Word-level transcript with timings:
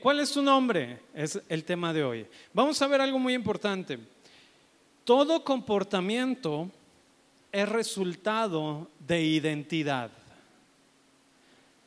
¿cuál 0.00 0.20
es 0.20 0.32
tu 0.32 0.42
nombre? 0.42 1.00
Es 1.14 1.40
el 1.48 1.64
tema 1.64 1.92
de 1.92 2.02
hoy. 2.02 2.26
Vamos 2.52 2.80
a 2.82 2.86
ver 2.86 3.00
algo 3.00 3.18
muy 3.18 3.34
importante. 3.34 3.98
Todo 5.04 5.44
comportamiento 5.44 6.70
es 7.52 7.68
resultado 7.68 8.88
de 8.98 9.22
identidad. 9.22 10.10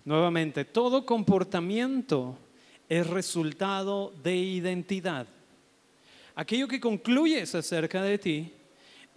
Nuevamente, 0.05 0.65
todo 0.65 1.05
comportamiento 1.05 2.37
es 2.89 3.07
resultado 3.07 4.13
de 4.23 4.35
identidad. 4.35 5.27
Aquello 6.35 6.67
que 6.67 6.79
concluyes 6.79 7.55
acerca 7.55 8.01
de 8.01 8.17
ti 8.17 8.53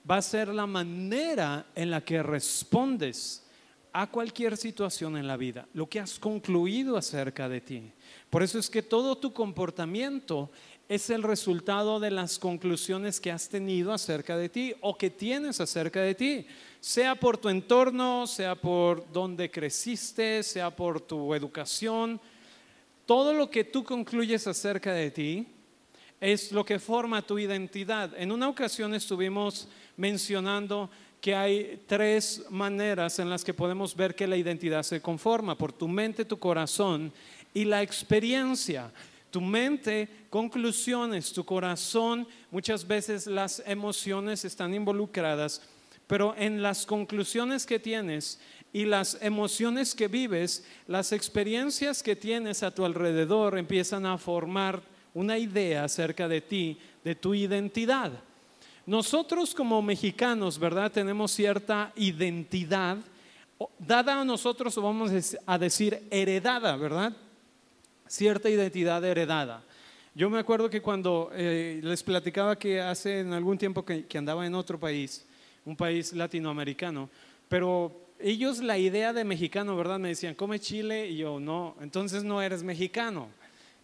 va 0.09 0.19
a 0.19 0.23
ser 0.23 0.49
la 0.49 0.67
manera 0.67 1.67
en 1.75 1.91
la 1.91 2.03
que 2.03 2.23
respondes 2.23 3.46
a 3.99 4.07
cualquier 4.07 4.59
situación 4.59 5.17
en 5.17 5.27
la 5.27 5.39
vida, 5.39 5.67
lo 5.73 5.89
que 5.89 5.99
has 5.99 6.19
concluido 6.19 6.99
acerca 6.99 7.49
de 7.49 7.63
ti. 7.63 7.91
Por 8.29 8.43
eso 8.43 8.59
es 8.59 8.69
que 8.69 8.83
todo 8.83 9.17
tu 9.17 9.33
comportamiento 9.33 10.51
es 10.87 11.09
el 11.09 11.23
resultado 11.23 11.99
de 11.99 12.11
las 12.11 12.39
conclusiones 12.39 13.19
que 13.19 13.33
has 13.33 13.49
tenido 13.49 13.95
acerca 13.95 14.37
de 14.37 14.51
ti 14.51 14.75
o 14.83 14.99
que 14.99 15.09
tienes 15.09 15.63
acerca 15.63 16.03
de 16.03 16.15
ti, 16.15 16.47
sea 16.79 17.15
por 17.15 17.39
tu 17.39 17.49
entorno, 17.49 18.27
sea 18.27 18.55
por 18.55 19.11
donde 19.13 19.51
creciste, 19.51 20.43
sea 20.43 20.77
por 20.77 21.01
tu 21.01 21.33
educación. 21.35 22.21
Todo 23.07 23.33
lo 23.33 23.49
que 23.49 23.65
tú 23.65 23.83
concluyes 23.83 24.47
acerca 24.47 24.93
de 24.93 25.11
ti 25.11 25.47
es 26.21 26.53
lo 26.53 26.67
que 26.67 26.79
forma 26.79 27.23
tu 27.23 27.39
identidad. 27.39 28.13
En 28.19 28.31
una 28.31 28.51
ocasión 28.51 28.95
estuvimos 28.95 29.69
mencionando 29.97 30.91
que 31.21 31.35
hay 31.35 31.83
tres 31.87 32.45
maneras 32.51 33.19
en 33.19 33.31
las 33.31 33.45
que 33.45 33.55
podemos 33.55 33.97
ver 33.97 34.15
que 34.15 34.27
la 34.27 34.37
identidad 34.37 34.83
se 34.83 35.01
conforma, 35.01 35.57
por 35.57 35.73
tu 35.73 35.89
mente, 35.89 36.25
tu 36.25 36.39
corazón 36.39 37.13
y 37.53 37.65
la 37.65 37.83
experiencia. 37.83 38.93
Tu 39.31 39.41
mente, 39.41 40.09
conclusiones, 40.31 41.33
tu 41.33 41.45
corazón, 41.45 42.27
muchas 42.51 42.87
veces 42.87 43.27
las 43.27 43.63
emociones 43.67 44.45
están 44.45 44.73
involucradas, 44.73 45.63
pero 46.07 46.35
en 46.39 46.63
las 46.63 46.87
conclusiones 46.87 47.67
que 47.67 47.79
tienes 47.79 48.39
y 48.73 48.85
las 48.85 49.19
emociones 49.21 49.95
que 49.95 50.09
vives, 50.09 50.65
las 50.87 51.13
experiencias 51.13 52.03
que 52.03 52.15
tienes 52.15 52.63
a 52.63 52.75
tu 52.75 52.85
alrededor 52.85 53.59
empiezan 53.59 54.07
a 54.07 54.17
formar 54.17 54.83
una 55.15 55.39
idea 55.39 55.85
acerca 55.85 56.29
de 56.29 56.43
ti, 56.43 56.79
de 57.03 57.15
tu 57.15 57.35
identidad. 57.35 58.13
Nosotros 58.87 59.53
como 59.53 59.83
mexicanos, 59.83 60.59
¿verdad? 60.59 60.93
Tenemos 60.93 61.33
cierta 61.33 61.93
identidad 61.97 62.99
dada 63.79 64.21
a 64.21 64.25
nosotros, 64.25 64.77
vamos 64.77 65.11
a 65.45 65.59
decir, 65.59 66.07
heredada, 66.11 66.77
¿verdad? 66.77 67.13
Cierta 68.07 68.49
identidad 68.49 69.05
heredada. 69.05 69.65
Yo 70.15 70.31
me 70.31 70.39
acuerdo 70.39 70.71
que 70.71 70.81
cuando 70.81 71.31
eh, 71.35 71.81
les 71.83 72.03
platicaba 72.05 72.57
que 72.57 72.81
hace 72.81 73.21
en 73.21 73.33
algún 73.33 73.59
tiempo 73.59 73.85
que, 73.85 74.07
que 74.07 74.19
andaba 74.19 74.47
en 74.47 74.55
otro 74.55 74.79
país, 74.79 75.27
un 75.65 75.77
país 75.77 76.13
latinoamericano, 76.13 77.11
pero 77.49 78.07
ellos 78.21 78.59
la 78.61 78.79
idea 78.79 79.13
de 79.13 79.25
mexicano, 79.25 79.77
¿verdad? 79.77 79.99
Me 79.99 80.09
decían, 80.09 80.35
come 80.35 80.61
chile 80.61 81.09
y 81.09 81.17
yo 81.17 81.41
no, 81.41 81.77
entonces 81.81 82.23
no 82.23 82.41
eres 82.41 82.63
mexicano. 82.63 83.29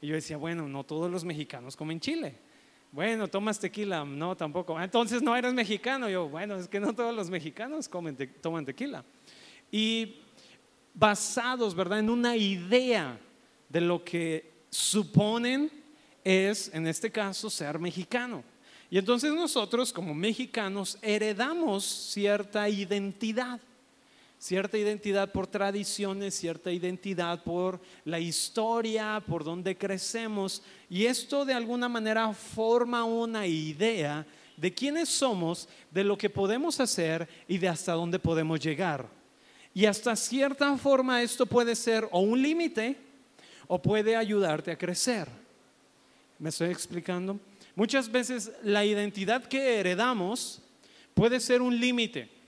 Y 0.00 0.06
yo 0.06 0.14
decía, 0.14 0.36
bueno, 0.36 0.68
no 0.68 0.84
todos 0.84 1.10
los 1.10 1.24
mexicanos 1.24 1.76
comen 1.76 2.00
chile. 2.00 2.36
Bueno, 2.92 3.26
tomas 3.26 3.58
tequila, 3.58 4.04
no, 4.04 4.36
tampoco. 4.36 4.78
Entonces 4.78 5.22
no 5.22 5.34
eres 5.34 5.54
mexicano. 5.54 6.10
Yo, 6.10 6.28
bueno, 6.28 6.56
es 6.56 6.68
que 6.68 6.78
no 6.78 6.94
todos 6.94 7.14
los 7.16 7.30
mexicanos 7.30 7.88
comen 7.88 8.16
toman 8.42 8.66
tequila. 8.66 9.02
Y 9.70 10.16
basados, 10.92 11.74
¿verdad?, 11.74 12.00
en 12.00 12.10
una 12.10 12.36
idea 12.36 13.18
de 13.70 13.80
lo 13.80 14.04
que 14.04 14.52
suponen 14.68 15.72
es, 16.22 16.70
en 16.74 16.86
este 16.86 17.10
caso, 17.10 17.48
ser 17.48 17.78
mexicano. 17.78 18.44
Y 18.90 18.98
entonces 18.98 19.32
nosotros 19.32 19.90
como 19.90 20.12
mexicanos 20.12 20.98
heredamos 21.00 21.84
cierta 21.84 22.68
identidad 22.68 23.58
cierta 24.42 24.76
identidad 24.76 25.30
por 25.30 25.46
tradiciones, 25.46 26.34
cierta 26.34 26.72
identidad 26.72 27.44
por 27.44 27.80
la 28.04 28.18
historia, 28.18 29.22
por 29.24 29.44
donde 29.44 29.78
crecemos. 29.78 30.64
Y 30.90 31.06
esto 31.06 31.44
de 31.44 31.54
alguna 31.54 31.88
manera 31.88 32.32
forma 32.34 33.04
una 33.04 33.46
idea 33.46 34.26
de 34.56 34.74
quiénes 34.74 35.08
somos, 35.08 35.68
de 35.92 36.02
lo 36.02 36.18
que 36.18 36.28
podemos 36.28 36.80
hacer 36.80 37.28
y 37.46 37.56
de 37.56 37.68
hasta 37.68 37.92
dónde 37.92 38.18
podemos 38.18 38.58
llegar. 38.58 39.06
Y 39.72 39.86
hasta 39.86 40.16
cierta 40.16 40.76
forma 40.76 41.22
esto 41.22 41.46
puede 41.46 41.76
ser 41.76 42.08
o 42.10 42.18
un 42.18 42.42
límite 42.42 42.96
o 43.68 43.80
puede 43.80 44.16
ayudarte 44.16 44.72
a 44.72 44.76
crecer. 44.76 45.28
¿Me 46.40 46.48
estoy 46.48 46.70
explicando? 46.70 47.38
Muchas 47.76 48.10
veces 48.10 48.50
la 48.64 48.84
identidad 48.84 49.44
que 49.44 49.78
heredamos 49.78 50.60
puede 51.14 51.38
ser 51.38 51.62
un 51.62 51.78
límite 51.78 52.41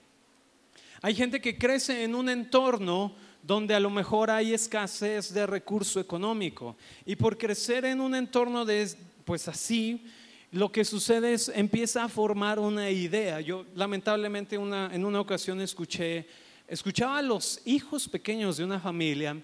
hay 1.04 1.14
gente 1.14 1.38
que 1.38 1.58
crece 1.58 2.02
en 2.02 2.14
un 2.14 2.30
entorno 2.30 3.14
donde 3.42 3.74
a 3.74 3.78
lo 3.78 3.90
mejor 3.90 4.30
hay 4.30 4.54
escasez 4.54 5.34
de 5.34 5.46
recurso 5.46 6.00
económico. 6.00 6.78
Y 7.04 7.14
por 7.14 7.36
crecer 7.36 7.84
en 7.84 8.00
un 8.00 8.14
entorno 8.14 8.64
de, 8.64 8.88
pues 9.26 9.46
así, 9.46 10.06
lo 10.50 10.72
que 10.72 10.82
sucede 10.82 11.34
es 11.34 11.50
empieza 11.54 12.04
a 12.04 12.08
formar 12.08 12.58
una 12.58 12.88
idea. 12.88 13.38
Yo 13.42 13.66
lamentablemente 13.74 14.56
en 14.56 15.04
una 15.04 15.20
ocasión 15.20 15.60
escuché, 15.60 16.26
escuchaba 16.66 17.18
a 17.18 17.22
los 17.22 17.60
hijos 17.66 18.08
pequeños 18.08 18.56
de 18.56 18.64
una 18.64 18.80
familia, 18.80 19.36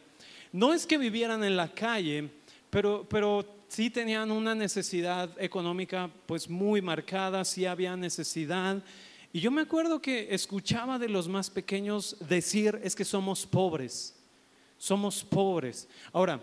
no 0.53 0.73
es 0.73 0.87
que 0.87 0.97
vivieran 0.97 1.45
en 1.45 1.59
la 1.59 1.69
calle, 1.69 2.31
pero, 2.71 3.07
pero 3.07 3.45
sí 3.69 3.91
tenían 3.91 4.31
una 4.31 4.55
necesidad 4.55 5.31
económica 5.39 6.09
pues 6.25 6.49
muy 6.49 6.81
marcada, 6.81 7.45
sí 7.45 7.67
había 7.67 7.99
necesidad 7.99 8.83
y 9.33 9.41
yo 9.41 9.51
me 9.51 9.63
acuerdo 9.63 10.03
que 10.03 10.35
escuchaba 10.35 10.99
de 10.99 11.09
los 11.09 11.29
más 11.29 11.51
pequeños 11.51 12.17
decir, 12.29 12.81
es 12.83 12.97
que 12.97 13.05
somos 13.05 13.47
pobres, 13.47 14.17
somos 14.77 15.23
pobres. 15.23 15.89
Ahora, 16.13 16.43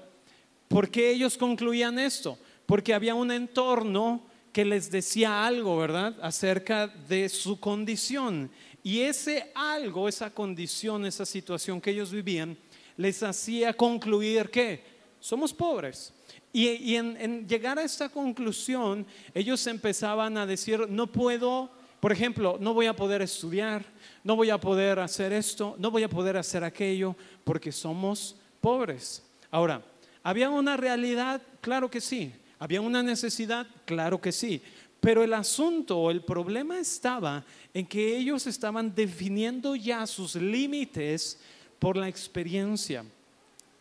¿por 0.68 0.90
qué 0.90 1.12
ellos 1.12 1.38
concluían 1.38 2.00
esto? 2.00 2.38
Porque 2.66 2.94
había 2.94 3.16
un 3.16 3.32
entorno 3.32 4.24
que 4.54 4.64
les 4.64 4.90
decía 4.90 5.46
algo, 5.46 5.78
¿verdad? 5.78 6.16
Acerca 6.22 6.88
de 6.88 7.30
su 7.30 7.60
condición. 7.60 8.50
Y 8.84 9.02
ese 9.02 9.52
algo, 9.54 10.08
esa 10.08 10.34
condición, 10.34 11.06
esa 11.06 11.26
situación 11.26 11.82
que 11.82 11.92
ellos 11.92 12.12
vivían, 12.12 12.58
les 12.96 13.22
hacía 13.22 13.74
concluir 13.74 14.50
que 14.50 14.82
somos 15.20 15.54
pobres. 15.54 16.14
Y, 16.54 16.96
en, 16.96 17.48
llegar 17.48 17.78
a 17.78 17.84
esta 17.84 18.10
conclusión, 18.10 19.06
ellos 19.34 19.68
empezaban 19.68 20.38
a 20.38 20.46
decir, 20.46 20.88
no 20.90 21.12
puedo 21.12 21.70
por 22.00 22.12
ejemplo, 22.12 22.58
no 22.60 22.74
voy 22.74 22.86
a 22.86 22.96
poder 22.96 23.22
estudiar, 23.22 23.84
no 24.24 24.36
voy 24.36 24.50
a 24.50 24.60
poder 24.60 25.00
hacer 25.00 25.34
esto, 25.34 25.76
no 25.80 25.90
voy 25.90 26.04
a 26.04 26.10
poder 26.10 26.38
hacer 26.38 26.64
aquello, 26.64 27.16
porque 27.44 27.72
somos 27.72 28.36
pobres. 28.62 29.24
Ahora, 29.50 29.82
¿había 30.22 30.50
una 30.50 30.78
realidad? 30.78 31.42
Claro 31.62 31.90
que 31.90 32.02
sí. 32.02 32.34
¿Había 32.60 32.82
una 32.82 33.02
necesidad? 33.02 33.68
Claro 33.86 34.20
que 34.20 34.32
sí. 34.32 34.62
Pero 35.00 35.24
el 35.24 35.34
asunto 35.34 35.98
o 35.98 36.12
el 36.12 36.22
problema 36.22 36.80
estaba 36.80 37.44
en 37.74 37.86
que 37.86 38.18
ellos 38.18 38.48
estaban 38.48 38.94
definiendo 38.94 39.76
ya 39.76 40.06
sus 40.08 40.36
límites 40.36 41.40
por 41.80 41.98
la 41.98 42.08
experiencia. 42.08 43.06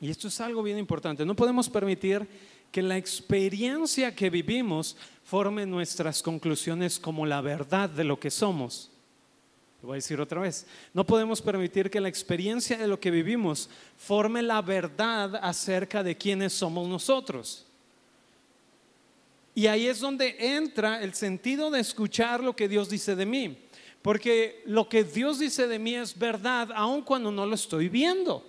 Y 0.01 0.11
esto 0.11 0.29
es 0.29 0.41
algo 0.41 0.63
bien 0.63 0.79
importante. 0.79 1.25
No 1.25 1.35
podemos 1.35 1.71
permitir 1.71 2.27
que 2.77 2.83
la 2.83 2.99
experiencia 2.99 4.15
que 4.15 4.29
vivimos 4.29 4.99
forme 5.25 5.65
nuestras 5.65 6.23
conclusiones 6.23 7.01
como 7.01 7.25
la 7.25 7.41
verdad 7.41 7.89
de 7.89 8.05
lo 8.05 8.21
que 8.21 8.31
somos. 8.31 8.91
Lo 9.81 9.87
voy 9.89 9.95
a 9.95 9.97
decir 9.97 10.21
otra 10.21 10.43
vez. 10.43 10.67
No 10.93 11.07
podemos 11.07 11.41
permitir 11.41 11.89
que 11.89 12.03
la 12.03 12.11
experiencia 12.11 12.77
de 12.77 12.87
lo 12.87 13.01
que 13.01 13.11
vivimos 13.11 13.71
forme 13.97 14.43
la 14.43 14.61
verdad 14.61 15.37
acerca 15.37 16.03
de 16.03 16.19
quiénes 16.19 16.53
somos 16.53 16.87
nosotros. 16.87 17.65
Y 19.55 19.69
ahí 19.69 19.87
es 19.87 19.99
donde 19.99 20.37
entra 20.39 21.03
el 21.03 21.15
sentido 21.15 21.71
de 21.71 21.81
escuchar 21.81 22.45
lo 22.45 22.55
que 22.55 22.69
Dios 22.69 22.91
dice 22.91 23.17
de 23.17 23.25
mí. 23.25 23.57
Porque 24.03 24.63
lo 24.67 24.87
que 24.87 25.03
Dios 25.03 25.39
dice 25.39 25.67
de 25.67 25.79
mí 25.79 25.95
es 25.95 26.19
verdad 26.19 26.69
aun 26.75 27.01
cuando 27.01 27.31
no 27.33 27.47
lo 27.47 27.55
estoy 27.55 27.89
viendo. 27.89 28.47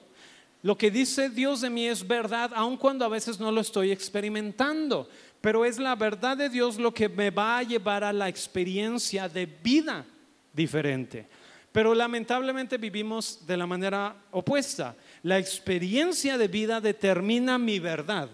Lo 0.68 0.78
que 0.78 0.92
dice 0.92 1.30
Dios 1.30 1.62
de 1.62 1.70
mí 1.70 1.88
es 1.88 2.06
verdad 2.06 2.52
aun 2.54 2.76
cuando 2.76 3.06
a 3.06 3.08
veces 3.08 3.40
no 3.40 3.54
lo 3.54 3.62
estoy 3.62 3.90
experimentando 3.90 5.08
pero 5.42 5.66
es 5.66 5.78
la 5.78 5.96
verdad 5.96 6.38
de 6.38 6.50
Dios 6.50 6.78
lo 6.78 6.94
que 6.94 7.10
me 7.10 7.30
va 7.30 7.60
a 7.60 7.64
llevar 7.64 8.04
a 8.04 8.14
la 8.14 8.28
experiencia 8.28 9.30
de 9.30 9.46
vida 9.46 10.06
diferente. 10.54 11.28
Pero 11.72 11.94
lamentablemente 11.94 12.78
vivimos 12.78 13.46
de 13.46 13.58
la 13.58 13.68
manera 13.68 14.16
opuesta. 14.32 14.96
La 15.24 15.38
experiencia 15.38 16.38
de 16.38 16.48
vida 16.48 16.82
determina 16.82 17.58
mi 17.58 17.80
verdad. 17.80 18.30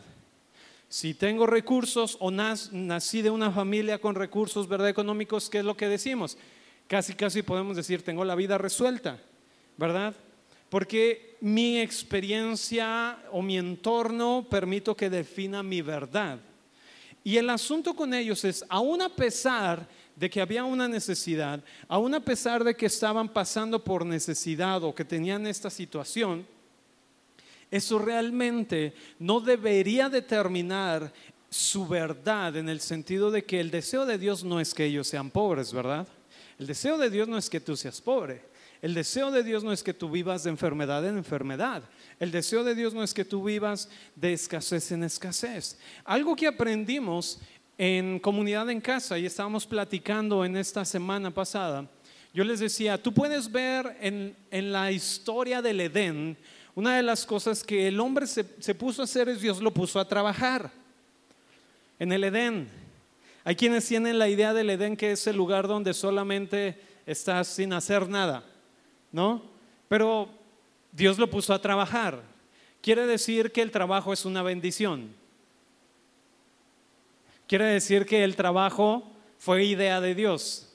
Si 0.88 1.14
tengo 1.14 1.46
recursos 1.46 2.16
o 2.20 2.32
nací 2.32 3.22
de 3.22 3.30
una 3.30 3.52
familia 3.52 4.00
con 4.00 4.16
recursos 4.16 4.68
¿verdad? 4.68 4.90
económicos, 4.90 5.50
¿qué 5.50 5.60
es 5.60 5.66
lo 5.66 5.76
que 5.76 5.90
decimos? 5.90 6.38
Casi, 6.88 7.14
casi 7.14 7.42
podemos 7.42 7.76
decir, 7.76 8.04
tengo 8.04 8.24
la 8.24 8.36
vida 8.36 8.58
resuelta, 8.58 9.20
¿verdad? 9.78 10.14
Porque 10.74 11.38
mi 11.42 11.80
experiencia 11.80 13.20
o 13.32 13.44
mi 13.44 13.60
entorno 13.60 14.48
permito 14.50 14.98
que 14.98 15.08
defina 15.08 15.62
mi 15.62 15.84
verdad. 15.84 16.40
Y 17.24 17.38
el 17.38 17.52
asunto 17.52 17.94
con 17.94 18.12
ellos 18.12 18.44
es, 18.44 18.66
aún 18.68 19.00
a 19.04 19.10
pesar 19.10 19.88
de 20.16 20.32
que 20.32 20.42
había 20.42 20.64
una 20.64 20.88
necesidad, 20.88 21.64
aún 21.88 22.16
a 22.16 22.26
pesar 22.26 22.64
de 22.64 22.76
que 22.76 22.88
estaban 22.88 23.30
pasando 23.30 23.84
por 23.84 24.04
necesidad 24.04 24.84
o 24.84 24.96
que 24.96 25.06
tenían 25.06 25.46
esta 25.46 25.70
situación, 25.70 26.44
eso 27.70 28.00
realmente 28.00 28.96
no 29.20 29.42
debería 29.42 30.10
determinar 30.10 31.14
su 31.52 31.88
verdad 31.88 32.58
en 32.58 32.68
el 32.68 32.80
sentido 32.80 33.30
de 33.30 33.46
que 33.46 33.60
el 33.60 33.70
deseo 33.70 34.08
de 34.08 34.18
Dios 34.18 34.44
no 34.44 34.60
es 34.60 34.74
que 34.74 34.86
ellos 34.86 35.06
sean 35.06 35.30
pobres, 35.30 35.72
¿verdad? 35.72 36.08
El 36.58 36.66
deseo 36.66 36.98
de 36.98 37.12
Dios 37.12 37.28
no 37.28 37.38
es 37.38 37.48
que 37.48 37.60
tú 37.60 37.78
seas 37.78 38.02
pobre. 38.02 38.53
El 38.84 38.94
deseo 38.94 39.32
de 39.32 39.44
Dios 39.44 39.64
no 39.64 39.72
es 39.72 39.82
que 39.82 39.94
tú 39.94 40.12
vivas 40.12 40.44
de 40.44 40.50
enfermedad 40.50 41.08
en 41.08 41.16
enfermedad. 41.16 41.84
El 42.20 42.32
deseo 42.32 42.66
de 42.66 42.76
Dios 42.76 42.94
no 42.94 43.02
es 43.02 43.14
que 43.14 43.24
tú 43.24 43.42
vivas 43.42 43.88
de 44.14 44.34
escasez 44.34 44.92
en 44.92 45.06
escasez. 45.06 45.80
Algo 46.04 46.36
que 46.36 46.48
aprendimos 46.48 47.40
en 47.78 48.20
comunidad 48.20 48.70
en 48.70 48.82
casa 48.82 49.18
y 49.18 49.26
estábamos 49.26 49.66
platicando 49.66 50.44
en 50.44 50.58
esta 50.58 50.84
semana 50.84 51.32
pasada, 51.32 51.90
yo 52.34 52.44
les 52.44 52.60
decía, 52.60 53.02
tú 53.02 53.14
puedes 53.14 53.50
ver 53.50 53.98
en, 54.02 54.36
la 54.52 54.92
historia 54.92 55.62
del 55.62 55.80
Edén, 55.80 56.38
una 56.76 56.98
de 56.98 57.04
las 57.04 57.26
cosas 57.26 57.64
que 57.64 57.88
el 57.88 58.02
hombre 58.02 58.28
se, 58.28 58.46
se 58.60 58.76
puso 58.76 59.02
a 59.02 59.06
hacer 59.06 59.30
es 59.30 59.40
Dios 59.40 59.62
lo 59.62 59.74
puso 59.74 59.98
a 59.98 60.10
trabajar 60.10 60.70
en 62.00 62.12
el 62.12 62.26
Edén. 62.26 62.68
Hay 63.46 63.56
quienes 63.56 63.88
tienen 63.88 64.20
la 64.20 64.28
idea 64.28 64.54
del 64.54 64.72
Edén 64.72 64.98
que 64.98 65.14
es 65.14 65.26
el 65.26 65.38
lugar 65.38 65.70
donde 65.70 65.94
solamente 65.94 66.82
estás 67.06 67.48
sin 67.48 67.72
hacer 67.72 68.10
nada, 68.10 68.44
¿no? 69.14 69.42
Pero 69.88 70.28
Dios 70.92 71.18
lo 71.18 71.30
puso 71.30 71.54
a 71.54 71.62
trabajar. 71.62 72.22
Quiere 72.82 73.08
decir 73.08 73.54
que 73.54 73.62
el 73.62 73.72
trabajo 73.72 74.12
es 74.12 74.26
una 74.26 74.44
bendición. 74.44 75.16
Quiere 77.48 77.66
decir 77.66 78.06
que 78.06 78.26
el 78.26 78.36
trabajo 78.36 79.10
fue 79.38 79.64
idea 79.64 80.02
de 80.02 80.16
Dios. 80.16 80.70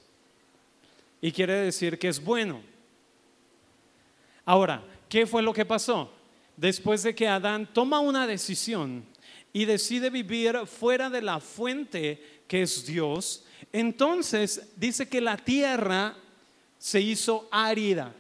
Y 1.21 1.33
quiere 1.33 1.55
decir 1.55 1.99
que 1.99 2.09
es 2.09 2.23
bueno. 2.23 2.63
Ahora, 4.47 4.83
¿qué 5.09 5.27
fue 5.27 5.43
lo 5.43 5.53
que 5.53 5.67
pasó? 5.67 6.11
Después 6.57 7.03
de 7.03 7.15
que 7.15 7.29
Adán 7.29 7.69
toma 7.73 8.01
una 8.01 8.27
decisión 8.27 9.05
y 9.53 9.65
decide 9.65 10.11
vivir 10.11 10.67
fuera 10.67 11.11
de 11.11 11.23
la 11.23 11.41
fuente 11.41 12.43
que 12.47 12.63
es 12.63 12.87
Dios, 12.87 13.45
entonces 13.73 14.71
dice 14.77 15.09
que 15.09 15.21
la 15.21 15.37
tierra 15.37 16.17
se 16.79 17.01
hizo 17.01 17.49
árida. 17.51 18.15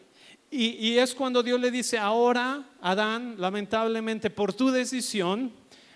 Y, 0.50 0.96
es 0.96 1.14
cuando 1.14 1.42
Dios 1.42 1.60
le 1.60 1.70
dice, 1.70 1.98
ahora, 1.98 2.64
Adán, 2.80 3.34
lamentablemente 3.38 4.30
por 4.30 4.54
tu 4.54 4.70
decisión, 4.70 5.52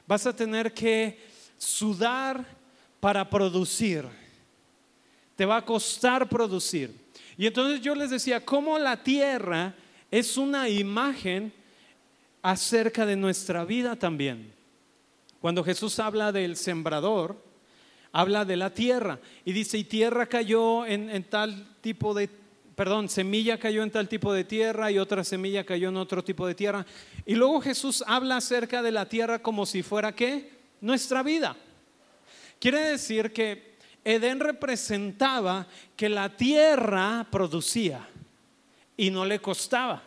vas 0.07 0.27
a 0.27 0.37
tener 0.37 0.75
que 0.75 1.19
sudar 1.57 2.45
para 3.01 3.29
producir. 3.29 4.05
Te 5.37 5.47
va 5.47 5.57
a 5.57 5.65
costar 5.65 6.29
producir. 6.29 6.95
Y 7.39 7.47
entonces 7.47 7.81
yo 7.81 7.95
les 7.95 8.11
decía, 8.11 8.45
cómo 8.45 8.79
la 8.79 9.03
tierra 9.03 9.75
es 10.11 10.37
una 10.37 10.69
imagen 10.69 11.53
acerca 12.43 13.07
de 13.07 13.17
nuestra 13.17 13.65
vida 13.65 13.97
también. 13.97 14.53
Cuando 15.41 15.65
Jesús 15.65 15.99
habla 15.99 16.31
del 16.31 16.57
sembrador, 16.57 17.37
habla 18.13 18.45
de 18.45 18.57
la 18.57 18.71
tierra 18.71 19.19
y 19.45 19.53
dice, 19.53 19.79
y 19.79 19.85
tierra 19.85 20.27
cayó 20.27 20.85
en, 20.87 21.25
tal 21.25 21.67
tipo 21.81 22.13
de, 22.15 22.29
perdón, 22.75 23.09
semilla 23.09 23.59
cayó 23.59 23.83
en 23.83 23.91
tal 23.91 24.09
tipo 24.09 24.33
de 24.33 24.45
tierra 24.45 24.91
y 24.91 24.99
otra 24.99 25.25
semilla 25.25 25.65
cayó 25.65 25.89
en 25.89 25.97
otro 25.97 26.23
tipo 26.25 26.47
de 26.47 26.55
tierra. 26.55 26.87
Y 27.27 27.35
luego 27.35 27.61
Jesús 27.61 28.03
habla 28.07 28.37
acerca 28.37 28.83
de 28.83 28.93
la 28.93 29.09
tierra 29.09 29.41
como 29.41 29.67
si 29.67 29.83
fuera 29.83 30.15
qué? 30.15 30.51
Nuestra 30.81 31.23
vida. 31.23 31.57
Quiere 32.59 32.81
decir 32.81 33.33
que 33.33 33.73
Edén 34.05 34.41
representaba 34.41 35.67
que 35.97 36.09
la 36.09 36.37
tierra 36.37 37.27
producía 37.31 38.09
y 38.97 39.11
no 39.11 39.25
le 39.25 39.41
costaba. 39.41 40.03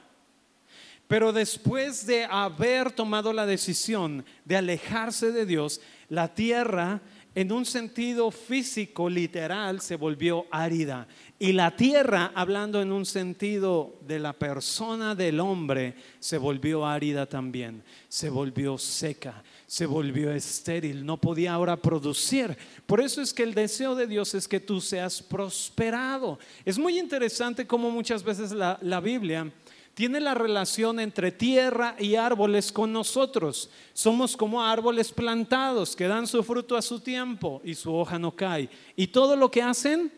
Pero 1.08 1.32
después 1.32 2.06
de 2.08 2.26
haber 2.26 2.92
tomado 2.92 3.32
la 3.32 3.46
decisión 3.46 4.26
de 4.44 4.58
alejarse 4.58 5.32
de 5.32 5.46
Dios, 5.46 5.80
la 6.10 6.34
tierra 6.34 7.02
en 7.36 7.52
un 7.52 7.66
sentido 7.66 8.32
físico, 8.32 9.10
literal, 9.10 9.82
se 9.82 9.98
volvió 9.98 10.46
árida. 10.50 11.06
Y 11.38 11.52
la 11.52 11.76
tierra, 11.76 12.32
hablando 12.34 12.82
en 12.82 12.94
un 12.94 13.06
sentido 13.06 13.98
de 14.08 14.20
la 14.20 14.32
persona 14.32 15.16
del 15.16 15.42
hombre, 15.42 15.96
se 16.20 16.38
volvió 16.38 16.86
árida 16.86 17.26
también, 17.26 17.84
se 18.08 18.30
volvió 18.30 18.78
seca, 18.78 19.44
se 19.68 19.86
volvió 19.86 20.32
estéril, 20.32 21.06
no 21.06 21.18
podía 21.18 21.54
ahora 21.54 21.76
producir. 21.76 22.58
Por 22.86 23.02
eso 23.02 23.22
es 23.22 23.34
que 23.34 23.44
el 23.44 23.54
deseo 23.54 23.96
de 23.96 24.08
Dios 24.08 24.34
es 24.34 24.48
que 24.48 24.62
tú 24.62 24.80
seas 24.80 25.22
prosperado. 25.22 26.40
Es 26.64 26.78
muy 26.78 26.98
interesante 26.98 27.68
cómo 27.68 27.92
muchas 27.92 28.24
veces 28.24 28.54
la, 28.54 28.80
la 28.82 29.02
Biblia 29.02 29.52
tiene 29.94 30.22
la 30.22 30.36
relación 30.36 31.02
entre 31.02 31.34
tierra 31.34 31.98
y 32.00 32.16
árboles 32.16 32.72
con 32.72 32.94
nosotros. 32.94 33.70
Somos 33.94 34.38
como 34.38 34.64
árboles 34.64 35.12
plantados 35.12 35.98
que 35.98 36.08
dan 36.08 36.28
su 36.28 36.44
fruto 36.44 36.78
a 36.78 36.82
su 36.82 37.02
tiempo 37.02 37.62
y 37.66 37.76
su 37.76 37.94
hoja 37.94 38.18
no 38.18 38.34
cae. 38.34 38.70
Y 38.96 39.08
todo 39.08 39.36
lo 39.36 39.52
que 39.52 39.62
hacen, 39.62 40.12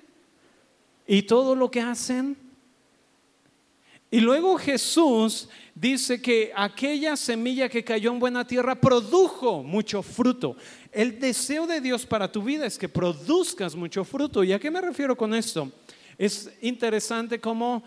y 1.07 1.23
todo 1.23 1.55
lo 1.55 1.71
que 1.71 1.81
hacen. 1.81 2.37
Y 4.11 4.19
luego 4.19 4.57
Jesús 4.57 5.49
dice 5.75 6.21
que 6.21 6.51
aquella 6.55 7.17
semilla 7.17 7.69
que 7.69 7.83
cayó 7.83 8.11
en 8.11 8.19
buena 8.19 8.45
tierra 8.45 8.75
produjo 8.75 9.63
mucho 9.63 10.01
fruto. 10.01 10.55
El 10.91 11.19
deseo 11.19 11.67
de 11.67 11.81
Dios 11.81 12.05
para 12.05 12.31
tu 12.31 12.41
vida 12.41 12.65
es 12.65 12.77
que 12.77 12.89
produzcas 12.89 13.75
mucho 13.75 14.03
fruto. 14.03 14.43
¿Y 14.43 14.53
a 14.53 14.59
qué 14.59 14.71
me 14.71 14.81
refiero 14.81 15.15
con 15.15 15.33
esto? 15.33 15.71
Es 16.17 16.51
interesante 16.61 17.39
cómo 17.39 17.83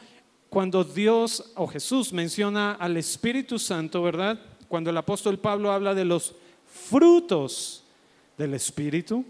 cuando 0.51 0.85
Dios 0.85 1.53
o 1.55 1.67
Jesús 1.67 2.13
menciona 2.13 2.73
al 2.73 2.97
Espíritu 2.97 3.59
Santo, 3.59 4.03
¿verdad? 4.03 4.39
Cuando 4.69 4.91
el 4.91 4.97
apóstol 4.97 5.39
Pablo 5.39 5.73
habla 5.73 5.95
de 5.95 6.05
los 6.05 6.35
frutos 6.67 7.85
del 8.37 8.55
Espíritu, 8.55 9.25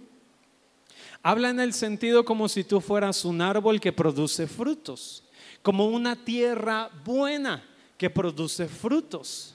habla 1.22 1.50
en 1.50 1.60
el 1.60 1.72
sentido 1.72 2.24
como 2.24 2.48
si 2.48 2.64
tú 2.64 2.80
fueras 2.80 3.24
un 3.24 3.40
árbol 3.40 3.80
que 3.80 3.92
produce 3.92 4.46
frutos, 4.46 5.24
como 5.62 5.86
una 5.86 6.16
tierra 6.16 6.90
buena 7.04 7.62
que 7.96 8.10
produce 8.10 8.66
frutos. 8.66 9.54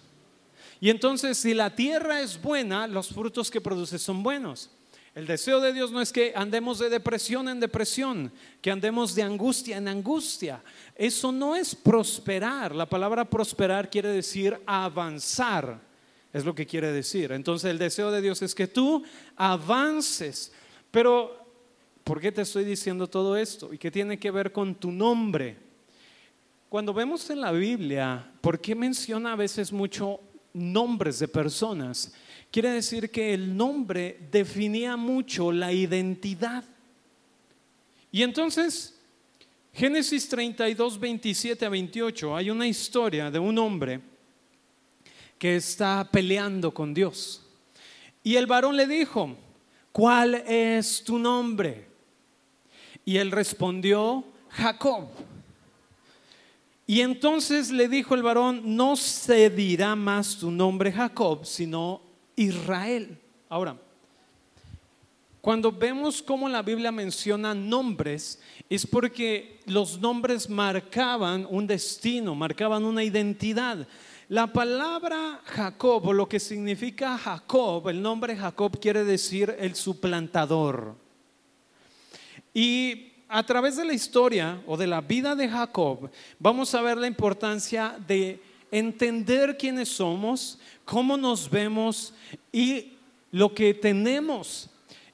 Y 0.80 0.90
entonces 0.90 1.38
si 1.38 1.54
la 1.54 1.76
tierra 1.76 2.22
es 2.22 2.42
buena, 2.42 2.88
los 2.88 3.10
frutos 3.10 3.50
que 3.50 3.62
produce 3.62 3.98
son 3.98 4.22
buenos. 4.22 4.70
El 5.16 5.26
deseo 5.26 5.62
de 5.62 5.72
Dios 5.72 5.92
no 5.92 6.02
es 6.02 6.12
que 6.12 6.34
andemos 6.36 6.78
de 6.78 6.90
depresión 6.90 7.48
en 7.48 7.62
depresión, 7.62 8.34
que 8.62 8.70
andemos 8.70 9.16
de 9.16 9.24
angustia 9.24 9.78
en 9.78 9.88
angustia. 9.88 10.62
Eso 10.94 11.32
no 11.32 11.56
es 11.56 11.74
prosperar. 11.74 12.76
La 12.76 12.86
palabra 12.86 13.24
prosperar 13.24 13.90
quiere 13.90 14.10
decir 14.10 14.60
avanzar. 14.66 15.80
Es 16.34 16.44
lo 16.44 16.54
que 16.54 16.66
quiere 16.66 16.92
decir. 16.92 17.32
Entonces 17.32 17.72
el 17.72 17.78
deseo 17.78 18.12
de 18.12 18.22
Dios 18.22 18.42
es 18.42 18.54
que 18.54 18.68
tú 18.68 19.04
avances. 19.38 20.52
Pero, 20.92 21.45
¿por 22.06 22.22
qué 22.22 22.32
te 22.32 22.44
estoy 22.44 22.64
diciendo 22.64 23.08
todo 23.08 23.36
esto? 23.36 23.74
¿Y 23.74 23.80
qué 23.80 23.90
tiene 23.90 24.18
que 24.20 24.30
ver 24.30 24.52
con 24.52 24.76
tu 24.76 24.92
nombre? 24.92 25.58
Cuando 26.70 26.94
vemos 26.94 27.30
en 27.32 27.42
la 27.42 27.52
Biblia, 27.52 28.32
¿por 28.42 28.62
qué 28.62 28.76
menciona 28.76 29.34
a 29.34 29.36
veces 29.36 29.74
mucho 29.74 30.20
nombres 30.54 31.18
de 31.18 31.28
personas? 31.28 32.14
Quiere 32.52 32.70
decir 32.70 33.10
que 33.10 33.34
el 33.34 33.58
nombre 33.58 34.20
definía 34.32 34.96
mucho 34.96 35.52
la 35.52 35.74
identidad. 35.74 36.64
Y 38.12 38.22
entonces, 38.22 39.00
Génesis 39.74 40.30
32, 40.30 41.00
27 41.00 41.66
a 41.66 41.70
28, 41.70 42.36
hay 42.36 42.52
una 42.52 42.68
historia 42.68 43.32
de 43.32 43.40
un 43.40 43.58
hombre 43.58 44.00
que 45.40 45.56
está 45.56 46.08
peleando 46.12 46.72
con 46.72 46.94
Dios. 46.94 47.42
Y 48.22 48.36
el 48.36 48.46
varón 48.46 48.76
le 48.76 48.86
dijo, 48.86 49.36
¿cuál 49.92 50.36
es 50.36 51.04
tu 51.04 51.18
nombre? 51.18 51.95
Y 53.06 53.18
él 53.18 53.32
respondió, 53.32 54.26
Jacob. 54.50 55.08
Y 56.88 57.02
entonces 57.02 57.72
le 57.72 57.88
dijo 57.88 58.16
el 58.16 58.24
varón, 58.24 58.62
no 58.76 58.96
se 58.96 59.50
dirá 59.50 59.96
más 59.96 60.38
tu 60.38 60.52
nombre 60.52 60.92
Jacob, 60.92 61.46
sino 61.46 62.02
Israel. 62.36 63.18
Ahora, 63.50 63.78
cuando 65.42 65.72
vemos 65.72 66.22
cómo 66.22 66.50
la 66.50 66.62
Biblia 66.62 66.92
menciona 66.92 67.54
nombres, 67.54 68.42
es 68.70 68.86
porque 68.86 69.60
los 69.66 70.00
nombres 70.00 70.50
marcaban 70.50 71.48
un 71.50 71.68
destino, 71.68 72.34
marcaban 72.34 72.84
una 72.84 73.04
identidad. 73.04 73.88
La 74.28 74.52
palabra 74.52 75.42
Jacob, 75.46 76.08
o 76.08 76.14
lo 76.14 76.28
que 76.28 76.40
significa 76.40 77.18
Jacob, 77.18 77.90
el 77.90 78.02
nombre 78.02 78.36
Jacob 78.36 78.80
quiere 78.80 79.04
decir 79.04 79.56
el 79.60 79.76
suplantador. 79.76 81.05
Y 82.56 83.12
a 83.28 83.46
través 83.46 83.76
de 83.76 83.84
la 83.84 83.94
historia 83.94 84.62
o 84.66 84.78
de 84.78 84.88
la 84.88 85.02
vida 85.02 85.36
de 85.36 85.50
Jacob, 85.50 86.10
vamos 86.40 86.74
a 86.74 86.82
ver 86.82 86.98
la 86.98 87.06
importancia 87.06 87.98
de 88.08 88.42
entender 88.72 89.58
quiénes 89.58 89.90
somos, 89.90 90.58
cómo 90.86 91.18
nos 91.18 91.50
vemos 91.50 92.14
y 92.54 92.94
lo 93.32 93.54
que 93.54 93.74
tenemos. 93.74 94.70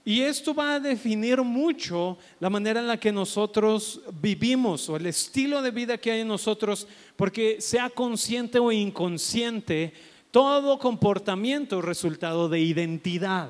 Y 0.05 0.21
esto 0.21 0.53
va 0.53 0.75
a 0.75 0.79
definir 0.79 1.41
mucho 1.41 2.19
la 2.39 2.51
manera 2.51 2.79
en 2.79 2.87
la 2.87 2.99
que 2.99 3.11
nosotros 3.11 4.01
vivimos 4.21 4.87
o 4.87 4.97
el 4.97 5.07
estilo 5.07 5.63
de 5.63 5.71
vida 5.71 5.97
que 5.97 6.11
hay 6.11 6.21
en 6.21 6.27
nosotros, 6.27 6.87
porque 7.15 7.59
sea 7.59 7.89
consciente 7.89 8.59
o 8.59 8.71
inconsciente, 8.71 9.93
todo 10.29 10.77
comportamiento 10.77 11.79
es 11.79 11.85
resultado 11.85 12.49
de 12.49 12.59
identidad, 12.59 13.49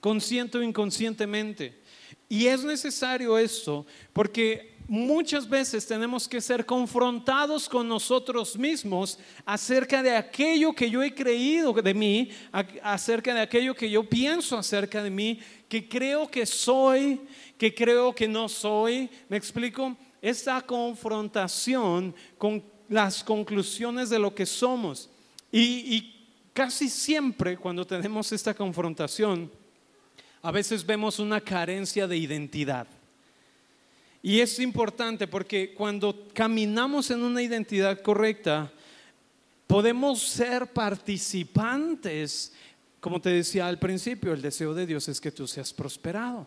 consciente 0.00 0.58
o 0.58 0.62
inconscientemente. 0.62 1.77
Y 2.28 2.46
es 2.46 2.64
necesario 2.64 3.38
esto 3.38 3.86
porque 4.12 4.76
muchas 4.88 5.48
veces 5.48 5.86
tenemos 5.86 6.26
que 6.26 6.40
ser 6.40 6.64
confrontados 6.64 7.68
con 7.68 7.86
nosotros 7.86 8.58
mismos 8.58 9.18
acerca 9.44 10.02
de 10.02 10.16
aquello 10.16 10.72
que 10.72 10.90
yo 10.90 11.02
he 11.02 11.14
creído 11.14 11.72
de 11.74 11.94
mí, 11.94 12.30
acerca 12.82 13.34
de 13.34 13.40
aquello 13.42 13.74
que 13.74 13.90
yo 13.90 14.02
pienso 14.02 14.56
acerca 14.56 15.02
de 15.02 15.10
mí, 15.10 15.38
que 15.68 15.86
creo 15.88 16.28
que 16.28 16.46
soy, 16.46 17.20
que 17.56 17.74
creo 17.74 18.14
que 18.14 18.26
no 18.26 18.48
soy. 18.48 19.10
¿Me 19.28 19.36
explico? 19.36 19.96
Esta 20.20 20.60
confrontación 20.62 22.14
con 22.38 22.62
las 22.88 23.22
conclusiones 23.22 24.08
de 24.08 24.18
lo 24.18 24.34
que 24.34 24.46
somos. 24.46 25.10
Y, 25.52 26.14
casi 26.52 26.88
siempre 26.88 27.56
cuando 27.56 27.86
tenemos 27.86 28.32
esta 28.32 28.52
confrontación, 28.52 29.48
a 30.42 30.50
veces 30.50 30.84
vemos 30.84 31.18
una 31.18 31.40
carencia 31.40 32.06
de 32.06 32.16
identidad. 32.16 32.86
Y 34.22 34.40
es 34.40 34.58
importante 34.58 35.26
porque 35.26 35.74
cuando 35.74 36.26
caminamos 36.32 37.10
en 37.10 37.22
una 37.22 37.42
identidad 37.42 38.00
correcta, 38.00 38.72
podemos 39.66 40.20
ser 40.22 40.66
participantes. 40.66 42.52
Como 43.00 43.20
te 43.20 43.30
decía 43.30 43.68
al 43.68 43.78
principio, 43.78 44.32
el 44.32 44.42
deseo 44.42 44.74
de 44.74 44.86
Dios 44.86 45.08
es 45.08 45.20
que 45.20 45.30
tú 45.30 45.46
seas 45.46 45.72
prosperado. 45.72 46.46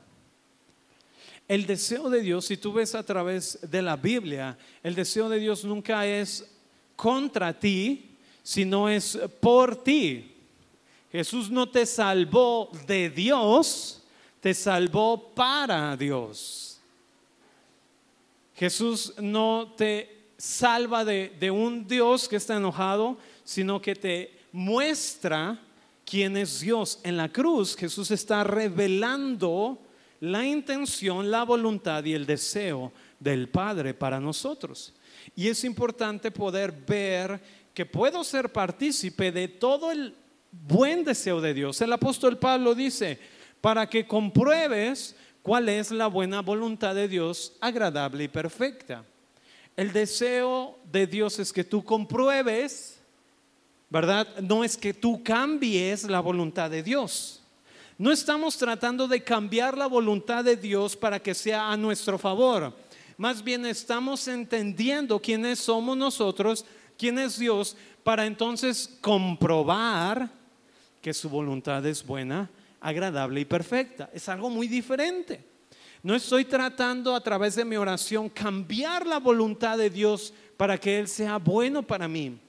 El 1.48 1.66
deseo 1.66 2.10
de 2.10 2.22
Dios, 2.22 2.46
si 2.46 2.58
tú 2.58 2.74
ves 2.74 2.96
a 2.96 3.06
través 3.06 3.60
de 3.70 3.82
la 3.82 3.98
Biblia, 3.98 4.58
el 4.84 4.96
deseo 4.96 5.28
de 5.28 5.40
Dios 5.40 5.66
nunca 5.66 6.06
es 6.06 6.50
contra 6.96 7.58
ti, 7.58 8.16
sino 8.44 8.88
es 8.90 9.18
por 9.40 9.84
ti. 9.84 10.31
Jesús 11.12 11.50
no 11.50 11.68
te 11.68 11.86
salvó 11.86 12.72
de 12.88 13.10
Dios, 13.10 14.02
te 14.40 14.54
salvó 14.54 15.34
para 15.34 15.96
Dios. 15.98 16.80
Jesús 18.56 19.14
no 19.20 19.74
te 19.76 20.30
salva 20.38 21.04
de, 21.04 21.36
de, 21.40 21.52
un 21.52 21.88
Dios 21.88 22.28
que 22.28 22.38
está 22.38 22.58
enojado, 22.58 23.18
sino 23.44 23.82
que 23.82 23.96
te 23.96 24.40
muestra 24.52 25.60
quién 26.06 26.38
es 26.38 26.62
Dios. 26.62 27.00
En 27.04 27.18
la 27.18 27.30
cruz 27.30 27.76
Jesús 27.76 28.10
está 28.12 28.44
revelando 28.44 29.80
la 30.22 30.46
intención, 30.46 31.30
la 31.30 31.44
voluntad 31.44 32.06
y 32.06 32.14
el 32.14 32.26
deseo 32.26 32.92
del 33.20 33.50
Padre 33.50 33.94
para 33.94 34.20
nosotros. 34.20 34.94
Y 35.36 35.48
es 35.48 35.64
importante 35.64 36.32
poder 36.32 36.72
ver 36.72 37.42
que 37.74 37.86
puedo 37.86 38.24
ser 38.24 38.52
partícipe 38.52 39.32
de 39.32 39.48
todo 39.48 39.92
el 39.92 40.16
buen 40.52 41.04
deseo 41.04 41.42
de 41.42 41.54
Dios. 41.54 41.82
El 41.82 41.94
apóstol 41.94 42.38
Pablo 42.38 42.76
dice, 42.76 43.20
para 43.62 43.88
que 43.88 44.06
compruebes 44.06 45.16
cuál 45.42 45.70
es 45.70 45.92
la 45.92 46.08
buena 46.08 46.42
voluntad 46.42 46.96
de 46.96 47.08
Dios, 47.08 47.54
agradable 47.62 48.26
y 48.26 48.28
perfecta. 48.28 49.04
El 49.76 49.94
deseo 49.94 50.78
de 50.92 51.08
Dios 51.08 51.40
es 51.40 51.54
que 51.54 51.64
tú 51.64 51.84
compruebes, 51.84 53.00
¿verdad? 53.90 54.28
No 54.40 54.64
es 54.64 54.78
que 54.78 54.94
tú 54.94 55.24
cambies 55.24 56.04
la 56.04 56.20
voluntad 56.20 56.70
de 56.70 56.84
Dios. 56.84 57.42
No 57.98 58.12
estamos 58.12 58.58
tratando 58.58 59.08
de 59.08 59.24
cambiar 59.24 59.78
la 59.78 59.88
voluntad 59.88 60.44
de 60.44 60.56
Dios 60.56 60.96
para 60.98 61.20
que 61.20 61.34
sea 61.34 61.72
a 61.72 61.78
nuestro 61.78 62.18
favor. 62.18 62.76
Más 63.18 63.44
bien 63.44 63.66
estamos 63.66 64.28
entendiendo 64.28 65.20
quiénes 65.20 65.60
somos 65.60 65.96
nosotros 65.96 66.66
quién 67.02 67.18
es 67.18 67.40
Dios 67.40 67.76
para 68.04 68.28
entonces 68.28 68.88
comprobar 69.02 70.30
que 71.02 71.14
su 71.14 71.30
voluntad 71.30 71.86
es 71.86 72.06
buena, 72.06 72.50
agradable 72.80 73.42
y 73.42 73.46
perfecta. 73.46 74.10
Es 74.14 74.30
algo 74.30 74.50
muy 74.50 74.68
diferente. 74.68 75.44
No 76.04 76.16
estoy 76.16 76.46
tratando 76.46 77.16
a 77.16 77.22
través 77.22 77.56
de 77.56 77.66
mi 77.66 77.76
oración 77.76 78.30
cambiar 78.30 79.06
la 79.06 79.20
voluntad 79.20 79.78
de 79.78 79.90
Dios 79.90 80.34
para 80.58 80.78
que 80.78 81.00
Él 81.00 81.08
sea 81.08 81.38
bueno 81.38 81.84
para 81.84 82.08
mí. 82.08 82.40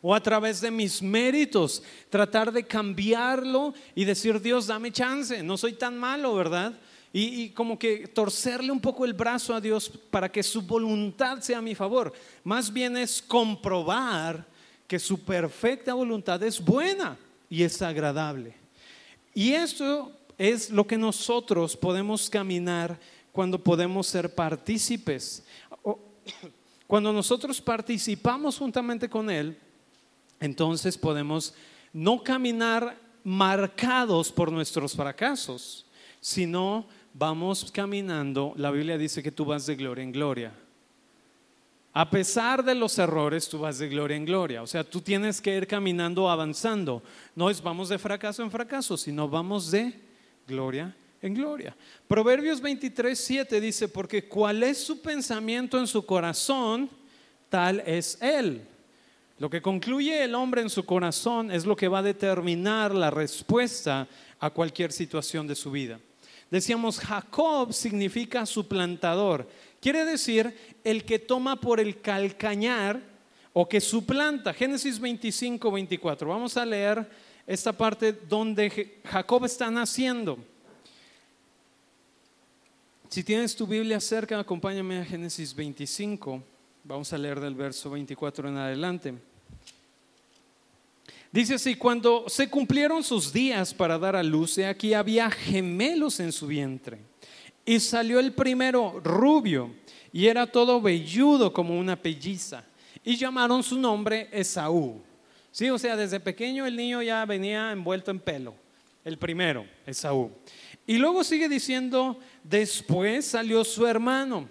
O 0.00 0.14
a 0.14 0.22
través 0.22 0.60
de 0.60 0.70
mis 0.70 1.02
méritos, 1.02 1.82
tratar 2.08 2.52
de 2.52 2.64
cambiarlo 2.64 3.74
y 3.94 4.04
decir, 4.04 4.40
Dios, 4.40 4.68
dame 4.68 4.92
chance, 4.92 5.42
no 5.42 5.56
soy 5.56 5.72
tan 5.72 5.98
malo, 5.98 6.34
¿verdad? 6.34 6.72
y, 7.12 7.48
como 7.50 7.78
que 7.78 8.06
torcerle 8.06 8.70
un 8.70 8.80
poco 8.80 9.04
el 9.04 9.14
brazo 9.14 9.54
a 9.54 9.60
Dios 9.60 9.90
para 10.10 10.30
que 10.30 10.42
su 10.42 10.62
voluntad 10.62 11.40
sea 11.40 11.58
a 11.58 11.62
mi 11.62 11.74
favor. 11.74 12.12
Más 12.44 12.72
bien 12.72 12.96
es 12.96 13.22
comprobar 13.22 14.46
que 14.86 14.98
su 14.98 15.24
perfecta 15.24 15.94
voluntad 15.94 16.42
es 16.42 16.62
buena 16.62 17.18
y 17.48 17.62
es 17.62 17.80
agradable. 17.82 18.54
Y 19.34 19.52
esto 19.52 20.12
es 20.36 20.70
lo 20.70 20.86
que 20.86 20.96
nosotros 20.96 21.76
podemos 21.76 22.28
caminar 22.30 22.98
cuando 23.32 23.62
podemos 23.62 24.06
ser 24.06 24.34
partícipes. 24.34 25.44
Cuando 26.86 27.12
nosotros 27.12 27.60
participamos 27.60 28.56
juntamente 28.56 29.10
con 29.10 29.28
Él, 29.28 29.58
entonces 30.40 30.96
podemos 30.96 31.52
no 31.92 32.22
caminar 32.22 32.98
marcados 33.22 34.32
por 34.32 34.50
nuestros 34.50 34.94
fracasos, 34.94 35.84
sino 36.18 36.86
vamos 37.12 37.70
caminando, 37.70 38.54
la 38.56 38.70
Biblia 38.70 38.96
dice 38.96 39.22
que 39.22 39.30
tú 39.30 39.44
vas 39.44 39.66
de 39.66 39.76
gloria 39.76 40.02
en 40.02 40.12
gloria. 40.12 40.54
A 41.98 42.08
pesar 42.08 42.64
de 42.64 42.76
los 42.76 42.96
errores, 43.00 43.48
tú 43.48 43.58
vas 43.58 43.80
de 43.80 43.88
gloria 43.88 44.16
en 44.16 44.24
gloria. 44.24 44.62
O 44.62 44.68
sea, 44.68 44.84
tú 44.84 45.00
tienes 45.00 45.40
que 45.40 45.56
ir 45.56 45.66
caminando, 45.66 46.30
avanzando. 46.30 47.02
No 47.34 47.50
es 47.50 47.60
vamos 47.60 47.88
de 47.88 47.98
fracaso 47.98 48.40
en 48.40 48.52
fracaso, 48.52 48.96
sino 48.96 49.28
vamos 49.28 49.72
de 49.72 49.98
gloria 50.46 50.94
en 51.20 51.34
gloria. 51.34 51.74
Proverbios 52.06 52.60
23, 52.60 53.18
7 53.18 53.60
dice, 53.60 53.88
porque 53.88 54.28
cuál 54.28 54.62
es 54.62 54.78
su 54.78 55.02
pensamiento 55.02 55.76
en 55.76 55.88
su 55.88 56.06
corazón, 56.06 56.88
tal 57.48 57.82
es 57.84 58.16
él. 58.22 58.62
Lo 59.40 59.50
que 59.50 59.60
concluye 59.60 60.22
el 60.22 60.36
hombre 60.36 60.62
en 60.62 60.70
su 60.70 60.84
corazón 60.84 61.50
es 61.50 61.66
lo 61.66 61.74
que 61.74 61.88
va 61.88 61.98
a 61.98 62.02
determinar 62.04 62.94
la 62.94 63.10
respuesta 63.10 64.06
a 64.38 64.50
cualquier 64.50 64.92
situación 64.92 65.48
de 65.48 65.56
su 65.56 65.72
vida. 65.72 65.98
Decíamos, 66.48 66.98
Jacob 66.98 67.72
significa 67.72 68.46
suplantador. 68.46 69.46
Quiere 69.80 70.04
decir 70.04 70.56
el 70.84 71.04
que 71.04 71.18
toma 71.18 71.60
por 71.60 71.80
el 71.80 72.00
calcañar 72.00 73.00
o 73.52 73.68
que 73.68 73.80
suplanta. 73.80 74.52
Génesis 74.52 74.98
25, 74.98 75.70
24. 75.70 76.28
Vamos 76.28 76.56
a 76.56 76.64
leer 76.64 77.08
esta 77.46 77.72
parte 77.72 78.12
donde 78.12 79.00
Jacob 79.04 79.44
está 79.44 79.70
naciendo. 79.70 80.38
Si 83.08 83.24
tienes 83.24 83.56
tu 83.56 83.66
Biblia 83.66 84.00
cerca, 84.00 84.38
acompáñame 84.38 84.98
a 84.98 85.04
Génesis 85.04 85.54
25. 85.54 86.42
Vamos 86.84 87.12
a 87.12 87.18
leer 87.18 87.40
del 87.40 87.54
verso 87.54 87.90
24 87.90 88.48
en 88.48 88.56
adelante. 88.56 89.14
Dice 91.30 91.54
así, 91.54 91.74
cuando 91.74 92.24
se 92.28 92.48
cumplieron 92.48 93.02
sus 93.04 93.32
días 93.32 93.72
para 93.72 93.98
dar 93.98 94.16
a 94.16 94.22
luz, 94.22 94.58
aquí 94.58 94.94
había 94.94 95.30
gemelos 95.30 96.20
en 96.20 96.32
su 96.32 96.46
vientre. 96.46 96.98
Y 97.68 97.80
salió 97.80 98.18
el 98.18 98.32
primero 98.32 98.98
rubio 99.04 99.74
y 100.10 100.26
era 100.26 100.46
todo 100.46 100.80
velludo 100.80 101.52
como 101.52 101.78
una 101.78 101.96
pelliza. 101.96 102.64
Y 103.04 103.14
llamaron 103.14 103.62
su 103.62 103.78
nombre 103.78 104.26
Esaú. 104.32 105.02
Sí, 105.50 105.68
o 105.68 105.78
sea, 105.78 105.94
desde 105.94 106.18
pequeño 106.18 106.64
el 106.64 106.74
niño 106.74 107.02
ya 107.02 107.26
venía 107.26 107.70
envuelto 107.70 108.10
en 108.10 108.20
pelo. 108.20 108.54
El 109.04 109.18
primero, 109.18 109.66
Esaú. 109.84 110.32
Y 110.86 110.96
luego 110.96 111.22
sigue 111.22 111.46
diciendo, 111.46 112.18
después 112.42 113.26
salió 113.26 113.62
su 113.64 113.86
hermano. 113.86 114.48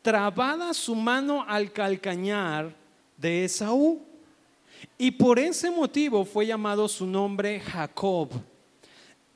Trabada 0.00 0.72
su 0.72 0.94
mano 0.94 1.44
al 1.46 1.70
calcañar 1.70 2.74
de 3.18 3.44
Esaú 3.44 4.00
y 4.96 5.10
por 5.10 5.38
ese 5.38 5.70
motivo 5.70 6.24
fue 6.24 6.46
llamado 6.46 6.88
su 6.88 7.06
nombre 7.06 7.60
Jacob. 7.60 8.30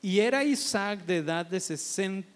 Y 0.01 0.17
era 0.17 0.43
Isaac 0.43 1.05
de 1.05 1.17
edad 1.17 1.45
de 1.45 1.59
60 1.59 2.30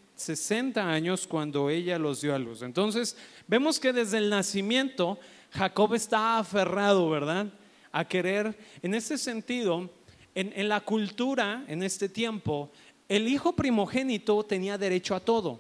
años 0.78 1.28
cuando 1.28 1.70
ella 1.70 2.00
los 2.00 2.22
dio 2.22 2.34
a 2.34 2.40
luz. 2.40 2.62
Entonces, 2.62 3.18
vemos 3.48 3.80
que 3.80 3.94
desde 3.94 4.18
el 4.18 4.30
nacimiento 4.30 5.20
Jacob 5.52 5.94
está 5.94 6.38
aferrado, 6.38 7.10
¿verdad? 7.10 7.48
A 7.92 8.06
querer, 8.06 8.58
en 8.82 8.94
ese 8.94 9.18
sentido, 9.18 9.90
en, 10.34 10.52
en 10.56 10.70
la 10.70 10.82
cultura, 10.82 11.64
en 11.68 11.84
este 11.84 12.10
tiempo, 12.10 12.72
el 13.08 13.28
hijo 13.28 13.56
primogénito 13.56 14.44
tenía 14.44 14.78
derecho 14.78 15.16
a 15.16 15.20
todo. 15.20 15.60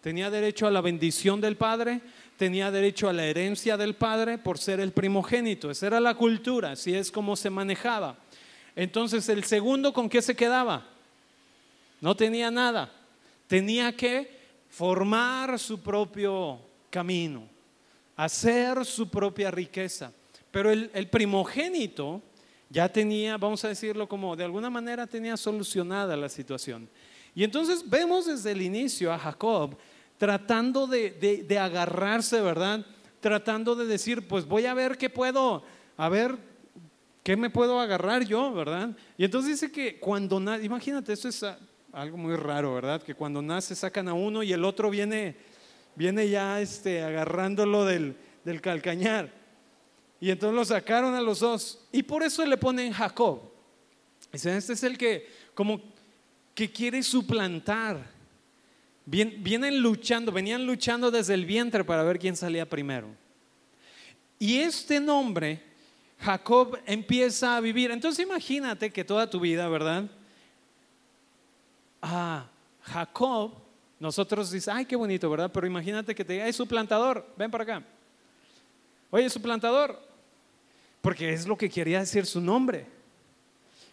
Tenía 0.00 0.30
derecho 0.30 0.66
a 0.66 0.70
la 0.70 0.80
bendición 0.80 1.40
del 1.40 1.56
padre, 1.56 2.00
tenía 2.36 2.70
derecho 2.70 3.08
a 3.08 3.12
la 3.12 3.24
herencia 3.24 3.76
del 3.76 3.94
padre 3.94 4.38
por 4.38 4.58
ser 4.58 4.78
el 4.78 4.92
primogénito. 4.92 5.70
Esa 5.70 5.88
era 5.88 6.00
la 6.00 6.14
cultura, 6.14 6.72
así 6.72 6.94
es 6.94 7.10
como 7.10 7.34
se 7.34 7.50
manejaba. 7.50 8.16
Entonces, 8.76 9.28
el 9.28 9.42
segundo, 9.44 9.92
¿con 9.92 10.08
qué 10.08 10.22
se 10.22 10.36
quedaba? 10.36 10.86
No 12.00 12.14
tenía 12.14 12.50
nada. 12.50 12.92
Tenía 13.46 13.94
que 13.94 14.36
formar 14.68 15.58
su 15.58 15.80
propio 15.80 16.60
camino, 16.90 17.48
hacer 18.16 18.84
su 18.84 19.08
propia 19.08 19.50
riqueza. 19.50 20.12
Pero 20.50 20.70
el, 20.70 21.08
primogénito 21.08 22.22
ya 22.70 22.90
tenía, 22.90 23.36
vamos 23.36 23.64
a 23.64 23.68
decirlo 23.68 24.08
como, 24.08 24.34
de 24.34 24.44
alguna 24.44 24.70
manera 24.70 25.06
tenía 25.06 25.36
solucionada 25.36 26.16
la 26.16 26.28
situación. 26.28 26.88
Y 27.34 27.44
entonces 27.44 27.88
vemos 27.88 28.26
desde 28.26 28.52
el 28.52 28.62
inicio 28.62 29.12
a 29.12 29.18
Jacob 29.18 29.76
tratando 30.16 30.86
de, 30.86 31.58
agarrarse, 31.60 32.40
¿verdad? 32.40 32.84
Tratando 33.20 33.74
de 33.74 33.86
decir, 33.86 34.26
pues 34.26 34.46
voy 34.46 34.66
a 34.66 34.74
ver 34.74 34.96
qué 34.96 35.10
puedo, 35.10 35.62
a 35.96 36.08
ver 36.08 36.36
qué 37.22 37.36
me 37.36 37.50
puedo 37.50 37.78
agarrar 37.78 38.24
yo, 38.24 38.52
¿verdad? 38.52 38.96
Y 39.18 39.24
entonces 39.24 39.60
dice 39.60 39.70
que 39.70 39.98
cuando 39.98 40.40
nace, 40.40 40.64
imagínate, 40.64 41.12
eso 41.12 41.28
es 41.28 41.44
algo 41.96 42.18
muy 42.18 42.36
raro, 42.36 42.74
¿verdad? 42.74 43.02
Que 43.02 43.14
cuando 43.14 43.40
nace 43.40 43.74
sacan 43.74 44.06
a 44.06 44.12
uno 44.12 44.42
y 44.42 44.52
el 44.52 44.64
otro 44.64 44.90
viene, 44.90 45.34
viene 45.94 46.28
ya 46.28 46.60
este, 46.60 47.02
agarrándolo 47.02 47.86
del, 47.86 48.16
del 48.44 48.60
calcañar. 48.60 49.32
Y 50.20 50.30
entonces 50.30 50.54
lo 50.54 50.64
sacaron 50.66 51.14
a 51.14 51.22
los 51.22 51.40
dos. 51.40 51.86
Y 51.90 52.02
por 52.02 52.22
eso 52.22 52.44
le 52.44 52.58
ponen 52.58 52.92
Jacob. 52.92 53.40
Este 54.30 54.58
es 54.58 54.82
el 54.82 54.98
que 54.98 55.26
como 55.54 55.80
que 56.54 56.70
quiere 56.70 57.02
suplantar 57.02 58.14
vienen 59.06 59.80
luchando, 59.80 60.32
venían 60.32 60.66
luchando 60.66 61.10
desde 61.10 61.32
el 61.32 61.46
vientre 61.46 61.84
para 61.84 62.02
ver 62.02 62.18
quién 62.18 62.36
salía 62.36 62.68
primero. 62.68 63.08
Y 64.38 64.58
este 64.58 65.00
nombre, 65.00 65.62
Jacob, 66.18 66.78
empieza 66.84 67.56
a 67.56 67.60
vivir. 67.60 67.90
Entonces 67.90 68.26
imagínate 68.26 68.92
que 68.92 69.04
toda 69.04 69.30
tu 69.30 69.40
vida, 69.40 69.66
¿verdad? 69.68 70.10
Ah, 72.08 72.46
Jacob, 72.82 73.52
nosotros 73.98 74.50
dices, 74.50 74.68
ay, 74.68 74.84
qué 74.84 74.94
bonito, 74.94 75.28
¿verdad? 75.28 75.50
Pero 75.52 75.66
imagínate 75.66 76.14
que 76.14 76.24
te 76.24 76.34
diga, 76.34 76.46
es 76.46 76.54
su 76.54 76.66
plantador, 76.66 77.26
ven 77.36 77.50
para 77.50 77.64
acá. 77.64 77.82
Oye, 79.10 79.28
su 79.28 79.42
plantador, 79.42 80.00
porque 81.00 81.32
es 81.32 81.46
lo 81.46 81.56
que 81.56 81.68
quería 81.68 81.98
decir 81.98 82.26
su 82.26 82.40
nombre. 82.40 82.86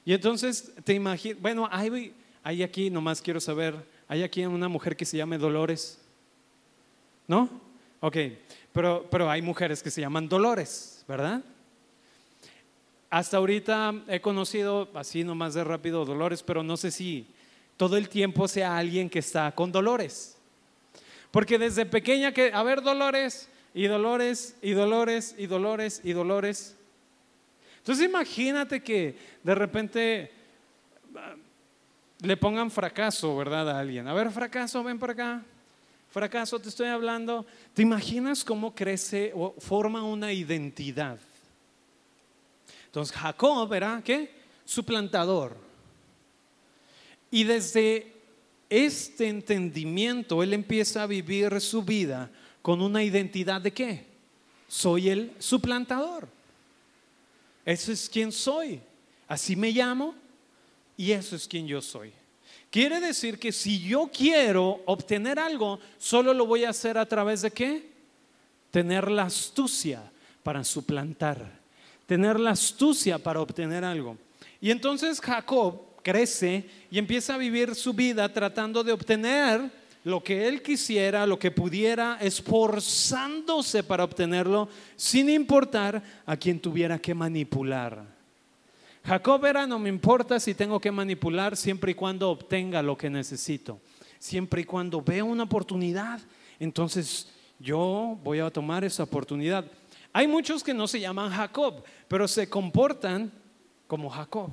Y 0.06 0.14
entonces 0.14 0.74
te 0.84 0.94
imaginas, 0.94 1.42
bueno, 1.42 1.68
hay, 1.72 2.14
hay 2.44 2.62
aquí, 2.62 2.90
nomás 2.92 3.22
quiero 3.22 3.40
saber, 3.40 3.76
¿Hay 4.14 4.22
aquí 4.22 4.46
una 4.46 4.68
mujer 4.68 4.96
que 4.96 5.06
se 5.06 5.18
llame 5.18 5.40
Dolores? 5.40 6.00
¿No? 7.28 7.50
Ok, 8.00 8.18
pero, 8.72 9.08
pero 9.10 9.28
hay 9.28 9.42
mujeres 9.42 9.82
que 9.82 9.90
se 9.90 10.02
llaman 10.02 10.30
Dolores, 10.30 11.04
¿verdad? 11.08 11.42
Hasta 13.10 13.38
ahorita 13.38 14.04
he 14.08 14.22
conocido, 14.22 14.90
así 14.94 15.24
nomás 15.24 15.54
de 15.54 15.64
rápido, 15.64 16.06
Dolores, 16.06 16.44
pero 16.44 16.62
no 16.62 16.78
sé 16.78 16.92
si 16.92 17.26
todo 17.78 17.98
el 17.98 18.10
tiempo 18.10 18.48
sea 18.48 18.78
alguien 18.78 19.10
que 19.10 19.20
está 19.20 19.52
con 19.54 19.72
Dolores. 19.72 20.38
Porque 21.32 21.58
desde 21.58 21.86
pequeña 21.86 22.32
que, 22.32 22.52
a 22.54 22.62
ver, 22.64 22.82
Dolores, 22.82 23.50
y 23.74 23.88
Dolores, 23.88 24.56
y 24.62 24.72
Dolores, 24.72 25.36
y 25.38 25.48
Dolores, 25.48 26.02
y 26.04 26.14
Dolores. 26.14 26.76
Entonces 27.78 28.06
imagínate 28.06 28.84
que 28.84 29.18
de 29.44 29.56
repente 29.56 30.32
le 32.20 32.38
pongan 32.38 32.72
fracaso, 32.72 33.36
¿verdad? 33.36 33.70
A 33.70 33.80
alguien. 33.80 34.08
A 34.08 34.14
ver, 34.14 34.32
fracaso, 34.32 34.84
ven 34.84 35.00
por 35.00 35.12
acá. 35.12 35.44
Fracaso, 36.10 36.60
te 36.60 36.70
estoy 36.70 36.88
hablando. 36.88 37.46
¿Te 37.74 37.82
imaginas 37.82 38.44
cómo 38.44 38.74
crece 38.74 39.32
o 39.36 39.56
forma 39.58 40.04
una 40.04 40.32
identidad? 40.32 41.18
Entonces, 42.86 43.16
Jacob 43.18 43.74
era, 43.74 44.02
¿qué? 44.06 44.32
Suplantador. 44.64 45.58
Y 47.34 47.46
desde 47.46 48.14
este 48.70 49.28
entendimiento, 49.28 50.44
él 50.44 50.54
empieza 50.54 51.02
a 51.02 51.08
vivir 51.08 51.60
su 51.62 51.82
vida 51.82 52.30
con 52.62 52.80
una 52.80 53.04
identidad 53.04 53.60
de 53.60 53.74
qué? 53.74 54.06
Soy 54.68 55.10
el 55.10 55.32
suplantador. 55.40 56.28
Eso 57.66 57.92
es 57.92 58.08
quien 58.08 58.32
soy. 58.32 58.80
Así 59.28 59.56
me 59.56 59.72
llamo, 59.72 60.14
y 60.96 61.12
eso 61.12 61.36
es 61.36 61.48
quien 61.48 61.66
yo 61.66 61.82
soy. 61.82 62.14
Quiere 62.70 63.00
decir 63.00 63.40
que 63.40 63.52
si 63.52 63.80
yo 63.80 64.12
quiero 64.14 64.84
obtener 64.86 65.40
algo, 65.40 65.80
solo 65.98 66.36
lo 66.36 66.46
voy 66.46 66.66
a 66.66 66.70
hacer 66.70 67.00
a 67.00 67.08
través 67.08 67.42
de 67.42 67.50
qué? 67.50 67.90
Tener 68.70 69.10
la 69.10 69.24
astucia 69.24 70.04
para 70.44 70.64
suplantar, 70.64 71.60
tener 72.06 72.40
la 72.40 72.52
astucia 72.52 73.18
para 73.18 73.42
obtener 73.42 73.84
algo. 73.84 74.20
Y 74.62 74.70
entonces 74.70 75.20
Jacob 75.20 75.93
crece 76.04 76.70
y 76.92 77.00
empieza 77.00 77.36
a 77.36 77.38
vivir 77.38 77.74
su 77.74 77.94
vida 77.94 78.32
tratando 78.32 78.84
de 78.84 78.92
obtener 78.92 79.72
lo 80.04 80.22
que 80.24 80.48
él 80.48 80.62
quisiera, 80.62 81.26
lo 81.26 81.40
que 81.40 81.50
pudiera, 81.50 82.18
esforzándose 82.20 83.84
para 83.84 84.04
obtenerlo, 84.04 84.68
sin 84.96 85.30
importar 85.30 86.04
a 86.26 86.36
quien 86.36 86.60
tuviera 86.60 87.00
que 87.00 87.16
manipular. 87.16 88.06
Jacob 89.06 89.46
era, 89.46 89.66
no 89.66 89.80
me 89.80 89.90
importa 89.90 90.40
si 90.40 90.54
tengo 90.54 90.80
que 90.80 90.92
manipular 90.92 91.58
siempre 91.58 91.92
y 91.92 91.96
cuando 91.96 92.30
obtenga 92.30 92.82
lo 92.82 92.98
que 92.98 93.10
necesito. 93.10 93.80
Siempre 94.20 94.62
y 94.62 94.66
cuando 94.66 95.02
vea 95.02 95.24
una 95.24 95.44
oportunidad, 95.44 96.22
entonces 96.60 97.30
yo 97.60 98.18
voy 98.24 98.40
a 98.40 98.50
tomar 98.50 98.84
esa 98.84 99.04
oportunidad. 99.04 99.66
Hay 100.14 100.28
muchos 100.28 100.64
que 100.64 100.74
no 100.74 100.88
se 100.88 101.00
llaman 101.00 101.32
Jacob, 101.32 101.84
pero 102.08 102.28
se 102.28 102.50
comportan 102.50 103.32
como 103.88 104.10
Jacob. 104.10 104.52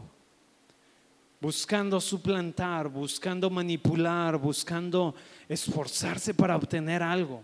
Buscando 1.40 2.00
suplantar, 2.00 2.88
buscando 2.88 3.48
manipular, 3.48 4.36
buscando 4.36 5.14
esforzarse 5.48 6.34
para 6.34 6.54
obtener 6.54 7.02
algo. 7.02 7.42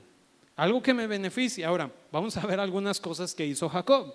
Algo 0.54 0.82
que 0.82 0.92
me 0.94 1.06
beneficie. 1.06 1.64
Ahora, 1.64 1.90
vamos 2.12 2.36
a 2.36 2.46
ver 2.46 2.60
algunas 2.60 3.00
cosas 3.00 3.34
que 3.34 3.46
hizo 3.46 3.68
Jacob. 3.68 4.14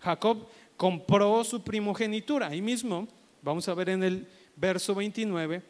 Jacob 0.00 0.46
compró 0.76 1.44
su 1.44 1.62
primogenitura. 1.62 2.48
Ahí 2.48 2.62
mismo, 2.62 3.06
vamos 3.42 3.68
a 3.68 3.74
ver 3.74 3.90
en 3.90 4.02
el 4.02 4.26
verso 4.56 4.94
29. 4.94 5.62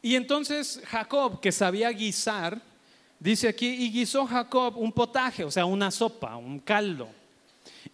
Y 0.00 0.14
entonces 0.14 0.82
Jacob, 0.86 1.40
que 1.40 1.52
sabía 1.52 1.90
guisar, 1.90 2.60
dice 3.18 3.48
aquí, 3.48 3.66
y 3.66 3.92
guisó 3.92 4.26
Jacob 4.26 4.76
un 4.78 4.92
potaje, 4.92 5.44
o 5.44 5.50
sea, 5.50 5.64
una 5.64 5.90
sopa, 5.90 6.36
un 6.36 6.60
caldo. 6.60 7.08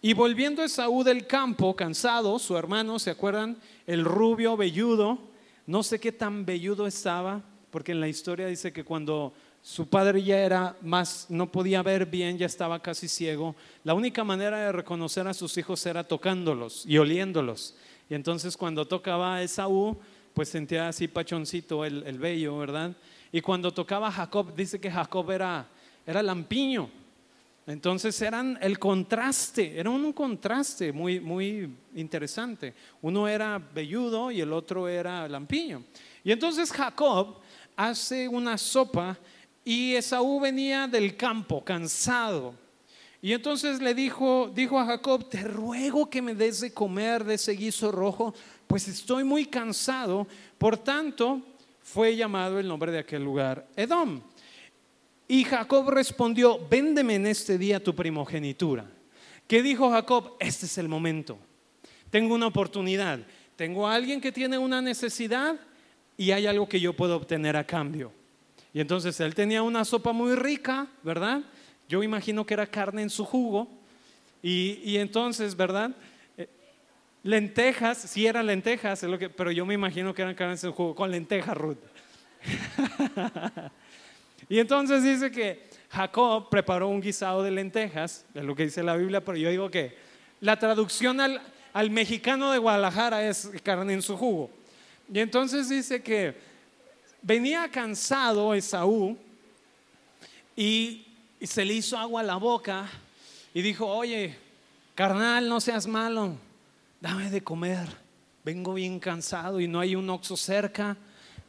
Y 0.01 0.13
volviendo 0.13 0.63
Esaú 0.63 1.03
del 1.03 1.27
campo, 1.27 1.75
cansado, 1.75 2.37
su 2.39 2.57
hermano, 2.57 2.99
¿se 2.99 3.11
acuerdan? 3.11 3.57
El 3.87 4.05
rubio 4.05 4.55
velludo, 4.57 5.19
no 5.67 5.83
sé 5.83 5.99
qué 5.99 6.11
tan 6.11 6.45
velludo 6.45 6.87
estaba, 6.87 7.41
porque 7.71 7.91
en 7.91 7.99
la 7.99 8.07
historia 8.07 8.47
dice 8.47 8.71
que 8.71 8.83
cuando 8.83 9.33
su 9.61 9.87
padre 9.87 10.21
ya 10.21 10.37
era 10.37 10.77
más, 10.81 11.25
no 11.29 11.51
podía 11.51 11.81
ver 11.81 12.05
bien, 12.05 12.37
ya 12.37 12.45
estaba 12.45 12.79
casi 12.79 13.07
ciego. 13.07 13.55
La 13.83 13.95
única 13.95 14.23
manera 14.23 14.59
de 14.59 14.71
reconocer 14.71 15.27
a 15.27 15.33
sus 15.33 15.57
hijos 15.57 15.83
era 15.87 16.03
tocándolos 16.03 16.85
y 16.85 16.99
oliéndolos. 16.99 17.75
Y 18.09 18.13
entonces 18.13 18.55
cuando 18.55 18.87
tocaba 18.87 19.35
a 19.35 19.41
Esaú, 19.41 19.97
pues 20.35 20.49
sentía 20.49 20.87
así 20.87 21.07
pachoncito 21.07 21.83
el, 21.83 22.03
el 22.05 22.19
vello, 22.19 22.57
¿verdad? 22.57 22.95
Y 23.31 23.41
cuando 23.41 23.73
tocaba 23.73 24.09
a 24.09 24.11
Jacob, 24.11 24.55
dice 24.55 24.79
que 24.79 24.91
Jacob 24.91 25.31
era, 25.31 25.67
era 26.05 26.21
lampiño. 26.21 26.89
Entonces 27.67 28.21
eran 28.21 28.59
el 28.61 28.77
contraste, 28.77 29.79
era 29.79 29.89
un 29.89 30.13
contraste 30.13 30.91
muy, 30.91 31.19
muy 31.19 31.69
interesante. 31.95 32.75
Uno 33.01 33.27
era 33.27 33.57
velludo 33.57 34.29
y 34.29 34.39
el 34.41 34.53
otro 34.53 34.87
era 34.87 35.27
lampiño. 35.27 35.83
Y 36.23 36.31
entonces 36.31 36.71
Jacob 36.71 37.39
hace 37.75 38.27
una 38.27 38.57
sopa 38.57 39.17
y 39.63 39.95
Esaú 39.95 40.39
venía 40.39 40.87
del 40.87 41.17
campo, 41.17 41.63
cansado. 41.63 42.53
Y 43.19 43.33
entonces 43.33 43.81
le 43.81 43.95
dijo, 43.95 44.51
dijo 44.53 44.79
a 44.79 44.85
Jacob, 44.85 45.27
te 45.27 45.41
ruego 45.41 46.07
que 46.07 46.21
me 46.21 46.35
des 46.35 46.61
de 46.61 46.71
comer 46.71 47.23
de 47.23 47.33
ese 47.33 47.53
guiso 47.53 47.91
rojo, 47.91 48.35
pues 48.67 48.87
estoy 48.87 49.23
muy 49.23 49.45
cansado. 49.45 50.27
Por 50.59 50.77
tanto, 50.77 51.41
fue 51.81 52.15
llamado 52.15 52.59
el 52.59 52.67
nombre 52.67 52.91
de 52.91 52.99
aquel 52.99 53.23
lugar 53.23 53.67
Edom. 53.75 54.21
Y 55.27 55.43
Jacob 55.43 55.89
respondió, 55.89 56.59
véndeme 56.69 57.15
en 57.15 57.27
este 57.27 57.57
día 57.57 57.83
tu 57.83 57.95
primogenitura. 57.95 58.85
¿Qué 59.47 59.63
dijo 59.63 59.89
Jacob? 59.89 60.35
Este 60.39 60.65
es 60.65 60.77
el 60.77 60.87
momento. 60.87 61.37
Tengo 62.09 62.35
una 62.35 62.47
oportunidad. 62.47 63.19
Tengo 63.55 63.87
a 63.87 63.95
alguien 63.95 64.21
que 64.21 64.31
tiene 64.31 64.57
una 64.57 64.81
necesidad 64.81 65.55
y 66.17 66.31
hay 66.31 66.45
algo 66.45 66.67
que 66.69 66.79
yo 66.79 66.93
puedo 66.93 67.15
obtener 67.15 67.57
a 67.57 67.65
cambio. 67.65 68.11
Y 68.73 68.81
entonces 68.81 69.19
él 69.19 69.33
tenía 69.33 69.63
una 69.63 69.85
sopa 69.85 70.11
muy 70.11 70.35
rica, 70.35 70.87
¿verdad? 71.01 71.41
Yo 71.87 72.03
imagino 72.03 72.45
que 72.45 72.53
era 72.53 72.67
carne 72.67 73.01
en 73.03 73.09
su 73.09 73.25
jugo. 73.25 73.67
Y, 74.43 74.97
entonces, 74.97 75.55
¿verdad? 75.55 75.91
Eh, 76.37 76.47
lentejas, 77.23 77.97
sí 77.97 78.27
eran 78.27 78.45
lentejas, 78.45 79.01
lo 79.01 79.17
que, 79.17 79.27
pero 79.27 79.49
yo 79.51 79.65
me 79.65 79.73
imagino 79.73 80.13
que 80.13 80.21
eran 80.21 80.35
carne 80.35 80.53
en 80.53 80.59
su 80.59 80.71
jugo, 80.71 80.93
con 80.93 81.09
lentejas, 81.09 81.57
Ruth. 81.57 81.77
y 84.49 84.59
entonces 84.59 85.03
dice 85.03 85.31
que 85.31 85.63
Jacob 85.89 86.49
preparó 86.49 86.87
un 86.89 87.01
guisado 87.01 87.43
de 87.43 87.51
lentejas, 87.51 88.25
es 88.33 88.43
lo 88.43 88.55
que 88.55 88.63
dice 88.63 88.83
la 88.83 88.95
Biblia, 88.95 89.23
pero 89.23 89.37
yo 89.37 89.49
digo 89.49 89.69
que 89.71 89.97
la 90.41 90.59
traducción 90.59 91.21
al, 91.21 91.41
al 91.73 91.89
mexicano 91.89 92.51
de 92.51 92.57
Guadalajara 92.57 93.27
es 93.27 93.49
carne 93.63 93.93
en 93.93 94.01
su 94.01 94.17
jugo. 94.17 94.49
Y 95.11 95.19
entonces 95.19 95.69
dice 95.69 96.01
que 96.01 96.35
venía 97.21 97.69
cansado 97.69 98.53
Esaú 98.53 99.17
y, 100.55 101.01
se 101.41 101.65
le 101.65 101.73
hizo 101.75 101.97
agua 101.97 102.21
a 102.21 102.23
la 102.23 102.37
boca 102.37 102.89
y 103.53 103.61
dijo, 103.61 103.85
oye, 103.85 104.35
carnal, 104.95 105.47
no 105.47 105.61
seas 105.61 105.85
malo, 105.85 106.37
dame 106.99 107.29
de 107.29 107.43
comer, 107.43 107.87
vengo 108.43 108.73
bien 108.73 108.99
cansado 108.99 109.59
y 109.59 109.67
no 109.67 109.79
hay 109.79 109.95
un 109.95 110.09
oxo 110.09 110.37
cerca, 110.37 110.97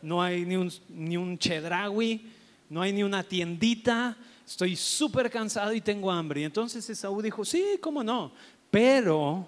no 0.02 0.22
hay 0.22 0.44
ni 0.44 0.56
un, 0.56 0.70
ni 0.90 1.16
un 1.16 1.38
chedraui, 1.38 2.30
no 2.68 2.82
hay 2.82 2.92
ni 2.92 3.02
una 3.02 3.22
tiendita, 3.22 4.16
estoy 4.46 4.76
súper 4.76 5.30
cansado 5.30 5.72
y 5.72 5.80
tengo 5.80 6.10
hambre. 6.10 6.40
Y 6.40 6.44
entonces 6.44 6.88
Esaú 6.88 7.22
dijo, 7.22 7.44
sí, 7.44 7.78
cómo 7.80 8.02
no, 8.02 8.32
pero 8.70 9.46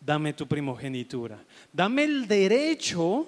dame 0.00 0.32
tu 0.32 0.46
primogenitura, 0.46 1.42
dame 1.72 2.04
el 2.04 2.26
derecho 2.28 3.26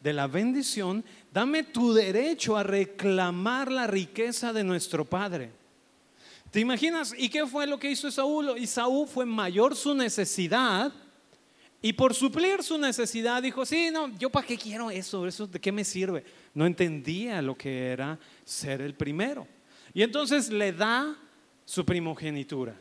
de 0.00 0.12
la 0.12 0.26
bendición, 0.26 1.04
dame 1.32 1.62
tu 1.62 1.94
derecho 1.94 2.56
a 2.56 2.62
reclamar 2.62 3.70
la 3.70 3.86
riqueza 3.86 4.52
de 4.52 4.64
nuestro 4.64 5.04
Padre. 5.04 5.50
¿Te 6.50 6.60
imaginas? 6.60 7.14
¿Y 7.16 7.28
qué 7.28 7.46
fue 7.46 7.66
lo 7.66 7.78
que 7.78 7.90
hizo 7.90 8.06
Esaú? 8.06 8.54
Esaú 8.54 9.06
fue 9.06 9.24
mayor 9.24 9.74
su 9.74 9.94
necesidad 9.94 10.92
y 11.84 11.92
por 11.92 12.14
suplir 12.14 12.62
su 12.62 12.78
necesidad 12.78 13.42
dijo, 13.42 13.66
sí, 13.66 13.90
no, 13.92 14.08
yo 14.16 14.30
para 14.30 14.46
qué 14.46 14.56
quiero 14.56 14.90
eso, 14.90 15.26
eso 15.26 15.46
de 15.46 15.60
qué 15.60 15.70
me 15.70 15.84
sirve. 15.84 16.24
No 16.54 16.66
entendía 16.66 17.42
lo 17.42 17.56
que 17.56 17.88
era 17.88 18.18
ser 18.44 18.80
el 18.80 18.94
primero. 18.94 19.46
Y 19.92 20.02
entonces 20.02 20.50
le 20.50 20.72
da 20.72 21.16
su 21.64 21.84
primogenitura. 21.84 22.76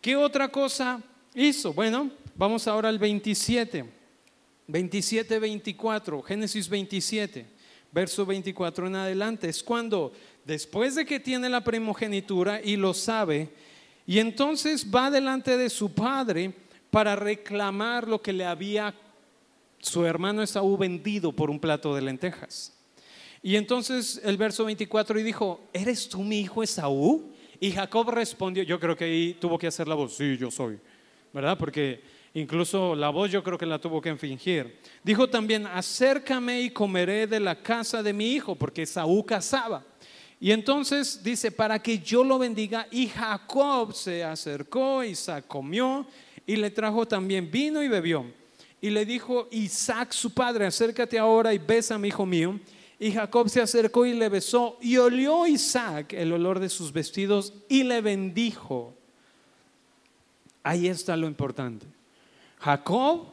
¿Qué 0.00 0.16
otra 0.16 0.48
cosa 0.48 1.02
hizo? 1.34 1.72
Bueno, 1.72 2.10
vamos 2.34 2.66
ahora 2.66 2.88
al 2.88 2.98
27. 2.98 3.84
27, 4.66 5.38
24, 5.38 6.22
Génesis 6.22 6.68
27, 6.68 7.46
verso 7.92 8.24
24 8.24 8.86
en 8.86 8.96
adelante. 8.96 9.48
Es 9.48 9.62
cuando, 9.62 10.12
después 10.44 10.94
de 10.94 11.04
que 11.04 11.20
tiene 11.20 11.48
la 11.48 11.62
primogenitura 11.62 12.62
y 12.62 12.76
lo 12.76 12.94
sabe, 12.94 13.50
y 14.06 14.18
entonces 14.18 14.86
va 14.90 15.10
delante 15.10 15.56
de 15.56 15.70
su 15.70 15.92
padre 15.92 16.52
para 16.90 17.16
reclamar 17.16 18.08
lo 18.08 18.20
que 18.22 18.32
le 18.32 18.44
había 18.44 18.94
su 19.78 20.04
hermano 20.04 20.42
Esaú 20.42 20.76
vendido 20.78 21.32
por 21.32 21.50
un 21.50 21.60
plato 21.60 21.94
de 21.94 22.02
lentejas. 22.02 22.73
Y 23.46 23.56
entonces 23.56 24.22
el 24.24 24.38
verso 24.38 24.64
24 24.64 25.20
y 25.20 25.22
dijo, 25.22 25.68
¿eres 25.70 26.08
tú 26.08 26.22
mi 26.22 26.40
hijo 26.40 26.62
Esaú? 26.62 27.30
Y 27.60 27.72
Jacob 27.72 28.08
respondió, 28.08 28.62
yo 28.62 28.80
creo 28.80 28.96
que 28.96 29.04
ahí 29.04 29.36
tuvo 29.38 29.58
que 29.58 29.66
hacer 29.66 29.86
la 29.86 29.94
voz, 29.94 30.16
sí, 30.16 30.38
yo 30.38 30.50
soy, 30.50 30.78
¿verdad? 31.30 31.58
Porque 31.58 32.00
incluso 32.32 32.94
la 32.94 33.10
voz 33.10 33.30
yo 33.30 33.44
creo 33.44 33.58
que 33.58 33.66
la 33.66 33.78
tuvo 33.78 34.00
que 34.00 34.16
fingir. 34.16 34.78
Dijo 35.02 35.28
también, 35.28 35.66
acércame 35.66 36.62
y 36.62 36.70
comeré 36.70 37.26
de 37.26 37.38
la 37.38 37.62
casa 37.62 38.02
de 38.02 38.14
mi 38.14 38.32
hijo, 38.32 38.54
porque 38.54 38.84
Esaú 38.84 39.22
cazaba. 39.26 39.84
Y 40.40 40.50
entonces 40.50 41.22
dice, 41.22 41.52
para 41.52 41.82
que 41.82 41.98
yo 41.98 42.24
lo 42.24 42.38
bendiga, 42.38 42.88
y 42.90 43.08
Jacob 43.08 43.92
se 43.92 44.24
acercó, 44.24 45.04
Isaac 45.04 45.44
comió 45.46 46.06
y 46.46 46.56
le 46.56 46.70
trajo 46.70 47.06
también 47.06 47.50
vino 47.50 47.82
y 47.82 47.88
bebió. 47.88 48.24
Y 48.80 48.88
le 48.88 49.04
dijo 49.04 49.48
Isaac 49.50 50.12
su 50.12 50.32
padre, 50.32 50.64
acércate 50.64 51.18
ahora 51.18 51.52
y 51.52 51.58
bésame, 51.58 52.08
hijo 52.08 52.24
mío. 52.24 52.58
Y 53.04 53.12
Jacob 53.12 53.50
se 53.50 53.60
acercó 53.60 54.06
y 54.06 54.14
le 54.14 54.30
besó, 54.30 54.78
y 54.80 54.96
olió 54.96 55.46
Isaac 55.46 56.14
el 56.14 56.32
olor 56.32 56.58
de 56.58 56.70
sus 56.70 56.90
vestidos 56.90 57.52
y 57.68 57.82
le 57.82 58.00
bendijo. 58.00 58.94
Ahí 60.62 60.86
está 60.86 61.14
lo 61.14 61.26
importante. 61.26 61.84
Jacob 62.60 63.26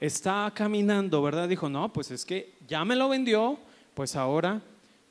está 0.00 0.50
caminando, 0.54 1.20
¿verdad? 1.20 1.50
Dijo, 1.50 1.68
no, 1.68 1.92
pues 1.92 2.10
es 2.10 2.24
que 2.24 2.54
ya 2.66 2.82
me 2.82 2.96
lo 2.96 3.10
vendió, 3.10 3.58
pues 3.92 4.16
ahora 4.16 4.62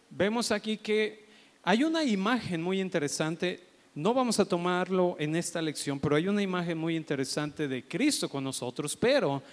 vemos 0.10 0.52
aquí 0.52 0.78
que 0.78 1.28
hay 1.62 1.84
una 1.84 2.04
imagen 2.04 2.64
muy 2.64 2.82
interesante, 2.82 3.64
no 3.94 4.16
vamos 4.16 4.40
a 4.40 4.46
tomarlo 4.46 5.18
en 5.20 5.36
esta 5.36 5.62
lección, 5.62 6.00
pero 6.00 6.16
hay 6.16 6.28
una 6.28 6.42
imagen 6.42 6.80
muy 6.80 6.96
interesante 6.96 7.68
de 7.68 7.88
Cristo 7.88 8.28
con 8.28 8.44
nosotros, 8.44 8.98
pero 8.98 9.44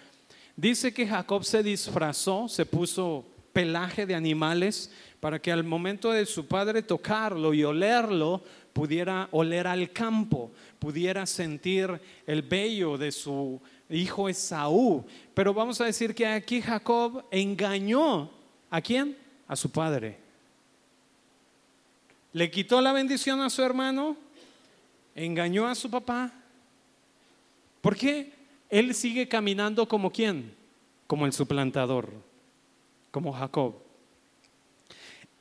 dice 0.56 0.94
que 0.94 1.06
Jacob 1.06 1.44
se 1.44 1.62
disfrazó, 1.62 2.48
se 2.48 2.64
puso 2.64 3.35
pelaje 3.56 4.04
de 4.04 4.14
animales 4.14 4.90
para 5.18 5.40
que 5.40 5.50
al 5.50 5.64
momento 5.64 6.12
de 6.12 6.26
su 6.26 6.46
padre 6.46 6.82
tocarlo 6.82 7.54
y 7.54 7.64
olerlo, 7.64 8.42
pudiera 8.74 9.30
oler 9.30 9.66
al 9.66 9.92
campo, 9.92 10.52
pudiera 10.78 11.24
sentir 11.24 11.98
el 12.26 12.42
vello 12.42 12.98
de 12.98 13.10
su 13.10 13.58
hijo 13.88 14.28
Esaú. 14.28 15.06
Pero 15.32 15.54
vamos 15.54 15.80
a 15.80 15.86
decir 15.86 16.14
que 16.14 16.26
aquí 16.26 16.60
Jacob 16.60 17.24
engañó 17.30 18.30
a 18.68 18.82
quién? 18.82 19.16
A 19.48 19.56
su 19.56 19.70
padre. 19.70 20.18
Le 22.34 22.50
quitó 22.50 22.82
la 22.82 22.92
bendición 22.92 23.40
a 23.40 23.48
su 23.48 23.62
hermano, 23.62 24.18
engañó 25.14 25.66
a 25.66 25.74
su 25.74 25.90
papá. 25.90 26.30
¿Por 27.80 27.96
qué? 27.96 28.34
Él 28.68 28.94
sigue 28.94 29.26
caminando 29.26 29.88
como 29.88 30.12
quién? 30.12 30.54
Como 31.06 31.24
el 31.24 31.32
suplantador 31.32 32.25
como 33.10 33.32
Jacob. 33.32 33.74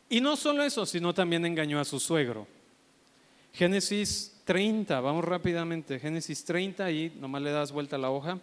Y 0.09 0.21
no 0.21 0.35
solo 0.35 0.63
eso, 0.63 0.85
sino 0.85 1.13
también 1.13 1.45
engañó 1.45 1.79
a 1.79 1.85
su 1.85 1.99
suegro. 1.99 2.47
Génesis 3.53 4.35
30, 4.45 4.99
vamos 4.99 5.25
rápidamente, 5.25 5.99
Génesis 5.99 6.45
30, 6.45 6.91
y 6.91 7.13
nomás 7.19 7.41
le 7.41 7.51
das 7.51 7.71
vuelta 7.71 7.95
a 7.95 7.99
la 7.99 8.11
hoja, 8.11 8.37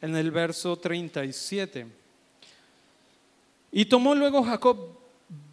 en 0.00 0.16
el 0.16 0.30
verso 0.30 0.76
37. 0.76 1.86
Y 3.70 3.84
tomó 3.84 4.14
luego 4.14 4.42
Jacob 4.42 4.98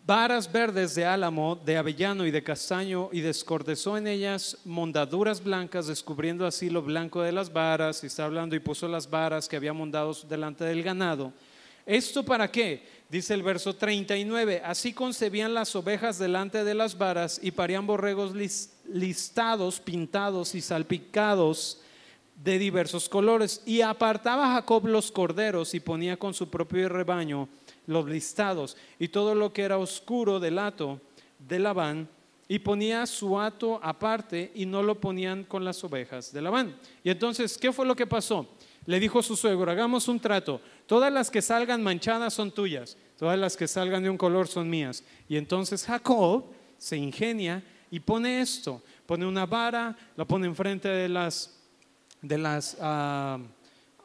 varas 0.06 0.52
verdes 0.52 0.94
de 0.96 1.04
álamo, 1.04 1.56
de 1.56 1.78
avellano 1.78 2.26
y 2.26 2.32
de 2.32 2.44
castaño, 2.44 3.10
y 3.12 3.22
descordezó 3.22 3.98
en 3.98 4.08
ellas 4.08 4.58
mondaduras 4.64 5.44
blancas, 5.44 5.88
descubriendo 5.88 6.46
así 6.46 6.70
lo 6.70 6.82
blanco 6.82 7.22
de 7.22 7.32
las 7.32 7.52
varas, 7.52 8.04
y 8.04 8.08
está 8.08 8.26
hablando, 8.26 8.56
y 8.56 8.60
puso 8.60 8.88
las 8.88 9.10
varas 9.10 9.50
que 9.50 9.58
había 9.58 9.74
mondado 9.74 10.14
delante 10.30 10.64
del 10.64 10.84
ganado. 10.84 11.34
¿Esto 11.86 12.24
para 12.24 12.52
qué? 12.52 12.84
Dice 13.10 13.36
el 13.36 13.44
verso 13.44 13.76
39, 13.76 14.62
así 14.66 14.92
concebían 14.92 15.54
las 15.54 15.76
ovejas 15.76 16.18
delante 16.18 16.64
de 16.64 16.74
las 16.74 16.98
varas 16.98 17.40
y 17.42 17.52
parían 17.52 17.86
borregos 17.86 18.34
listados, 18.88 19.80
pintados 19.80 20.56
y 20.56 20.62
salpicados 20.62 21.80
de 22.44 22.58
diversos 22.58 23.08
colores. 23.08 23.62
Y 23.66 23.82
apartaba 23.82 24.54
Jacob 24.54 24.88
los 24.88 25.12
corderos 25.12 25.76
y 25.76 25.80
ponía 25.80 26.18
con 26.18 26.34
su 26.34 26.50
propio 26.50 26.90
rebaño 26.90 27.48
los 27.86 28.08
listados 28.08 28.76
y 28.98 29.10
todo 29.10 29.36
lo 29.36 29.54
que 29.54 29.62
era 29.62 29.78
oscuro 29.78 30.40
del 30.40 30.58
hato 30.58 31.00
de 31.38 31.60
Labán 31.60 32.10
y 32.48 32.60
ponía 32.60 33.06
su 33.06 33.40
hato 33.40 33.80
aparte 33.82 34.52
y 34.56 34.66
no 34.66 34.84
lo 34.84 35.00
ponían 35.00 35.44
con 35.44 35.64
las 35.64 35.84
ovejas 35.84 36.32
de 36.32 36.42
Labán. 36.42 36.76
Y 37.04 37.10
entonces, 37.10 37.58
¿qué 37.58 37.72
fue 37.72 37.86
lo 37.86 37.96
que 37.96 38.08
pasó? 38.08 38.48
Le 38.86 39.00
dijo 39.00 39.24
su 39.24 39.36
suegro, 39.36 39.72
hagamos 39.72 40.08
un 40.08 40.20
trato, 40.20 40.62
todas 40.86 41.12
las 41.12 41.32
que 41.32 41.42
salgan 41.42 41.82
manchadas 41.82 42.34
son 42.34 42.52
tuyas, 42.52 42.98
todas 43.18 43.38
las 43.38 43.58
que 43.58 43.68
salgan 43.68 44.04
de 44.04 44.10
un 44.10 44.18
color 44.18 44.48
son 44.48 44.70
mías. 44.70 45.04
Y 45.28 45.38
entonces 45.38 45.86
Jacob 45.86 46.46
se 46.78 46.98
ingenia 46.98 47.64
y 47.90 48.00
pone 48.00 48.42
esto, 48.42 48.82
pone 49.06 49.26
una 49.26 49.46
vara, 49.46 49.96
la 50.16 50.26
pone 50.26 50.48
enfrente 50.48 50.88
de 50.88 51.10
las, 51.10 51.60
de 52.22 52.38
las 52.38 52.78
ah, 52.80 53.40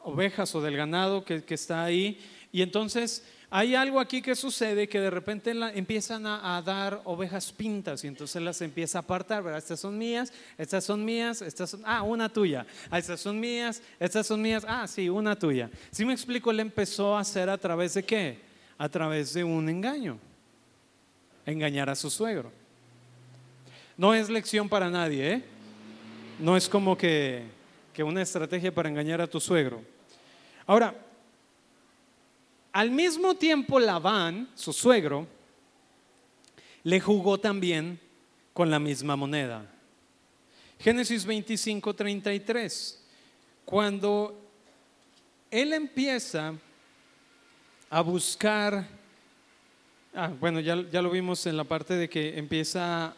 ovejas 0.03 0.55
o 0.55 0.61
del 0.61 0.77
ganado 0.77 1.23
que, 1.23 1.43
que 1.43 1.53
está 1.53 1.83
ahí. 1.83 2.19
Y 2.51 2.61
entonces 2.61 3.23
hay 3.53 3.75
algo 3.75 3.99
aquí 3.99 4.21
que 4.21 4.33
sucede 4.33 4.87
que 4.87 5.01
de 5.01 5.09
repente 5.09 5.51
empiezan 5.73 6.25
a, 6.25 6.61
dar 6.61 7.01
ovejas 7.03 7.51
pintas 7.51 8.01
y 8.05 8.07
entonces 8.07 8.41
las 8.41 8.61
empieza 8.61 8.99
a 8.99 9.01
apartar, 9.01 9.43
¿verdad? 9.43 9.57
Estas 9.57 9.81
son 9.81 9.97
mías, 9.97 10.31
estas 10.57 10.85
son 10.85 11.03
mías, 11.03 11.41
estas 11.41 11.71
son, 11.71 11.81
ah, 11.83 12.01
una 12.01 12.29
tuya, 12.29 12.65
ah, 12.89 12.97
estas 12.97 13.19
son 13.19 13.37
mías, 13.37 13.83
estas 13.99 14.25
son 14.25 14.41
mías, 14.41 14.65
ah, 14.65 14.87
sí, 14.87 15.09
una 15.09 15.37
tuya. 15.37 15.69
Si 15.91 16.05
me 16.05 16.13
explico, 16.13 16.49
él 16.49 16.61
empezó 16.61 17.17
a 17.17 17.19
hacer 17.19 17.49
a 17.49 17.57
través 17.57 17.93
de 17.93 18.03
qué? 18.03 18.39
A 18.77 18.87
través 18.87 19.33
de 19.33 19.43
un 19.43 19.67
engaño, 19.67 20.17
engañar 21.45 21.89
a 21.89 21.95
su 21.95 22.09
suegro. 22.09 22.53
No 23.97 24.13
es 24.13 24.29
lección 24.29 24.69
para 24.69 24.89
nadie, 24.89 25.33
¿eh? 25.33 25.43
No 26.39 26.55
es 26.55 26.69
como 26.69 26.97
que, 26.97 27.43
que 27.93 28.01
una 28.01 28.21
estrategia 28.21 28.73
para 28.73 28.87
engañar 28.87 29.19
a 29.19 29.27
tu 29.27 29.41
suegro. 29.41 29.81
Ahora, 30.65 30.95
al 32.71 32.91
mismo 32.91 33.35
tiempo, 33.35 33.79
Labán, 33.79 34.49
su 34.55 34.71
suegro, 34.71 35.27
le 36.83 36.99
jugó 36.99 37.39
también 37.39 37.99
con 38.53 38.69
la 38.69 38.79
misma 38.79 39.15
moneda. 39.15 39.65
Génesis 40.79 41.25
25, 41.25 41.93
33. 41.93 43.03
Cuando 43.65 44.39
él 45.51 45.73
empieza 45.73 46.53
a 47.89 48.01
buscar, 48.01 48.87
ah, 50.15 50.31
bueno, 50.39 50.59
ya, 50.59 50.81
ya, 50.89 51.01
lo 51.01 51.11
vimos 51.11 51.45
en 51.45 51.57
la 51.57 51.65
parte 51.65 51.95
de 51.95 52.09
que 52.09 52.37
empieza 52.37 53.13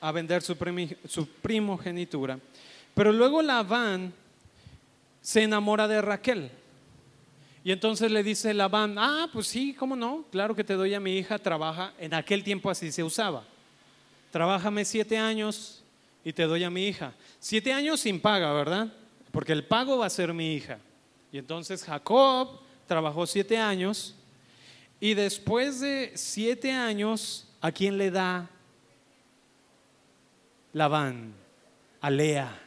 a 0.00 0.12
vender 0.12 0.42
su, 0.42 0.56
su 1.08 1.26
primogenitura. 1.26 2.38
Pero 2.94 3.12
luego 3.12 3.42
Labán 3.42 4.12
se 5.20 5.42
enamora 5.42 5.88
de 5.88 6.02
Raquel. 6.02 6.50
Y 7.64 7.72
entonces 7.72 8.10
le 8.10 8.22
dice 8.22 8.54
Labán, 8.54 8.96
ah, 8.98 9.28
pues 9.32 9.46
sí, 9.46 9.74
¿cómo 9.74 9.96
no? 9.96 10.24
Claro 10.30 10.54
que 10.54 10.64
te 10.64 10.74
doy 10.74 10.94
a 10.94 11.00
mi 11.00 11.16
hija, 11.16 11.38
trabaja, 11.38 11.92
en 11.98 12.14
aquel 12.14 12.44
tiempo 12.44 12.70
así 12.70 12.92
se 12.92 13.02
usaba. 13.02 13.44
Trabájame 14.30 14.84
siete 14.84 15.18
años 15.18 15.82
y 16.24 16.32
te 16.32 16.44
doy 16.44 16.64
a 16.64 16.70
mi 16.70 16.86
hija. 16.86 17.12
Siete 17.40 17.72
años 17.72 18.00
sin 18.00 18.20
paga, 18.20 18.52
¿verdad? 18.52 18.92
Porque 19.32 19.52
el 19.52 19.64
pago 19.64 19.98
va 19.98 20.06
a 20.06 20.10
ser 20.10 20.32
mi 20.32 20.54
hija. 20.54 20.78
Y 21.32 21.38
entonces 21.38 21.84
Jacob 21.84 22.60
trabajó 22.86 23.26
siete 23.26 23.58
años 23.58 24.14
y 25.00 25.14
después 25.14 25.80
de 25.80 26.12
siete 26.14 26.72
años, 26.72 27.46
¿a 27.60 27.70
quién 27.70 27.98
le 27.98 28.10
da 28.10 28.48
Labán? 30.72 31.34
A 32.00 32.10
Lea. 32.10 32.62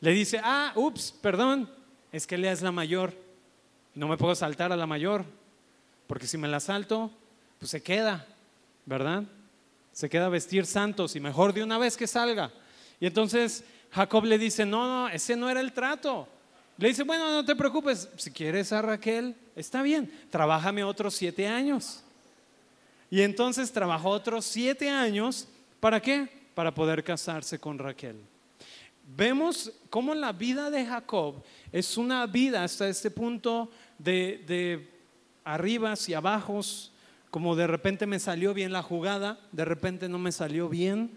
Le 0.00 0.10
dice, 0.12 0.40
ah, 0.42 0.72
ups, 0.74 1.14
perdón, 1.20 1.70
es 2.12 2.26
que 2.26 2.38
Lea 2.38 2.52
es 2.52 2.62
la 2.62 2.72
mayor. 2.72 3.12
No 3.94 4.06
me 4.06 4.16
puedo 4.16 4.34
saltar 4.34 4.72
a 4.72 4.76
la 4.76 4.86
mayor, 4.86 5.24
porque 6.06 6.26
si 6.26 6.38
me 6.38 6.48
la 6.48 6.60
salto, 6.60 7.10
pues 7.58 7.70
se 7.70 7.82
queda, 7.82 8.26
¿verdad? 8.86 9.24
Se 9.92 10.08
queda 10.08 10.28
vestir 10.28 10.66
santos 10.66 11.16
y 11.16 11.20
mejor 11.20 11.52
de 11.52 11.62
una 11.62 11.78
vez 11.78 11.96
que 11.96 12.06
salga. 12.06 12.50
Y 13.00 13.06
entonces 13.06 13.64
Jacob 13.90 14.24
le 14.24 14.38
dice, 14.38 14.64
no, 14.64 14.86
no, 14.86 15.08
ese 15.08 15.36
no 15.36 15.50
era 15.50 15.60
el 15.60 15.72
trato. 15.72 16.28
Le 16.78 16.88
dice, 16.88 17.02
bueno, 17.02 17.30
no 17.30 17.44
te 17.44 17.54
preocupes, 17.54 18.08
si 18.16 18.30
quieres 18.30 18.72
a 18.72 18.80
Raquel, 18.80 19.36
está 19.54 19.82
bien, 19.82 20.10
trabájame 20.30 20.82
otros 20.84 21.14
siete 21.14 21.46
años. 21.46 22.02
Y 23.10 23.20
entonces 23.20 23.70
trabajó 23.70 24.08
otros 24.08 24.46
siete 24.46 24.88
años, 24.88 25.46
¿para 25.80 26.00
qué? 26.00 26.28
Para 26.54 26.72
poder 26.72 27.04
casarse 27.04 27.58
con 27.58 27.78
Raquel. 27.78 28.16
Vemos 29.14 29.70
cómo 29.90 30.14
la 30.14 30.32
vida 30.32 30.70
de 30.70 30.86
Jacob 30.86 31.42
es 31.72 31.96
una 31.96 32.26
vida 32.26 32.64
hasta 32.64 32.88
este 32.88 33.10
punto 33.10 33.70
de, 33.98 34.44
de 34.46 34.90
arriba 35.44 35.94
y 36.06 36.14
abajos, 36.14 36.92
como 37.30 37.56
de 37.56 37.66
repente 37.66 38.06
me 38.06 38.18
salió 38.18 38.54
bien 38.54 38.72
la 38.72 38.82
jugada, 38.82 39.40
de 39.52 39.64
repente 39.64 40.08
no 40.08 40.18
me 40.18 40.32
salió 40.32 40.68
bien, 40.68 41.10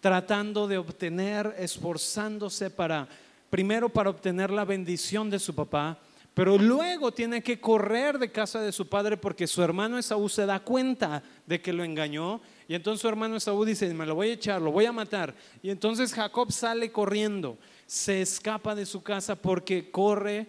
tratando 0.00 0.66
de 0.66 0.78
obtener, 0.78 1.54
esforzándose 1.58 2.70
para 2.70 3.08
primero 3.52 3.90
para 3.90 4.08
obtener 4.08 4.50
la 4.50 4.64
bendición 4.64 5.28
de 5.28 5.38
su 5.38 5.54
papá, 5.54 5.98
pero 6.32 6.56
luego 6.56 7.12
tiene 7.12 7.42
que 7.42 7.60
correr 7.60 8.18
de 8.18 8.32
casa 8.32 8.62
de 8.62 8.72
su 8.72 8.88
padre 8.88 9.18
porque 9.18 9.46
su 9.46 9.62
hermano 9.62 9.98
Esaú 9.98 10.30
se 10.30 10.46
da 10.46 10.60
cuenta 10.60 11.22
de 11.46 11.60
que 11.60 11.74
lo 11.74 11.84
engañó. 11.84 12.40
Y 12.66 12.74
entonces 12.74 13.02
su 13.02 13.08
hermano 13.08 13.36
Esaú 13.36 13.66
dice, 13.66 13.92
me 13.92 14.06
lo 14.06 14.14
voy 14.14 14.30
a 14.30 14.32
echar, 14.32 14.62
lo 14.62 14.72
voy 14.72 14.86
a 14.86 14.92
matar. 14.92 15.34
Y 15.62 15.68
entonces 15.68 16.14
Jacob 16.14 16.50
sale 16.50 16.90
corriendo, 16.90 17.58
se 17.86 18.22
escapa 18.22 18.74
de 18.74 18.86
su 18.86 19.02
casa 19.02 19.34
porque 19.34 19.90
corre 19.90 20.46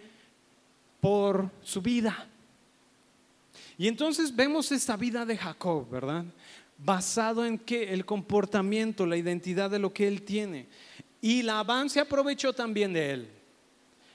por 1.00 1.50
su 1.62 1.82
vida. 1.82 2.28
Y 3.78 3.88
entonces 3.88 4.36
vemos 4.36 4.72
esta 4.72 4.96
vida 4.96 5.26
de 5.26 5.38
Jacob, 5.38 5.90
¿verdad? 5.90 6.26
Basado 6.78 7.46
en 7.46 7.58
que 7.58 7.94
el 7.94 8.06
comportamiento, 8.06 9.06
la 9.06 9.18
identidad 9.18 9.70
de 9.70 9.80
lo 9.80 9.94
que 9.94 10.08
él 10.08 10.22
tiene. 10.24 10.68
Y 11.22 11.42
Labán 11.42 11.90
se 11.90 12.00
aprovechó 12.00 12.54
también 12.54 12.94
de 12.94 13.12
él. 13.12 13.30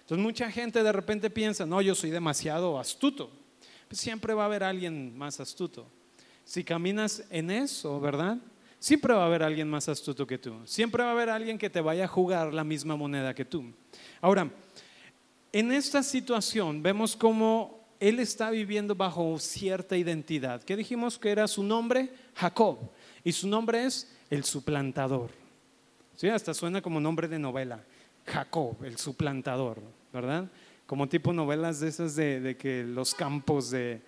Entonces 0.00 0.22
mucha 0.22 0.50
gente 0.50 0.82
de 0.82 0.92
repente 0.92 1.28
piensa, 1.28 1.66
no, 1.66 1.82
yo 1.82 1.94
soy 1.94 2.10
demasiado 2.10 2.78
astuto. 2.78 3.30
Pues 3.88 4.00
siempre 4.00 4.34
va 4.34 4.44
a 4.44 4.46
haber 4.46 4.62
alguien 4.62 5.16
más 5.16 5.40
astuto. 5.40 5.86
Si 6.44 6.64
caminas 6.64 7.24
en 7.30 7.50
eso, 7.50 8.00
¿verdad? 8.00 8.38
Siempre 8.78 9.14
va 9.14 9.24
a 9.24 9.26
haber 9.26 9.42
alguien 9.42 9.68
más 9.68 9.88
astuto 9.88 10.26
que 10.26 10.38
tú. 10.38 10.54
Siempre 10.64 11.02
va 11.02 11.10
a 11.10 11.12
haber 11.12 11.30
alguien 11.30 11.58
que 11.58 11.70
te 11.70 11.80
vaya 11.80 12.04
a 12.04 12.08
jugar 12.08 12.54
la 12.54 12.64
misma 12.64 12.96
moneda 12.96 13.34
que 13.34 13.44
tú. 13.44 13.72
Ahora, 14.20 14.50
en 15.52 15.72
esta 15.72 16.02
situación 16.02 16.82
vemos 16.82 17.16
cómo 17.16 17.78
él 18.00 18.20
está 18.20 18.50
viviendo 18.50 18.94
bajo 18.94 19.38
cierta 19.38 19.96
identidad. 19.96 20.62
¿Qué 20.62 20.76
dijimos 20.76 21.18
que 21.18 21.30
era 21.30 21.48
su 21.48 21.62
nombre? 21.62 22.10
Jacob. 22.34 22.78
Y 23.24 23.32
su 23.32 23.48
nombre 23.48 23.84
es 23.84 24.14
el 24.30 24.44
suplantador. 24.44 25.30
Sí, 26.14 26.28
hasta 26.28 26.54
suena 26.54 26.82
como 26.82 27.00
nombre 27.00 27.28
de 27.28 27.38
novela. 27.38 27.84
Jacob, 28.26 28.84
el 28.84 28.98
suplantador, 28.98 29.80
¿verdad? 30.12 30.48
Como 30.86 31.08
tipo 31.08 31.32
novelas 31.32 31.80
de 31.80 31.88
esas 31.88 32.14
de, 32.14 32.56
que 32.58 32.84
los 32.84 33.14
campos 33.14 33.70
de, 33.70 34.02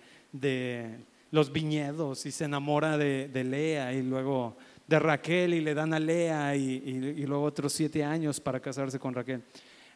los 1.31 1.51
viñedos 1.51 2.25
y 2.25 2.31
se 2.31 2.45
enamora 2.45 2.97
de, 2.97 3.43
Lea 3.43 3.93
y 3.93 4.03
luego 4.03 4.57
de 4.85 4.99
Raquel 4.99 5.53
y 5.53 5.61
le 5.61 5.73
dan 5.73 5.93
a 5.93 5.99
Lea 5.99 6.55
y, 6.55 7.25
luego 7.25 7.43
otros 7.43 7.73
siete 7.73 8.03
años 8.03 8.39
para 8.39 8.59
casarse 8.59 8.99
con 8.99 9.13
Raquel. 9.13 9.41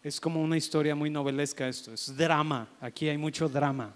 Es 0.02 0.19
como 0.21 0.41
una 0.41 0.56
historia 0.56 0.95
muy 0.95 1.10
novelesca 1.10 1.67
esto, 1.67 1.93
es 1.93 2.15
drama, 2.15 2.69
aquí 2.80 3.10
hay 3.10 3.17
mucho 3.17 3.50
drama. 3.50 3.93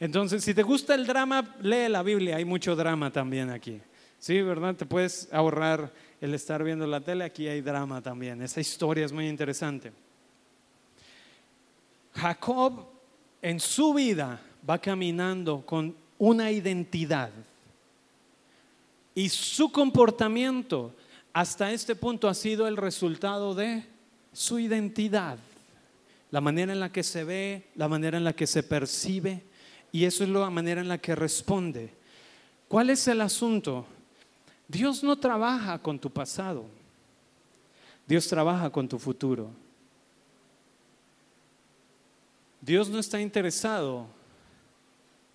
Entonces, 0.00 0.42
si 0.42 0.54
te 0.54 0.62
gusta 0.62 0.94
el 0.94 1.06
drama, 1.06 1.56
lee 1.60 1.88
la 1.88 2.02
Biblia, 2.02 2.36
hay 2.36 2.44
mucho 2.44 2.74
drama 2.74 3.12
también 3.12 3.50
aquí. 3.50 3.80
Sí, 4.18 4.40
¿verdad? 4.42 4.74
Te 4.74 4.86
puedes 4.86 5.28
ahorrar 5.32 5.92
el 6.20 6.34
estar 6.34 6.64
viendo 6.64 6.86
la 6.86 7.00
tele, 7.00 7.24
aquí 7.24 7.46
hay 7.46 7.60
drama 7.60 8.00
también. 8.00 8.40
Esa 8.42 8.60
historia 8.60 9.04
es 9.04 9.12
muy 9.12 9.28
interesante. 9.28 9.92
Jacob 12.14 12.86
en 13.42 13.60
su 13.60 13.92
vida 13.92 14.40
va 14.68 14.78
caminando 14.78 15.64
con 15.66 15.94
una 16.18 16.50
identidad 16.50 17.30
y 19.14 19.28
su 19.28 19.70
comportamiento 19.70 20.94
hasta 21.32 21.72
este 21.72 21.94
punto 21.94 22.28
ha 22.28 22.34
sido 22.34 22.66
el 22.66 22.76
resultado 22.76 23.54
de 23.54 23.84
su 24.32 24.58
identidad, 24.58 25.38
la 26.30 26.40
manera 26.40 26.72
en 26.72 26.80
la 26.80 26.90
que 26.90 27.02
se 27.02 27.24
ve, 27.24 27.68
la 27.76 27.88
manera 27.88 28.18
en 28.18 28.24
la 28.24 28.32
que 28.32 28.46
se 28.46 28.62
percibe 28.62 29.42
y 29.92 30.04
eso 30.04 30.24
es 30.24 30.30
la 30.30 30.50
manera 30.50 30.80
en 30.80 30.88
la 30.88 30.98
que 30.98 31.14
responde. 31.14 31.92
¿Cuál 32.68 32.90
es 32.90 33.06
el 33.06 33.20
asunto? 33.20 33.86
Dios 34.66 35.04
no 35.04 35.16
trabaja 35.16 35.78
con 35.78 35.98
tu 35.98 36.10
pasado. 36.10 36.64
Dios 38.06 38.26
trabaja 38.26 38.70
con 38.70 38.88
tu 38.88 38.98
futuro. 38.98 39.50
Dios 42.60 42.88
no 42.88 42.98
está 42.98 43.20
interesado 43.20 44.06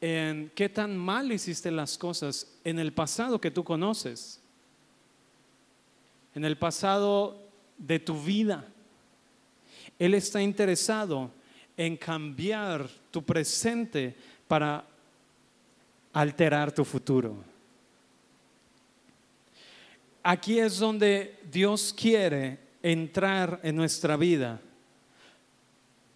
en 0.01 0.51
qué 0.55 0.69
tan 0.69 0.97
mal 0.97 1.31
hiciste 1.31 1.71
las 1.71 1.97
cosas 1.97 2.47
en 2.63 2.79
el 2.79 2.93
pasado 2.93 3.41
que 3.41 3.51
tú 3.51 3.63
conoces, 3.63 4.39
en 6.35 6.45
el 6.45 6.57
pasado 6.57 7.49
de 7.77 7.99
tu 7.99 8.21
vida. 8.21 8.65
Él 9.97 10.13
está 10.13 10.41
interesado 10.41 11.31
en 11.75 11.97
cambiar 11.97 12.89
tu 13.11 13.23
presente 13.23 14.15
para 14.47 14.85
alterar 16.13 16.71
tu 16.71 16.85
futuro. 16.85 17.35
Aquí 20.23 20.59
es 20.59 20.77
donde 20.77 21.39
Dios 21.49 21.93
quiere 21.97 22.59
entrar 22.83 23.59
en 23.63 23.75
nuestra 23.75 24.17
vida. 24.17 24.59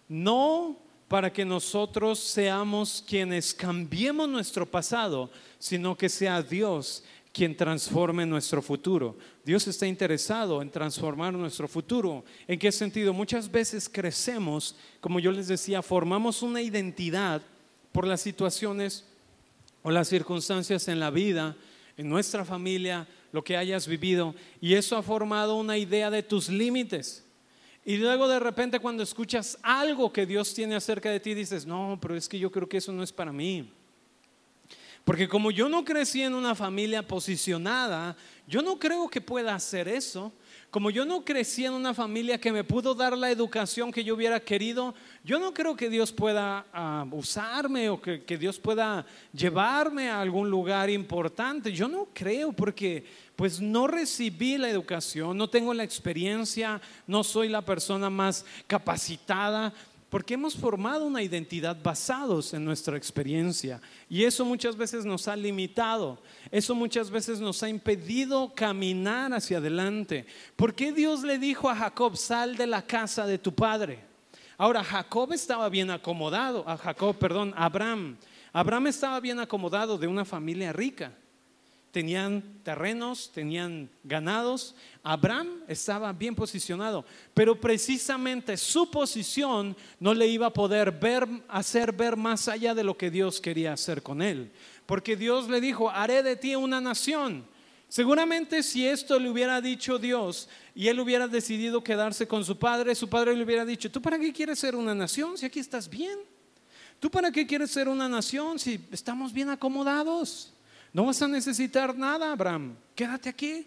No 0.08 0.76
para 1.14 1.32
que 1.32 1.44
nosotros 1.44 2.18
seamos 2.18 3.00
quienes 3.06 3.54
cambiemos 3.54 4.28
nuestro 4.28 4.68
pasado, 4.68 5.30
sino 5.60 5.96
que 5.96 6.08
sea 6.08 6.42
Dios 6.42 7.04
quien 7.32 7.56
transforme 7.56 8.26
nuestro 8.26 8.60
futuro. 8.60 9.16
Dios 9.44 9.64
está 9.68 9.86
interesado 9.86 10.60
en 10.60 10.72
transformar 10.72 11.32
nuestro 11.32 11.68
futuro. 11.68 12.24
¿En 12.48 12.58
qué 12.58 12.72
sentido? 12.72 13.12
Muchas 13.12 13.48
veces 13.48 13.88
crecemos, 13.88 14.74
como 15.00 15.20
yo 15.20 15.30
les 15.30 15.46
decía, 15.46 15.82
formamos 15.82 16.42
una 16.42 16.60
identidad 16.60 17.42
por 17.92 18.08
las 18.08 18.20
situaciones 18.20 19.04
o 19.84 19.92
las 19.92 20.08
circunstancias 20.08 20.88
en 20.88 20.98
la 20.98 21.10
vida, 21.10 21.54
en 21.96 22.08
nuestra 22.08 22.44
familia, 22.44 23.06
lo 23.30 23.44
que 23.44 23.56
hayas 23.56 23.86
vivido, 23.86 24.34
y 24.60 24.74
eso 24.74 24.96
ha 24.96 25.02
formado 25.04 25.54
una 25.54 25.78
idea 25.78 26.10
de 26.10 26.24
tus 26.24 26.48
límites. 26.48 27.23
Y 27.84 27.98
luego 27.98 28.26
de 28.28 28.40
repente 28.40 28.80
cuando 28.80 29.02
escuchas 29.02 29.58
algo 29.62 30.12
que 30.12 30.24
Dios 30.24 30.54
tiene 30.54 30.74
acerca 30.74 31.10
de 31.10 31.20
ti, 31.20 31.34
dices, 31.34 31.66
no, 31.66 31.98
pero 32.00 32.16
es 32.16 32.28
que 32.28 32.38
yo 32.38 32.50
creo 32.50 32.68
que 32.68 32.78
eso 32.78 32.92
no 32.92 33.02
es 33.02 33.12
para 33.12 33.32
mí. 33.32 33.70
Porque 35.04 35.28
como 35.28 35.50
yo 35.50 35.68
no 35.68 35.84
crecí 35.84 36.22
en 36.22 36.34
una 36.34 36.54
familia 36.54 37.06
posicionada, 37.06 38.16
yo 38.46 38.62
no 38.62 38.78
creo 38.78 39.08
que 39.08 39.20
pueda 39.20 39.54
hacer 39.54 39.86
eso 39.86 40.32
como 40.74 40.90
yo 40.90 41.04
no 41.04 41.24
crecí 41.24 41.64
en 41.64 41.72
una 41.72 41.94
familia 41.94 42.36
que 42.36 42.50
me 42.50 42.64
pudo 42.64 42.96
dar 42.96 43.16
la 43.16 43.30
educación 43.30 43.92
que 43.92 44.02
yo 44.02 44.16
hubiera 44.16 44.40
querido, 44.40 44.92
yo 45.22 45.38
no 45.38 45.54
creo 45.54 45.76
que 45.76 45.88
Dios 45.88 46.10
pueda 46.10 46.66
ah, 46.72 47.06
usarme 47.12 47.88
o 47.90 48.02
que, 48.02 48.24
que, 48.24 48.36
Dios 48.36 48.58
pueda 48.58 49.06
llevarme 49.32 50.10
a 50.10 50.20
algún 50.20 50.50
lugar 50.50 50.90
importante. 50.90 51.70
Yo 51.70 51.86
no 51.86 52.08
creo 52.12 52.52
porque 52.52 53.04
pues 53.36 53.60
no 53.60 53.86
recibí 53.86 54.58
la 54.58 54.68
educación, 54.68 55.36
no 55.36 55.48
tengo 55.48 55.72
la 55.72 55.84
experiencia, 55.84 56.80
no 57.06 57.22
soy 57.22 57.50
la 57.50 57.62
persona 57.62 58.10
más 58.10 58.44
capacitada 58.66 59.72
Porque 60.14 60.34
hemos 60.34 60.54
formado 60.54 61.06
una 61.06 61.24
identidad 61.24 61.76
basados 61.82 62.54
en 62.54 62.64
nuestra 62.64 62.96
experiencia. 62.96 63.80
Y 64.08 64.22
eso 64.22 64.44
muchas 64.44 64.76
veces 64.76 65.04
nos 65.04 65.26
ha 65.26 65.34
limitado. 65.34 66.22
Eso 66.52 66.72
muchas 66.72 67.10
veces 67.10 67.40
nos 67.40 67.60
ha 67.64 67.68
impedido 67.68 68.54
caminar 68.54 69.34
hacia 69.34 69.58
adelante. 69.58 70.24
¿Por 70.54 70.72
qué 70.72 70.92
Dios 70.92 71.24
le 71.24 71.36
dijo 71.36 71.68
a 71.68 71.74
Jacob, 71.74 72.16
sal 72.16 72.56
de 72.56 72.68
la 72.68 72.82
casa 72.82 73.26
de 73.26 73.38
tu 73.38 73.52
padre? 73.56 74.04
Ahora, 74.56 74.84
Jacob 74.84 75.32
estaba 75.32 75.68
bien 75.68 75.90
acomodado. 75.90 76.62
A 76.64 76.76
Jacob, 76.76 77.18
perdón, 77.18 77.52
Abraham. 77.56 78.16
Abraham 78.52 78.86
estaba 78.86 79.18
bien 79.18 79.40
acomodado 79.40 79.98
de 79.98 80.06
una 80.06 80.24
familia 80.24 80.72
rica 80.72 81.10
tenían 81.94 82.42
terrenos, 82.64 83.30
tenían 83.32 83.88
ganados. 84.02 84.74
Abraham 85.04 85.62
estaba 85.68 86.12
bien 86.12 86.34
posicionado, 86.34 87.04
pero 87.32 87.60
precisamente 87.60 88.56
su 88.56 88.90
posición 88.90 89.76
no 90.00 90.12
le 90.12 90.26
iba 90.26 90.46
a 90.46 90.52
poder 90.52 90.90
ver, 90.90 91.24
hacer 91.46 91.92
ver 91.92 92.16
más 92.16 92.48
allá 92.48 92.74
de 92.74 92.82
lo 92.82 92.96
que 92.96 93.12
Dios 93.12 93.40
quería 93.40 93.74
hacer 93.74 94.02
con 94.02 94.22
él. 94.22 94.50
Porque 94.86 95.14
Dios 95.14 95.48
le 95.48 95.60
dijo, 95.60 95.88
haré 95.88 96.24
de 96.24 96.34
ti 96.34 96.56
una 96.56 96.80
nación. 96.80 97.46
Seguramente 97.88 98.64
si 98.64 98.84
esto 98.84 99.16
le 99.20 99.30
hubiera 99.30 99.60
dicho 99.60 99.96
Dios 99.96 100.48
y 100.74 100.88
él 100.88 100.98
hubiera 100.98 101.28
decidido 101.28 101.84
quedarse 101.84 102.26
con 102.26 102.44
su 102.44 102.58
padre, 102.58 102.96
su 102.96 103.08
padre 103.08 103.36
le 103.36 103.44
hubiera 103.44 103.64
dicho, 103.64 103.88
¿tú 103.88 104.02
para 104.02 104.18
qué 104.18 104.32
quieres 104.32 104.58
ser 104.58 104.74
una 104.74 104.96
nación 104.96 105.38
si 105.38 105.46
aquí 105.46 105.60
estás 105.60 105.88
bien? 105.88 106.18
¿Tú 106.98 107.08
para 107.08 107.30
qué 107.30 107.46
quieres 107.46 107.70
ser 107.70 107.88
una 107.88 108.08
nación 108.08 108.58
si 108.58 108.84
estamos 108.90 109.32
bien 109.32 109.48
acomodados? 109.48 110.53
No 110.94 111.04
vas 111.04 111.20
a 111.20 111.28
necesitar 111.28 111.94
nada, 111.98 112.32
Abraham. 112.32 112.76
Quédate 112.94 113.28
aquí. 113.28 113.66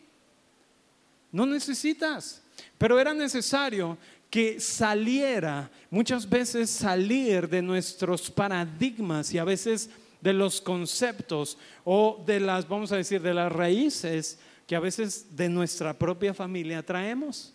No 1.32 1.46
necesitas. 1.46 2.42
Pero 2.78 3.00
era 3.00 3.14
necesario 3.14 3.98
que 4.30 4.60
saliera, 4.60 5.70
muchas 5.90 6.28
veces 6.28 6.70
salir 6.70 7.48
de 7.50 7.62
nuestros 7.62 8.32
paradigmas 8.32 9.34
y 9.34 9.38
a 9.38 9.44
veces 9.44 9.90
de 10.22 10.34
los 10.34 10.62
conceptos 10.62 11.58
o 11.84 12.24
de 12.26 12.40
las, 12.40 12.68
vamos 12.68 12.92
a 12.92 12.98
decir, 12.98 13.22
de 13.22 13.34
las 13.34 13.52
raíces 13.52 14.40
que 14.66 14.76
a 14.76 14.80
veces 14.80 15.36
de 15.36 15.50
nuestra 15.50 15.94
propia 15.94 16.34
familia 16.34 16.82
traemos 16.82 17.54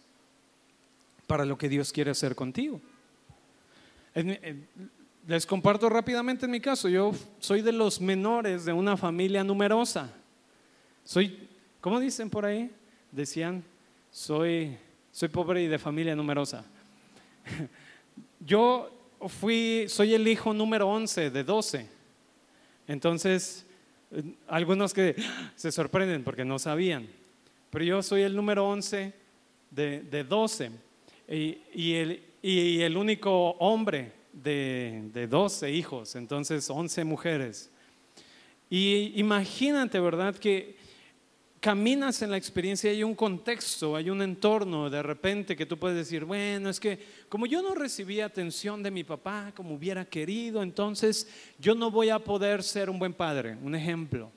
para 1.27 1.45
lo 1.45 1.57
que 1.57 1.69
Dios 1.69 1.93
quiere 1.93 2.11
hacer 2.11 2.35
contigo. 2.35 2.81
Les 5.27 5.47
comparto 5.47 5.89
rápidamente 5.89 6.47
en 6.47 6.51
mi 6.51 6.61
caso. 6.61 6.89
Yo 6.89 7.13
soy 7.39 7.63
de 7.63 7.71
los 7.71 8.01
menores 8.01 8.65
de 8.65 8.73
una 8.73 8.97
familia 8.97 9.45
numerosa. 9.45 10.13
Soy, 11.05 11.49
¿cómo 11.81 12.01
dicen 12.01 12.29
por 12.29 12.45
ahí? 12.45 12.71
Decían, 13.13 13.63
soy, 14.11 14.77
soy 15.13 15.29
pobre 15.29 15.63
y 15.63 15.69
de 15.69 15.79
familia 15.79 16.17
numerosa. 16.17 16.65
Yo 18.41 18.91
fui, 19.29 19.85
soy 19.89 20.15
el 20.15 20.27
hijo 20.27 20.53
número 20.53 20.89
11 20.89 21.31
de 21.31 21.45
12. 21.45 21.87
Entonces, 22.89 23.65
algunos 24.49 24.93
que 24.93 25.15
se 25.55 25.71
sorprenden 25.71 26.25
porque 26.25 26.45
no 26.45 26.59
sabían. 26.59 27.07
Pero 27.71 27.85
yo 27.85 28.03
soy 28.03 28.23
el 28.23 28.37
número 28.37 28.69
11 28.69 29.15
de, 29.71 30.03
de 30.03 30.25
12 30.25 30.71
y, 31.29 31.95
el, 31.95 32.23
y 32.43 32.81
el 32.83 32.97
único 32.99 33.53
hombre 33.53 34.13
de, 34.33 35.11
de 35.13 35.27
12 35.27 35.71
hijos, 35.71 36.17
entonces 36.17 36.69
11 36.69 37.05
mujeres. 37.05 37.71
Y 38.71 39.13
imagínate, 39.17 40.01
¿verdad? 40.01 40.35
Que 40.35 40.77
caminas 41.63 42.23
en 42.23 42.31
la 42.33 42.37
experiencia, 42.37 42.91
hay 42.91 43.05
un 43.05 43.15
contexto, 43.15 43.95
hay 43.95 44.11
un 44.11 44.21
entorno 44.21 44.91
de 44.91 45.01
repente 45.01 45.55
que 45.55 45.65
tú 45.65 45.79
puedes 45.79 45.97
decir, 45.97 46.25
bueno, 46.25 46.69
es 46.69 46.81
que 46.81 46.99
como 47.29 47.47
yo 47.47 47.63
no 47.63 47.75
recibí 47.75 48.21
atención 48.21 48.83
de 48.83 48.91
mi 48.91 49.05
papá 49.05 49.53
como 49.55 49.75
hubiera 49.75 50.05
querido, 50.05 50.61
entonces 50.61 51.29
yo 51.61 51.77
no 51.77 51.91
voy 51.91 52.09
a 52.09 52.19
poder 52.19 52.65
ser 52.65 52.91
un 52.91 52.99
buen 52.99 53.15
padre, 53.15 53.57
un 53.63 53.77
ejemplo, 53.77 54.33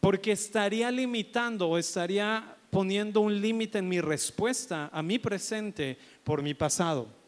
porque 0.00 0.32
estaría 0.32 0.90
limitando 0.90 1.68
o 1.68 1.76
estaría 1.76 2.56
poniendo 2.70 3.20
un 3.20 3.38
límite 3.38 3.76
en 3.76 3.88
mi 3.88 4.00
respuesta 4.00 4.88
a 4.90 5.02
mi 5.02 5.18
presente 5.18 5.98
por 6.24 6.42
mi 6.42 6.54
pasado 6.54 7.19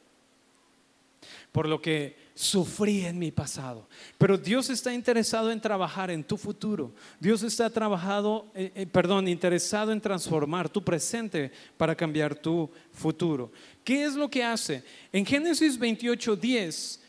por 1.53 1.69
lo 1.69 1.81
que 1.81 2.17
sufrí 2.35 3.05
en 3.05 3.19
mi 3.19 3.31
pasado. 3.31 3.87
Pero 4.17 4.39
Dios 4.39 4.71
está 4.71 4.93
interesado 4.93 5.53
en 5.53 5.61
trabajar 5.61 6.11
en 6.11 6.25
tu 6.25 6.39
futuro. 6.39 6.93
Dios 7.21 7.43
está 7.43 7.69
trabajado, 7.69 8.47
eh, 8.55 8.73
eh, 8.75 8.87
perdón, 8.87 9.29
interesado 9.29 9.93
en 9.93 10.01
transformar 10.01 10.71
tu 10.71 10.83
presente 10.83 11.53
para 11.77 11.95
cambiar 11.95 12.35
tu 12.35 12.71
futuro. 12.93 13.53
¿Qué 13.85 14.05
es 14.05 14.15
lo 14.15 14.31
que 14.31 14.43
hace? 14.43 14.83
En 15.13 15.27
Génesis 15.27 15.79
28, 15.79 16.37
10, 16.37 17.01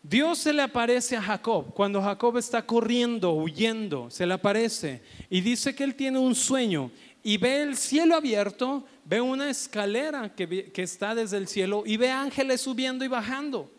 Dios 0.00 0.38
se 0.38 0.52
le 0.52 0.62
aparece 0.62 1.16
a 1.16 1.22
Jacob 1.22 1.74
cuando 1.74 2.00
Jacob 2.00 2.38
está 2.38 2.64
corriendo, 2.64 3.32
huyendo, 3.32 4.08
se 4.10 4.24
le 4.24 4.34
aparece 4.34 5.02
y 5.28 5.40
dice 5.40 5.74
que 5.74 5.82
él 5.82 5.96
tiene 5.96 6.18
un 6.18 6.36
sueño 6.36 6.92
y 7.22 7.36
ve 7.36 7.62
el 7.62 7.76
cielo 7.76 8.14
abierto, 8.14 8.86
ve 9.08 9.22
una 9.22 9.48
escalera 9.48 10.34
que, 10.34 10.70
está 10.76 11.14
desde 11.14 11.38
el 11.38 11.48
cielo 11.48 11.82
y 11.86 11.96
ve 11.96 12.10
ángeles 12.10 12.60
subiendo 12.60 13.06
y 13.06 13.08
bajando. 13.08 13.70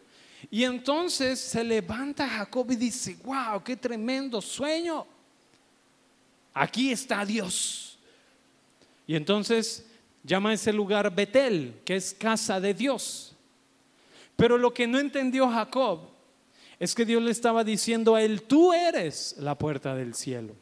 Y 0.50 0.64
entonces 0.64 1.40
se 1.40 1.64
levanta 1.64 2.28
Jacob 2.28 2.72
y 2.72 2.76
dice, 2.76 3.16
wow, 3.24 3.64
qué 3.64 3.76
tremendo 3.76 4.42
sueño. 4.42 5.06
Aquí 6.52 6.92
está 6.92 7.24
Dios. 7.26 8.00
Y 9.06 9.16
entonces 9.16 9.86
llama 10.24 10.50
a 10.50 10.54
ese 10.54 10.74
lugar 10.74 11.14
Betel, 11.14 11.76
que 11.86 11.96
es 11.96 12.16
casa 12.16 12.60
de 12.60 12.74
Dios. 12.74 13.36
Pero 14.36 14.58
lo 14.58 14.74
que 14.74 14.88
no 14.88 14.98
entendió 14.98 15.48
Jacob 15.48 16.10
es 16.80 16.96
que 16.96 17.06
Dios 17.06 17.22
le 17.22 17.30
estaba 17.30 17.64
diciendo 17.64 18.16
a 18.16 18.24
él, 18.24 18.42
tú 18.42 18.74
eres 18.74 19.36
la 19.38 19.56
puerta 19.56 19.94
del 19.94 20.16
cielo. 20.16 20.56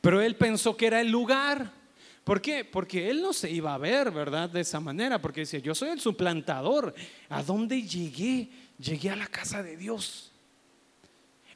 Pero 0.00 0.22
él 0.22 0.34
pensó 0.36 0.78
que 0.78 0.86
era 0.86 1.02
el 1.02 1.10
lugar. 1.10 1.77
¿Por 2.28 2.42
qué? 2.42 2.62
Porque 2.62 3.08
él 3.08 3.22
no 3.22 3.32
se 3.32 3.50
iba 3.50 3.72
a 3.72 3.78
ver, 3.78 4.10
¿verdad? 4.10 4.50
De 4.50 4.60
esa 4.60 4.80
manera, 4.80 5.18
porque 5.18 5.40
decía, 5.40 5.60
yo 5.60 5.74
soy 5.74 5.88
el 5.88 5.98
suplantador. 5.98 6.94
¿A 7.30 7.42
dónde 7.42 7.80
llegué? 7.80 8.50
Llegué 8.78 9.08
a 9.08 9.16
la 9.16 9.28
casa 9.28 9.62
de 9.62 9.78
Dios. 9.78 10.30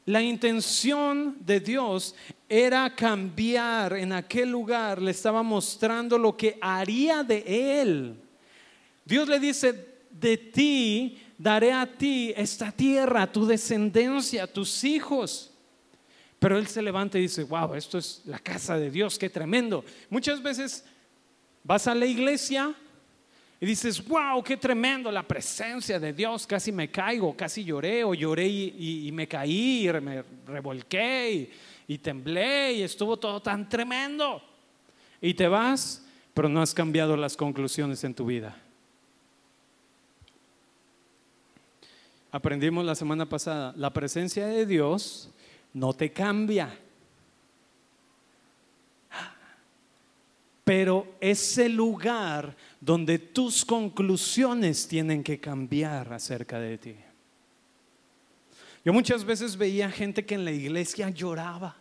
La 0.07 0.23
intención 0.23 1.37
de 1.41 1.59
Dios 1.59 2.15
era 2.49 2.95
cambiar 2.95 3.93
en 3.93 4.13
aquel 4.13 4.49
lugar, 4.49 4.99
le 4.99 5.11
estaba 5.11 5.43
mostrando 5.43 6.17
lo 6.17 6.35
que 6.35 6.57
haría 6.59 7.21
de 7.21 7.43
él. 7.79 8.15
Dios 9.05 9.29
le 9.29 9.39
dice, 9.39 9.99
de 10.09 10.37
ti 10.37 11.19
daré 11.37 11.71
a 11.71 11.85
ti 11.85 12.33
esta 12.35 12.71
tierra, 12.71 13.31
tu 13.31 13.45
descendencia, 13.45 14.51
tus 14.51 14.83
hijos. 14.83 15.52
Pero 16.43 16.57
él 16.57 16.67
se 16.67 16.81
levanta 16.81 17.17
y 17.17 17.21
dice, 17.21 17.45
wow, 17.45 17.73
esto 17.73 17.97
es 17.97 18.21
la 18.25 18.37
casa 18.37 18.77
de 18.77 18.91
Dios, 18.91 19.17
qué 19.17 19.29
tremendo. 19.29 19.85
Muchas 20.09 20.43
veces 20.43 20.83
vas 21.63 21.87
a 21.87 21.95
la 21.95 22.05
iglesia 22.05 22.75
y 23.61 23.65
dices, 23.65 24.05
wow, 24.05 24.43
qué 24.43 24.57
tremendo 24.57 25.09
la 25.09 25.23
presencia 25.23 26.01
de 26.01 26.11
Dios, 26.11 26.45
casi 26.45 26.73
me 26.73 26.91
caigo, 26.91 27.33
casi 27.33 27.63
lloré 27.63 28.03
o 28.03 28.13
lloré 28.13 28.45
y, 28.45 29.09
me 29.13 29.25
caí, 29.25 29.87
y 29.87 30.01
me 30.01 30.21
revolqué 30.45 31.31
y, 31.31 31.93
y 31.93 31.97
temblé 31.99 32.73
y 32.73 32.81
estuvo 32.81 33.15
todo 33.15 33.41
tan 33.41 33.69
tremendo. 33.69 34.43
Y 35.21 35.35
te 35.35 35.47
vas, 35.47 36.05
pero 36.33 36.49
no 36.49 36.61
has 36.61 36.73
cambiado 36.73 37.15
las 37.15 37.37
conclusiones 37.37 38.03
en 38.03 38.13
tu 38.13 38.25
vida. 38.25 38.53
Aprendimos 42.33 42.83
la 42.83 42.95
semana 42.95 43.29
pasada, 43.29 43.73
la 43.77 43.93
presencia 43.93 44.45
de 44.45 44.65
Dios 44.65 45.29
no 45.73 45.93
te 45.93 46.11
cambia. 46.11 46.79
Pero 50.63 51.15
es 51.19 51.57
el 51.57 51.75
lugar 51.75 52.55
donde 52.79 53.19
tus 53.19 53.65
conclusiones 53.65 54.87
tienen 54.87 55.23
que 55.23 55.39
cambiar 55.39 56.13
acerca 56.13 56.59
de 56.59 56.77
ti. 56.77 56.95
Yo 58.85 58.93
muchas 58.93 59.23
veces 59.23 59.57
veía 59.57 59.89
gente 59.89 60.25
que 60.25 60.35
en 60.35 60.45
la 60.45 60.51
iglesia 60.51 61.09
lloraba 61.09 61.75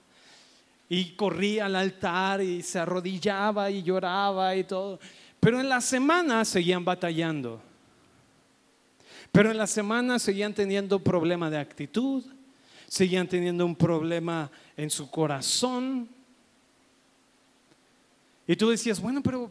y 0.89 1.13
corría 1.13 1.67
al 1.67 1.77
altar 1.77 2.43
y 2.43 2.63
se 2.63 2.79
arrodillaba 2.79 3.71
y 3.71 3.83
lloraba 3.83 4.55
y 4.57 4.65
todo. 4.65 4.99
Pero 5.41 5.61
en 5.61 5.69
la 5.69 5.81
semana 5.81 6.45
seguían 6.45 6.85
batallando. 6.85 7.61
Pero 9.33 9.51
en 9.51 9.59
la 9.59 9.67
semana 9.67 10.19
seguían 10.19 10.55
teniendo 10.55 10.99
problema 10.99 11.51
de 11.51 11.59
actitud, 11.59 12.25
seguían 12.87 13.29
teniendo 13.29 13.65
un 13.67 13.77
problema 13.77 14.51
en 14.77 14.91
su 14.91 15.11
corazón. 15.11 16.09
Y 18.47 18.57
tú 18.57 18.71
decías, 18.71 19.01
bueno, 19.01 19.23
pero 19.23 19.51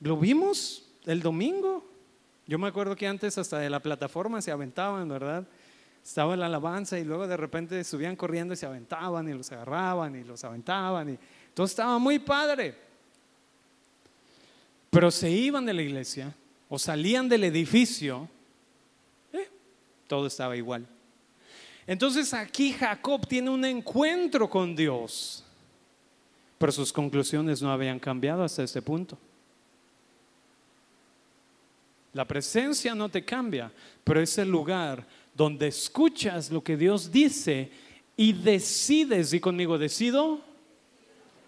lo 0.00 0.16
vimos 0.16 0.88
el 1.06 1.22
domingo. 1.22 1.84
Yo 2.46 2.58
me 2.58 2.68
acuerdo 2.68 2.96
que 2.96 3.06
antes 3.06 3.38
hasta 3.38 3.58
de 3.58 3.70
la 3.70 3.80
plataforma 3.80 4.40
se 4.40 4.50
aventaban, 4.50 5.08
¿verdad? 5.08 5.46
Estaba 6.04 6.36
la 6.36 6.46
alabanza 6.46 6.98
y 6.98 7.04
luego 7.04 7.26
de 7.26 7.36
repente 7.36 7.84
subían 7.84 8.16
corriendo 8.16 8.54
y 8.54 8.56
se 8.56 8.66
aventaban 8.66 9.28
y 9.28 9.34
los 9.34 9.52
agarraban 9.52 10.16
y 10.16 10.24
los 10.24 10.42
aventaban 10.44 11.10
y 11.10 11.18
todo 11.52 11.66
estaba 11.66 11.98
muy 11.98 12.18
padre. 12.18 12.74
Pero 14.90 15.10
se 15.10 15.30
iban 15.30 15.66
de 15.66 15.74
la 15.74 15.82
iglesia 15.82 16.34
o 16.68 16.78
salían 16.78 17.28
del 17.28 17.44
edificio, 17.44 18.28
eh, 19.32 19.48
todo 20.06 20.26
estaba 20.26 20.56
igual. 20.56 20.86
Entonces 21.88 22.34
aquí 22.34 22.74
Jacob 22.74 23.26
tiene 23.26 23.48
un 23.48 23.64
encuentro 23.64 24.48
con 24.48 24.76
Dios, 24.76 25.42
pero 26.58 26.70
sus 26.70 26.92
conclusiones 26.92 27.62
no 27.62 27.72
habían 27.72 27.98
cambiado 27.98 28.44
hasta 28.44 28.62
ese 28.62 28.82
punto. 28.82 29.16
La 32.12 32.26
presencia 32.26 32.94
no 32.94 33.08
te 33.08 33.24
cambia, 33.24 33.72
pero 34.04 34.20
es 34.20 34.36
el 34.36 34.50
lugar 34.50 35.06
donde 35.34 35.68
escuchas 35.68 36.50
lo 36.50 36.62
que 36.62 36.76
Dios 36.76 37.10
dice 37.10 37.70
y 38.18 38.34
decides, 38.34 39.32
y 39.32 39.40
conmigo 39.40 39.78
decido, 39.78 40.42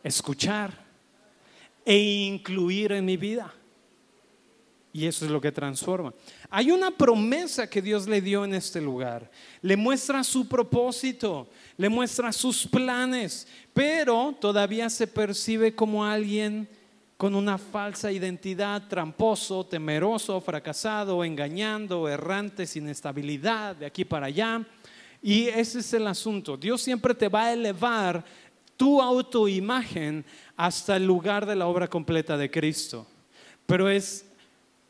escuchar 0.03 0.73
e 1.85 1.99
incluir 1.99 2.93
en 2.93 3.05
mi 3.05 3.19
vida. 3.19 3.53
Y 4.93 5.07
eso 5.07 5.25
es 5.25 5.31
lo 5.31 5.41
que 5.41 5.53
transforma. 5.53 6.13
Hay 6.49 6.71
una 6.73 6.91
promesa 6.91 7.71
que 7.71 7.81
Dios 7.81 8.09
le 8.09 8.21
dio 8.21 8.45
en 8.45 8.55
este 8.55 8.81
lugar. 8.81 9.31
Le 9.63 9.77
muestra 9.77 10.25
su 10.25 10.49
propósito, 10.49 11.49
le 11.77 11.89
muestra 11.89 12.33
sus 12.33 12.67
planes, 12.67 13.47
pero 13.73 14.35
todavía 14.41 14.91
se 14.91 15.07
percibe 15.07 15.75
como 15.75 16.05
alguien 16.05 16.69
con 17.17 17.35
una 17.35 17.59
falsa 17.59 18.11
identidad, 18.11 18.89
tramposo, 18.89 19.65
temeroso, 19.65 20.41
fracasado, 20.41 21.23
engañando, 21.23 22.09
errante, 22.09 22.67
sin 22.67 22.89
estabilidad, 22.89 23.77
de 23.77 23.87
aquí 23.87 24.05
para 24.05 24.27
allá. 24.27 24.67
Y 25.23 25.49
ese 25.49 25.81
es 25.81 25.93
el 25.93 26.07
asunto. 26.07 26.57
Dios 26.57 26.81
siempre 26.81 27.15
te 27.15 27.29
va 27.29 27.45
a 27.45 27.53
elevar 27.53 28.25
tu 28.75 29.03
autoimagen 29.03 30.25
hasta 30.57 30.97
el 30.97 31.07
lugar 31.07 31.45
de 31.45 31.57
la 31.57 31.67
obra 31.67 31.87
completa 31.87 32.39
de 32.39 32.51
Cristo. 32.51 33.07
Pero 33.67 33.91
es 33.91 34.30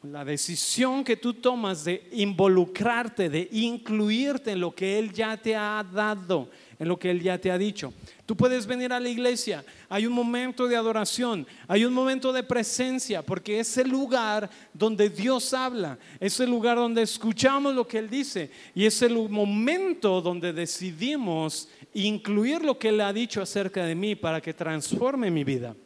la 0.02 0.24
decisión 0.24 1.04
que 1.04 1.16
tú 1.16 1.34
tomas 1.34 1.84
de 1.84 2.08
involucrarte, 2.12 3.28
de 3.28 3.48
incluirte 3.52 4.52
en 4.52 4.60
lo 4.60 4.74
que 4.74 4.98
Él 4.98 5.12
ya 5.12 5.36
te 5.36 5.54
ha 5.54 5.84
dado 5.92 6.48
en 6.80 6.88
lo 6.88 6.98
que 6.98 7.10
Él 7.10 7.20
ya 7.20 7.38
te 7.38 7.50
ha 7.50 7.58
dicho. 7.58 7.92
Tú 8.24 8.34
puedes 8.34 8.66
venir 8.66 8.90
a 8.92 8.98
la 8.98 9.08
iglesia, 9.10 9.62
hay 9.88 10.06
un 10.06 10.14
momento 10.14 10.66
de 10.66 10.76
adoración, 10.76 11.46
hay 11.68 11.84
un 11.84 11.92
momento 11.92 12.32
de 12.32 12.42
presencia, 12.42 13.20
porque 13.20 13.60
es 13.60 13.76
el 13.76 13.90
lugar 13.90 14.48
donde 14.72 15.10
Dios 15.10 15.52
habla, 15.52 15.98
es 16.18 16.40
el 16.40 16.48
lugar 16.48 16.78
donde 16.78 17.02
escuchamos 17.02 17.74
lo 17.74 17.86
que 17.86 17.98
Él 17.98 18.08
dice 18.08 18.50
y 18.74 18.86
es 18.86 19.02
el 19.02 19.14
momento 19.28 20.22
donde 20.22 20.54
decidimos 20.54 21.68
incluir 21.92 22.64
lo 22.64 22.78
que 22.78 22.88
Él 22.88 23.02
ha 23.02 23.12
dicho 23.12 23.42
acerca 23.42 23.84
de 23.84 23.94
mí 23.94 24.14
para 24.16 24.40
que 24.40 24.54
transforme 24.54 25.30
mi 25.30 25.44
vida. 25.44 25.76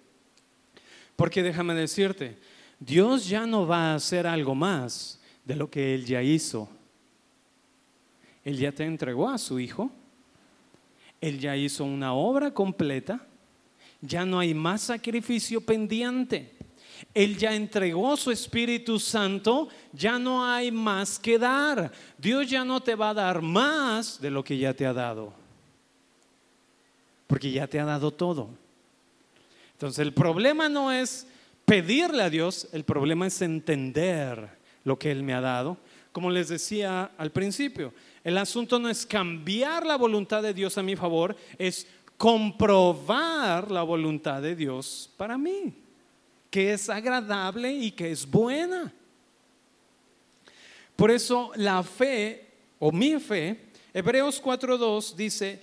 Porque 1.17 1.43
déjame 1.43 1.75
decirte, 1.75 2.39
Dios 2.79 3.29
ya 3.29 3.47
no 3.47 3.67
va 3.67 3.93
a 3.93 3.95
hacer 3.97 4.27
algo 4.27 4.55
más 4.55 5.21
de 5.45 5.57
lo 5.57 5.71
que 5.71 5.95
Él 5.95 6.05
ya 6.05 6.23
hizo. 6.23 6.69
Él 8.45 8.59
ya 8.59 8.73
te 8.73 8.85
entregó 8.85 9.29
a 9.29 9.39
su 9.39 9.59
Hijo 9.59 9.91
él 11.25 11.41
ya 11.41 11.57
hizo 11.57 11.87
una 11.87 12.13
obra 12.13 12.53
completa, 12.53 13.19
ya 14.03 14.27
no 14.27 14.39
hay 14.39 14.53
más 14.53 14.83
sacrificio 14.83 15.63
pendiente. 15.63 16.53
Él 17.15 17.39
ya 17.39 17.55
entregó 17.55 18.15
su 18.19 18.31
Espíritu 18.31 18.99
Santo, 18.99 19.71
ya 19.91 20.19
no 20.19 20.45
hay 20.45 20.71
más 20.71 21.19
que 21.19 21.39
dar. 21.39 21.91
Dios 22.19 22.51
ya 22.51 22.63
no 22.63 22.83
te 22.83 22.95
va 22.95 23.09
a 23.09 23.15
dar 23.15 23.41
más 23.41 24.21
de 24.21 24.31
lo 24.31 24.45
que 24.45 24.59
ya 24.59 24.75
te 24.75 24.85
ha 24.85 24.93
dado, 24.93 25.33
porque 27.27 27.51
ya 27.51 27.67
te 27.67 27.81
ha 27.81 27.87
dado 27.87 28.11
todo. 28.11 28.51
Entonces 29.73 30.01
el 30.01 30.13
problema 30.13 30.69
no 30.69 30.93
es 30.93 31.27
pedirle 31.65 32.23
a 32.23 32.31
Dios, 32.31 32.69
el 32.73 32.85
problema 32.85 33.27
es 33.27 33.41
entender 33.43 34.49
lo 34.85 34.99
que 34.99 35.11
Él 35.11 35.23
me 35.23 35.35
ha 35.35 35.41
dado. 35.41 35.79
Como 36.13 36.31
les 36.31 36.49
decía 36.49 37.11
al 37.19 37.33
principio, 37.33 37.93
el 38.23 38.39
asunto 38.39 38.79
no 38.79 38.89
es 38.89 39.05
cambiar 39.05 39.85
la 39.85 39.97
voluntad 39.97 40.43
de 40.43 40.55
Dios 40.55 40.79
a 40.79 40.83
mi 40.83 40.95
favor, 40.97 41.37
es 41.59 41.87
comprobar 42.17 43.71
la 43.71 43.83
voluntad 43.83 44.41
de 44.41 44.55
Dios 44.55 45.11
para 45.17 45.37
mí, 45.37 45.75
que 46.51 46.73
es 46.73 46.89
agradable 46.89 47.73
y 47.73 47.91
que 47.91 48.13
es 48.13 48.31
buena. 48.31 48.93
Por 50.95 51.11
eso 51.11 51.51
la 51.57 51.83
fe, 51.83 52.47
o 52.79 52.93
mi 52.93 53.19
fe, 53.19 53.59
Hebreos 53.93 54.43
4.2 54.43 55.15
dice 55.15 55.61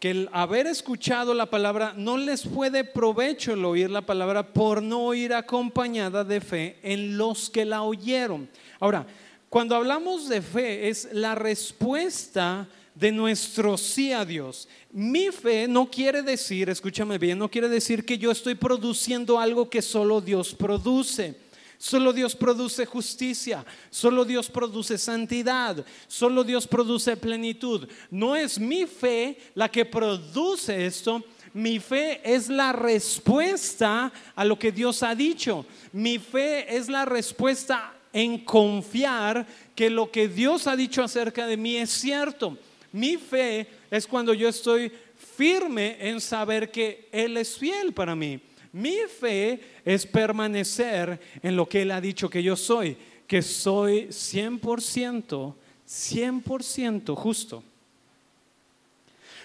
que 0.00 0.10
el 0.10 0.30
haber 0.32 0.66
escuchado 0.66 1.34
la 1.34 1.50
palabra 1.50 1.92
no 1.94 2.16
les 2.16 2.44
fue 2.44 2.70
de 2.70 2.84
provecho 2.84 3.52
el 3.52 3.64
oír 3.66 3.90
la 3.90 4.00
palabra 4.00 4.54
por 4.54 4.82
no 4.82 5.12
ir 5.12 5.34
acompañada 5.34 6.24
de 6.24 6.40
fe 6.40 6.78
en 6.82 7.18
los 7.18 7.50
que 7.50 7.66
la 7.66 7.82
oyeron. 7.82 8.48
Ahora, 8.80 9.06
cuando 9.50 9.76
hablamos 9.76 10.26
de 10.30 10.40
fe 10.40 10.88
es 10.88 11.10
la 11.12 11.34
respuesta 11.34 12.66
de 12.94 13.12
nuestro 13.12 13.76
sí 13.76 14.12
a 14.12 14.24
Dios. 14.24 14.68
Mi 14.90 15.28
fe 15.28 15.68
no 15.68 15.90
quiere 15.90 16.22
decir, 16.22 16.70
escúchame 16.70 17.18
bien, 17.18 17.38
no 17.38 17.50
quiere 17.50 17.68
decir 17.68 18.06
que 18.06 18.16
yo 18.16 18.30
estoy 18.30 18.54
produciendo 18.54 19.38
algo 19.38 19.68
que 19.68 19.82
solo 19.82 20.22
Dios 20.22 20.54
produce. 20.54 21.34
Solo 21.82 22.12
Dios 22.12 22.36
produce 22.36 22.84
justicia, 22.84 23.64
solo 23.88 24.26
Dios 24.26 24.50
produce 24.50 24.98
santidad, 24.98 25.82
solo 26.06 26.44
Dios 26.44 26.66
produce 26.66 27.16
plenitud. 27.16 27.88
No 28.10 28.36
es 28.36 28.60
mi 28.60 28.84
fe 28.84 29.38
la 29.54 29.70
que 29.70 29.86
produce 29.86 30.84
esto, 30.84 31.24
mi 31.54 31.80
fe 31.80 32.20
es 32.22 32.50
la 32.50 32.72
respuesta 32.72 34.12
a 34.34 34.44
lo 34.44 34.58
que 34.58 34.70
Dios 34.70 35.02
ha 35.02 35.14
dicho. 35.14 35.64
Mi 35.90 36.18
fe 36.18 36.76
es 36.76 36.90
la 36.90 37.06
respuesta 37.06 37.94
en 38.12 38.44
confiar 38.44 39.46
que 39.74 39.88
lo 39.88 40.10
que 40.10 40.28
Dios 40.28 40.66
ha 40.66 40.76
dicho 40.76 41.02
acerca 41.02 41.46
de 41.46 41.56
mí 41.56 41.76
es 41.76 41.88
cierto. 41.88 42.58
Mi 42.92 43.16
fe 43.16 43.66
es 43.90 44.06
cuando 44.06 44.34
yo 44.34 44.50
estoy 44.50 44.92
firme 45.16 45.96
en 45.98 46.20
saber 46.20 46.70
que 46.70 47.08
Él 47.10 47.38
es 47.38 47.56
fiel 47.56 47.94
para 47.94 48.14
mí. 48.14 48.38
Mi 48.72 48.98
fe 49.08 49.60
es 49.84 50.06
permanecer 50.06 51.20
en 51.42 51.56
lo 51.56 51.68
que 51.68 51.82
Él 51.82 51.90
ha 51.90 52.00
dicho 52.00 52.30
que 52.30 52.42
yo 52.42 52.56
soy, 52.56 52.96
que 53.26 53.42
soy 53.42 54.08
100%, 54.08 55.54
100% 55.86 57.14
justo. 57.16 57.64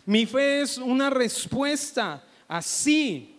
Mi 0.05 0.25
fe 0.25 0.61
es 0.61 0.77
una 0.77 1.09
respuesta 1.09 2.23
así. 2.47 3.35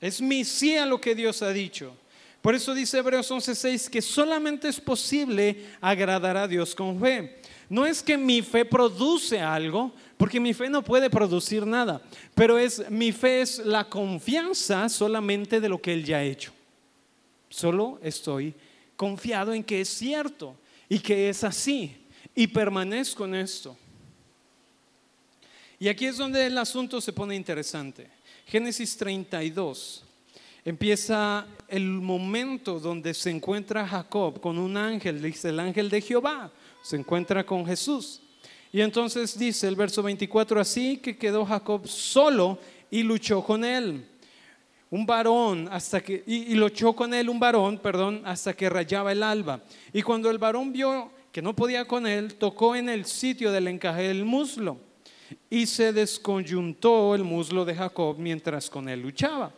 Es 0.00 0.20
mi 0.20 0.44
sí 0.44 0.76
a 0.76 0.86
lo 0.86 1.00
que 1.00 1.14
Dios 1.14 1.42
ha 1.42 1.50
dicho. 1.50 1.94
Por 2.40 2.54
eso 2.54 2.74
dice 2.74 2.98
Hebreos 2.98 3.30
11:6 3.30 3.88
que 3.88 4.02
solamente 4.02 4.68
es 4.68 4.80
posible 4.80 5.66
agradar 5.80 6.36
a 6.36 6.48
Dios 6.48 6.74
con 6.74 7.00
fe. 7.00 7.40
No 7.70 7.86
es 7.86 8.02
que 8.02 8.18
mi 8.18 8.42
fe 8.42 8.64
produce 8.64 9.40
algo, 9.40 9.94
porque 10.16 10.40
mi 10.40 10.54
fe 10.54 10.68
no 10.68 10.82
puede 10.82 11.10
producir 11.10 11.66
nada, 11.66 12.00
pero 12.34 12.58
es 12.58 12.88
mi 12.90 13.12
fe 13.12 13.40
es 13.40 13.58
la 13.58 13.88
confianza 13.88 14.88
solamente 14.88 15.60
de 15.60 15.68
lo 15.68 15.80
que 15.80 15.92
él 15.92 16.04
ya 16.04 16.18
ha 16.18 16.22
hecho. 16.22 16.52
Solo 17.48 17.98
estoy 18.02 18.54
confiado 18.96 19.52
en 19.52 19.64
que 19.64 19.80
es 19.80 19.88
cierto 19.88 20.56
y 20.88 20.98
que 20.98 21.28
es 21.28 21.44
así 21.44 21.96
y 22.34 22.46
permanezco 22.46 23.24
en 23.24 23.36
esto. 23.36 23.76
Y 25.78 25.88
aquí 25.88 26.06
es 26.06 26.16
donde 26.16 26.46
el 26.46 26.56
asunto 26.56 27.00
se 27.00 27.12
pone 27.12 27.34
interesante. 27.34 28.08
Génesis 28.46 28.96
32 28.96 30.04
empieza 30.64 31.46
el 31.68 31.84
momento 31.84 32.80
donde 32.80 33.12
se 33.12 33.30
encuentra 33.30 33.86
Jacob 33.86 34.40
con 34.40 34.58
un 34.58 34.76
ángel, 34.76 35.20
dice 35.20 35.50
el 35.50 35.60
ángel 35.60 35.90
de 35.90 36.00
Jehová, 36.00 36.50
se 36.82 36.96
encuentra 36.96 37.44
con 37.44 37.66
Jesús. 37.66 38.20
Y 38.74 38.80
entonces 38.80 39.38
dice 39.38 39.68
el 39.68 39.76
verso 39.76 40.02
24, 40.02 40.60
así 40.60 40.96
que 40.96 41.16
quedó 41.16 41.46
Jacob 41.46 41.86
solo 41.86 42.58
y 42.90 43.04
luchó 43.04 43.40
con 43.40 43.64
él. 43.64 44.04
Un 44.90 45.06
varón 45.06 45.68
hasta 45.70 46.00
que, 46.00 46.24
y, 46.26 46.56
luchó 46.56 46.92
con 46.92 47.14
él 47.14 47.28
un 47.28 47.38
varón, 47.38 47.78
perdón, 47.78 48.22
hasta 48.24 48.52
que 48.52 48.68
rayaba 48.68 49.12
el 49.12 49.22
alba. 49.22 49.62
Y 49.92 50.02
cuando 50.02 50.28
el 50.28 50.38
varón 50.38 50.72
vio 50.72 51.12
que 51.30 51.40
no 51.40 51.54
podía 51.54 51.84
con 51.84 52.04
él, 52.04 52.34
tocó 52.34 52.74
en 52.74 52.88
el 52.88 53.04
sitio 53.04 53.52
del 53.52 53.68
encaje 53.68 54.08
del 54.08 54.24
muslo 54.24 54.76
y 55.48 55.66
se 55.66 55.92
desconyuntó 55.92 57.14
el 57.14 57.22
muslo 57.22 57.64
de 57.64 57.76
Jacob 57.76 58.16
mientras 58.18 58.68
con 58.68 58.88
él 58.88 59.02
luchaba. 59.02 59.52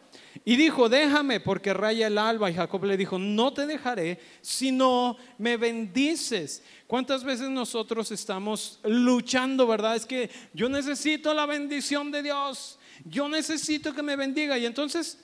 Y 0.49 0.55
dijo, 0.55 0.89
déjame 0.89 1.41
porque 1.41 1.75
raya 1.75 2.07
el 2.07 2.17
alba. 2.17 2.49
Y 2.49 2.55
Jacob 2.55 2.85
le 2.85 2.97
dijo, 2.97 3.19
no 3.19 3.53
te 3.53 3.67
dejaré 3.67 4.21
si 4.41 4.71
no 4.71 5.17
me 5.39 5.57
bendices. 5.57 6.63
¿Cuántas 6.87 7.25
veces 7.25 7.51
nosotros 7.51 8.13
estamos 8.13 8.79
luchando, 8.85 9.67
verdad? 9.67 9.97
Es 9.97 10.07
que 10.07 10.31
yo 10.55 10.69
necesito 10.69 11.35
la 11.35 11.47
bendición 11.47 12.13
de 12.13 12.23
Dios. 12.23 12.79
Yo 13.05 13.29
necesito 13.29 13.93
que 13.93 14.05
me 14.05 14.15
bendiga. 14.15 14.57
Y 14.57 14.67
entonces 14.67 15.19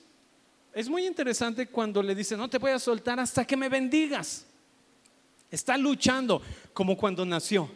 es 0.73 0.89
muy 0.89 1.07
interesante 1.07 1.67
cuando 1.67 2.03
le 2.03 2.15
dice, 2.15 2.35
no 2.35 2.49
te 2.49 2.57
voy 2.57 2.71
a 2.71 2.79
soltar 2.79 3.17
hasta 3.21 3.45
que 3.45 3.55
me 3.55 3.69
bendigas. 3.69 4.45
Está 5.49 5.77
luchando 5.77 6.41
como 6.73 6.97
cuando 6.97 7.25
nació. 7.25 7.71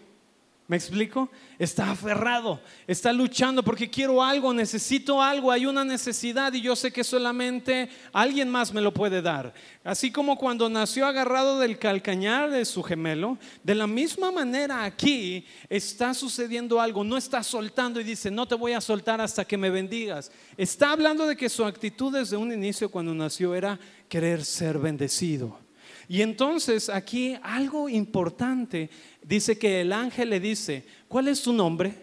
¿Me 0.68 0.76
explico? 0.76 1.30
Está 1.57 1.91
aferrado, 1.91 2.59
está 2.88 3.13
luchando 3.13 3.63
porque 3.63 3.89
quiero 3.89 4.22
algo, 4.22 4.53
necesito 4.53 5.22
algo, 5.22 5.49
hay 5.49 5.65
una 5.65 5.86
necesidad 5.86 6.51
y 6.51 6.59
yo 6.59 6.76
sé 6.76 6.91
que 6.91 7.05
solamente 7.05 7.88
alguien 8.11 8.49
más 8.49 8.74
me 8.74 8.82
lo 8.82 8.93
puede 8.93 9.22
dar. 9.22 9.53
Así 9.86 10.11
como 10.11 10.38
cuando 10.38 10.68
nació 10.68 11.05
agarrado 11.05 11.57
del 11.59 11.80
calcañar 11.80 12.49
de 12.51 12.65
su 12.65 12.84
gemelo, 12.84 13.38
de 13.63 13.76
la 13.76 13.88
misma 13.88 14.30
manera 14.30 14.84
aquí 14.84 15.45
está 15.70 16.13
sucediendo 16.13 16.82
algo, 16.82 17.01
no 17.01 17.15
está 17.15 17.43
soltando 17.43 18.01
y 18.01 18.03
dice, 18.03 18.30
no 18.30 18.45
te 18.45 18.55
voy 18.55 18.74
a 18.74 18.82
soltar 18.82 19.22
hasta 19.22 19.45
que 19.45 19.55
me 19.55 19.70
bendigas. 19.70 20.30
Está 20.57 20.91
hablando 20.91 21.26
de 21.26 21.38
que 21.38 21.47
su 21.47 21.63
actitud 21.63 22.11
desde 22.11 22.36
un 22.36 22.51
inicio 22.51 22.91
cuando 22.91 23.13
nació 23.13 23.55
era 23.55 23.80
querer 24.09 24.43
ser 24.43 24.80
bendecido. 24.80 25.66
Y 26.09 26.21
entonces 26.21 26.89
aquí 26.89 27.37
algo 27.41 27.89
importante 27.89 28.89
dice 29.21 29.57
que 29.57 29.81
el 29.81 29.91
ángel 29.91 30.29
le 30.29 30.39
dice, 30.39 30.85
¿cuál 31.07 31.27
es 31.27 31.41
tu 31.41 31.51
nombre? 31.51 31.93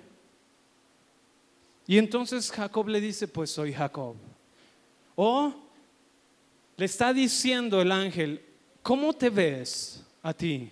Y 1.87 1.99
entonces 1.99 2.51
Jacob 2.51 2.89
le 2.89 3.01
dice, 3.01 3.29
pues 3.29 3.51
soy 3.51 3.73
Jacob. 3.73 4.17
O 5.15 5.55
le 6.77 6.85
está 6.85 7.13
diciendo 7.13 7.81
el 7.81 7.93
ángel, 7.93 8.43
¿cómo 8.83 9.13
te 9.13 9.31
ves 9.31 10.05
a 10.23 10.35
ti? 10.35 10.71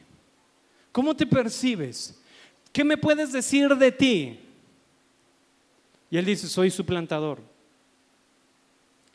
¿Cómo 0.90 1.14
te 1.16 1.26
percibes? 1.26 2.18
¿Qué 2.72 2.84
me 2.84 2.96
puedes 2.96 3.32
decir 3.32 3.74
de 3.76 3.92
ti? 3.92 4.38
Y 6.10 6.18
él 6.18 6.24
dice, 6.26 6.48
soy 6.48 6.70
suplantador. 6.70 7.40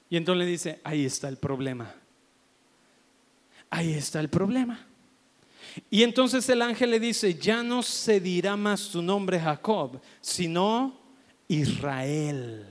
Y 0.10 0.18
entonces 0.18 0.40
le 0.40 0.52
dice, 0.52 0.80
ahí 0.84 1.06
está 1.06 1.28
el 1.28 1.38
problema. 1.38 1.94
Ahí 3.70 3.94
está 3.94 4.20
el 4.20 4.30
problema. 4.30 4.86
Y 5.90 6.04
entonces 6.04 6.48
el 6.50 6.62
ángel 6.62 6.92
le 6.92 7.00
dice, 7.00 7.36
ya 7.36 7.62
no 7.64 7.84
se 7.84 8.20
dirá 8.20 8.56
más 8.56 8.90
tu 8.90 9.02
nombre 9.02 9.40
Jacob, 9.40 10.02
sino 10.22 11.00
Israel. 11.48 12.66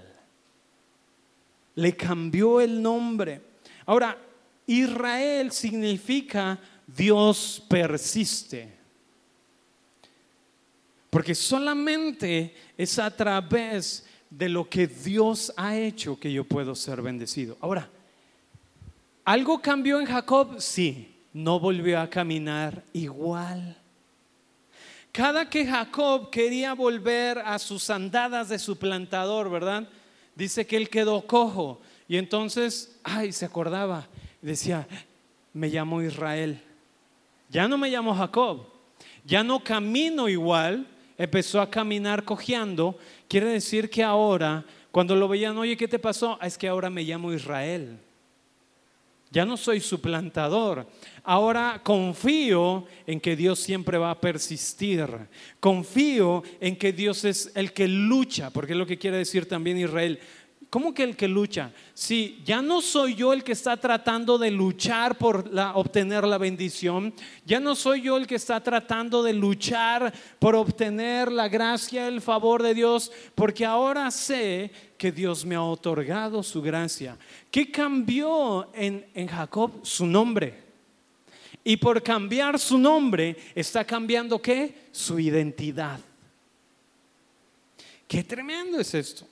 Le 1.74 1.96
cambió 1.96 2.60
el 2.60 2.82
nombre. 2.82 3.40
Ahora, 3.84 4.18
Israel 4.66 5.52
significa 5.52 6.58
Dios 6.86 7.62
persiste. 7.68 8.74
Porque 11.10 11.34
solamente 11.34 12.54
es 12.76 12.98
a 12.98 13.14
través 13.14 14.04
de 14.28 14.48
lo 14.48 14.68
que 14.68 14.86
Dios 14.86 15.52
ha 15.56 15.76
hecho 15.76 16.18
que 16.18 16.32
yo 16.32 16.44
puedo 16.44 16.74
ser 16.74 17.00
bendecido. 17.00 17.56
Ahora, 17.60 17.88
¿Algo 19.26 19.60
cambió 19.60 19.98
en 19.98 20.06
Jacob? 20.06 20.60
Sí, 20.60 21.12
no 21.32 21.58
volvió 21.58 22.00
a 22.00 22.08
caminar 22.08 22.84
igual. 22.92 23.76
Cada 25.10 25.50
que 25.50 25.66
Jacob 25.66 26.30
quería 26.30 26.74
volver 26.74 27.40
a 27.40 27.58
sus 27.58 27.90
andadas 27.90 28.48
de 28.48 28.60
su 28.60 28.78
plantador, 28.78 29.50
¿verdad? 29.50 29.88
Dice 30.36 30.64
que 30.64 30.76
él 30.76 30.88
quedó 30.88 31.26
cojo 31.26 31.80
y 32.06 32.18
entonces, 32.18 33.00
ay, 33.02 33.32
se 33.32 33.44
acordaba, 33.44 34.06
decía, 34.40 34.86
me 35.52 35.70
llamo 35.70 36.02
Israel, 36.02 36.62
ya 37.48 37.66
no 37.66 37.76
me 37.78 37.90
llamo 37.90 38.14
Jacob, 38.14 38.68
ya 39.24 39.42
no 39.42 39.58
camino 39.58 40.28
igual, 40.28 40.86
empezó 41.18 41.60
a 41.60 41.68
caminar 41.68 42.22
cojeando, 42.22 42.96
quiere 43.26 43.48
decir 43.48 43.90
que 43.90 44.04
ahora, 44.04 44.64
cuando 44.92 45.16
lo 45.16 45.26
veían, 45.26 45.58
oye, 45.58 45.76
¿qué 45.76 45.88
te 45.88 45.98
pasó? 45.98 46.38
Ah, 46.40 46.46
es 46.46 46.56
que 46.56 46.68
ahora 46.68 46.90
me 46.90 47.02
llamo 47.02 47.32
Israel. 47.32 47.98
Ya 49.30 49.44
no 49.44 49.56
soy 49.56 49.80
suplantador. 49.80 50.86
Ahora 51.24 51.80
confío 51.82 52.86
en 53.06 53.20
que 53.20 53.34
Dios 53.34 53.58
siempre 53.58 53.98
va 53.98 54.12
a 54.12 54.20
persistir. 54.20 55.08
Confío 55.58 56.42
en 56.60 56.76
que 56.76 56.92
Dios 56.92 57.24
es 57.24 57.50
el 57.54 57.72
que 57.72 57.88
lucha, 57.88 58.50
porque 58.50 58.72
es 58.72 58.78
lo 58.78 58.86
que 58.86 58.98
quiere 58.98 59.18
decir 59.18 59.48
también 59.48 59.78
Israel. 59.78 60.20
¿Cómo 60.70 60.92
que 60.92 61.04
el 61.04 61.16
que 61.16 61.28
lucha? 61.28 61.72
Si 61.94 62.42
ya 62.44 62.60
no 62.60 62.82
soy 62.82 63.14
yo 63.14 63.32
el 63.32 63.44
que 63.44 63.52
está 63.52 63.76
tratando 63.76 64.36
de 64.36 64.50
luchar 64.50 65.16
por 65.16 65.48
obtener 65.74 66.24
la 66.24 66.38
bendición, 66.38 67.14
ya 67.44 67.60
no 67.60 67.76
soy 67.76 68.02
yo 68.02 68.16
el 68.16 68.26
que 68.26 68.34
está 68.34 68.60
tratando 68.60 69.22
de 69.22 69.32
luchar 69.32 70.12
por 70.40 70.56
obtener 70.56 71.30
la 71.30 71.48
gracia, 71.48 72.08
el 72.08 72.20
favor 72.20 72.62
de 72.62 72.74
Dios, 72.74 73.12
porque 73.36 73.64
ahora 73.64 74.10
sé 74.10 74.72
que 74.96 75.12
Dios 75.12 75.44
me 75.44 75.54
ha 75.54 75.62
otorgado 75.62 76.42
su 76.42 76.62
gracia. 76.62 77.16
¿Qué 77.50 77.70
cambió 77.70 78.68
en, 78.74 79.06
en 79.14 79.26
Jacob? 79.26 79.80
Su 79.82 80.06
nombre. 80.06 80.66
Y 81.62 81.76
por 81.76 82.02
cambiar 82.02 82.58
su 82.58 82.78
nombre, 82.78 83.36
está 83.54 83.84
cambiando 83.84 84.40
qué? 84.40 84.88
Su 84.92 85.18
identidad. 85.18 85.98
Qué 88.06 88.22
tremendo 88.22 88.78
es 88.78 88.94
esto. 88.94 89.26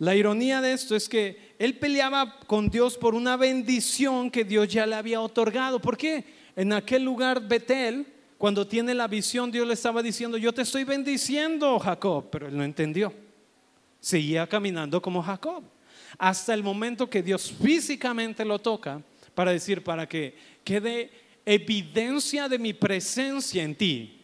La 0.00 0.14
ironía 0.14 0.60
de 0.60 0.72
esto 0.72 0.96
es 0.96 1.08
que 1.08 1.54
él 1.58 1.78
peleaba 1.78 2.40
con 2.46 2.68
Dios 2.70 2.96
por 2.96 3.14
una 3.14 3.36
bendición 3.36 4.30
que 4.30 4.44
Dios 4.44 4.66
ya 4.68 4.86
le 4.86 4.96
había 4.96 5.20
otorgado. 5.20 5.78
¿Por 5.80 5.96
qué? 5.96 6.24
En 6.56 6.72
aquel 6.72 7.04
lugar 7.04 7.46
Betel, 7.46 8.06
cuando 8.38 8.66
tiene 8.66 8.94
la 8.94 9.06
visión, 9.06 9.52
Dios 9.52 9.68
le 9.68 9.74
estaba 9.74 10.02
diciendo, 10.02 10.38
yo 10.38 10.52
te 10.52 10.62
estoy 10.62 10.84
bendiciendo, 10.84 11.78
Jacob, 11.78 12.28
pero 12.30 12.48
él 12.48 12.56
no 12.56 12.64
entendió. 12.64 13.12
Seguía 14.00 14.46
caminando 14.46 15.00
como 15.00 15.22
Jacob. 15.22 15.62
Hasta 16.18 16.54
el 16.54 16.62
momento 16.62 17.08
que 17.08 17.22
Dios 17.22 17.52
físicamente 17.52 18.44
lo 18.44 18.58
toca 18.58 19.00
para 19.34 19.52
decir, 19.52 19.82
para 19.84 20.08
que 20.08 20.34
quede 20.64 21.10
evidencia 21.46 22.48
de 22.48 22.58
mi 22.58 22.72
presencia 22.72 23.62
en 23.62 23.74
ti 23.74 24.20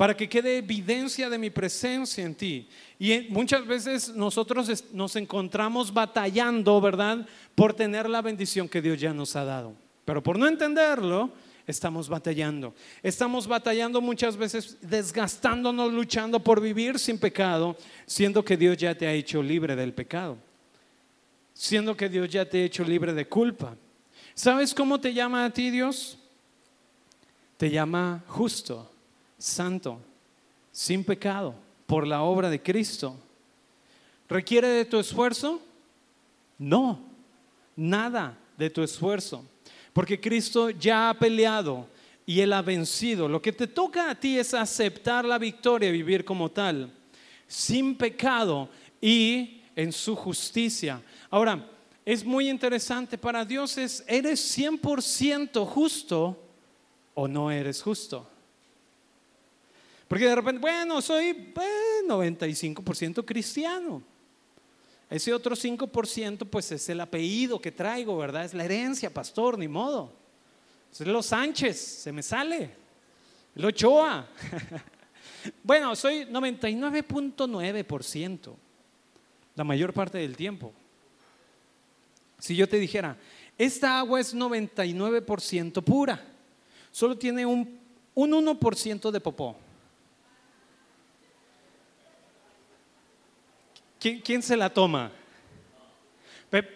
para 0.00 0.16
que 0.16 0.30
quede 0.30 0.56
evidencia 0.56 1.28
de 1.28 1.36
mi 1.36 1.50
presencia 1.50 2.24
en 2.24 2.34
ti. 2.34 2.66
Y 2.98 3.26
muchas 3.28 3.66
veces 3.66 4.08
nosotros 4.14 4.82
nos 4.94 5.14
encontramos 5.14 5.92
batallando, 5.92 6.80
¿verdad? 6.80 7.28
Por 7.54 7.74
tener 7.74 8.08
la 8.08 8.22
bendición 8.22 8.66
que 8.66 8.80
Dios 8.80 8.98
ya 8.98 9.12
nos 9.12 9.36
ha 9.36 9.44
dado. 9.44 9.74
Pero 10.06 10.22
por 10.22 10.38
no 10.38 10.48
entenderlo, 10.48 11.30
estamos 11.66 12.08
batallando. 12.08 12.74
Estamos 13.02 13.46
batallando 13.46 14.00
muchas 14.00 14.36
veces, 14.36 14.78
desgastándonos, 14.80 15.92
luchando 15.92 16.40
por 16.40 16.60
vivir 16.60 16.98
sin 16.98 17.18
pecado, 17.18 17.76
siendo 18.06 18.44
que 18.44 18.56
Dios 18.56 18.76
ya 18.76 18.94
te 18.94 19.06
ha 19.06 19.12
hecho 19.12 19.42
libre 19.42 19.76
del 19.76 19.92
pecado. 19.92 20.36
Siendo 21.54 21.96
que 21.96 22.08
Dios 22.08 22.28
ya 22.28 22.48
te 22.48 22.62
ha 22.62 22.64
hecho 22.64 22.84
libre 22.84 23.12
de 23.12 23.28
culpa. 23.28 23.76
¿Sabes 24.34 24.74
cómo 24.74 25.00
te 25.00 25.12
llama 25.12 25.44
a 25.44 25.50
ti 25.50 25.70
Dios? 25.70 26.18
Te 27.56 27.70
llama 27.70 28.24
justo 28.26 28.90
santo, 29.40 29.98
sin 30.70 31.02
pecado, 31.02 31.54
por 31.86 32.06
la 32.06 32.22
obra 32.22 32.48
de 32.48 32.62
Cristo. 32.62 33.16
¿Requiere 34.28 34.68
de 34.68 34.84
tu 34.84 34.98
esfuerzo? 34.98 35.60
No, 36.58 37.00
nada 37.74 38.38
de 38.56 38.70
tu 38.70 38.82
esfuerzo, 38.82 39.44
porque 39.92 40.20
Cristo 40.20 40.70
ya 40.70 41.10
ha 41.10 41.14
peleado 41.14 41.86
y 42.26 42.40
Él 42.40 42.52
ha 42.52 42.62
vencido. 42.62 43.28
Lo 43.28 43.42
que 43.42 43.52
te 43.52 43.66
toca 43.66 44.10
a 44.10 44.14
ti 44.14 44.38
es 44.38 44.54
aceptar 44.54 45.24
la 45.24 45.38
victoria, 45.38 45.90
vivir 45.90 46.24
como 46.24 46.50
tal, 46.50 46.92
sin 47.46 47.96
pecado 47.96 48.68
y 49.00 49.62
en 49.74 49.92
su 49.92 50.14
justicia. 50.14 51.02
Ahora, 51.30 51.66
es 52.04 52.24
muy 52.24 52.48
interesante 52.48 53.18
para 53.18 53.44
Dios 53.44 53.76
es, 53.78 54.04
¿eres 54.06 54.58
100% 54.58 55.66
justo 55.66 56.38
o 57.14 57.28
no 57.28 57.50
eres 57.50 57.82
justo? 57.82 58.26
Porque 60.08 60.26
de 60.26 60.34
repente, 60.34 60.60
bueno, 60.60 61.00
soy 61.00 61.52
95% 62.08 62.82
pues, 62.84 63.26
cristiano. 63.26 64.02
Ese 65.10 65.34
otro 65.34 65.54
5% 65.56 66.46
pues 66.48 66.70
es 66.70 66.88
el 66.88 67.00
apellido 67.00 67.60
que 67.60 67.72
traigo, 67.72 68.16
¿verdad? 68.16 68.44
Es 68.44 68.54
la 68.54 68.64
herencia, 68.64 69.12
pastor, 69.12 69.58
ni 69.58 69.66
modo. 69.66 70.12
Es 70.92 71.00
los 71.00 71.26
Sánchez, 71.26 71.76
se 71.78 72.12
me 72.12 72.22
sale. 72.22 72.70
El 73.56 73.64
Ochoa. 73.64 74.28
bueno, 75.64 75.96
soy 75.96 76.26
99.9% 76.26 78.54
la 79.56 79.64
mayor 79.64 79.92
parte 79.92 80.18
del 80.18 80.36
tiempo. 80.36 80.72
Si 82.38 82.54
yo 82.56 82.68
te 82.68 82.78
dijera, 82.78 83.16
esta 83.58 83.98
agua 83.98 84.20
es 84.20 84.32
99% 84.34 85.84
pura, 85.84 86.24
solo 86.90 87.18
tiene 87.18 87.44
un, 87.44 87.78
un 88.14 88.30
1% 88.30 89.10
de 89.10 89.20
popó. 89.20 89.54
¿Quién, 94.00 94.42
se 94.42 94.56
la 94.56 94.72
toma? 94.72 95.12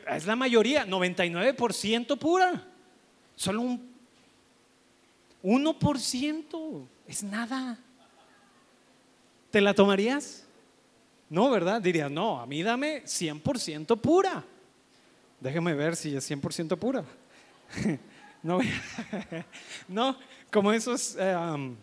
Es 0.09 0.27
la 0.27 0.37
mayoría, 0.37 0.87
99% 0.87 2.19
pura. 2.19 2.63
Solo 3.35 3.63
un 3.63 3.95
1% 5.43 6.87
es 7.09 7.23
nada. 7.23 7.79
¿Te 9.51 9.61
la 9.61 9.75
tomarías? 9.75 10.45
No, 11.31 11.51
¿verdad? 11.51 11.81
Dirías, 11.81 12.11
no, 12.11 12.41
a 12.41 12.47
mí 12.47 12.63
dame 12.63 13.03
100% 13.05 13.99
pura. 14.01 14.45
Déjeme 15.41 15.75
ver 15.75 15.97
si 15.97 16.15
es 16.15 16.31
100% 16.31 16.79
pura. 16.79 17.05
No, 18.45 18.61
no, 19.89 20.19
como 20.53 20.71
esos, 20.71 21.17
eh, 21.19 21.35
um, 21.35 21.75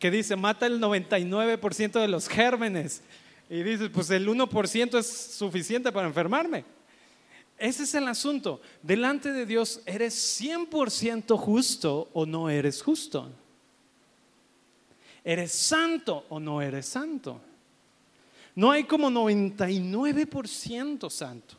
que 0.00 0.10
dice, 0.10 0.34
mata 0.34 0.66
el 0.66 0.80
99% 0.80 1.92
de 1.92 2.08
los 2.08 2.28
gérmenes. 2.28 3.04
Y 3.52 3.62
dices, 3.62 3.90
pues 3.92 4.08
el 4.08 4.26
1% 4.26 4.98
es 4.98 5.06
suficiente 5.06 5.92
para 5.92 6.08
enfermarme. 6.08 6.64
Ese 7.58 7.82
es 7.82 7.94
el 7.94 8.08
asunto. 8.08 8.62
Delante 8.82 9.30
de 9.30 9.44
Dios, 9.44 9.82
¿eres 9.84 10.40
100% 10.40 11.36
justo 11.36 12.08
o 12.14 12.24
no 12.24 12.48
eres 12.48 12.80
justo? 12.80 13.30
¿Eres 15.22 15.52
santo 15.52 16.24
o 16.30 16.40
no 16.40 16.62
eres 16.62 16.86
santo? 16.86 17.42
No 18.54 18.70
hay 18.70 18.84
como 18.84 19.10
99% 19.10 21.10
santo. 21.10 21.54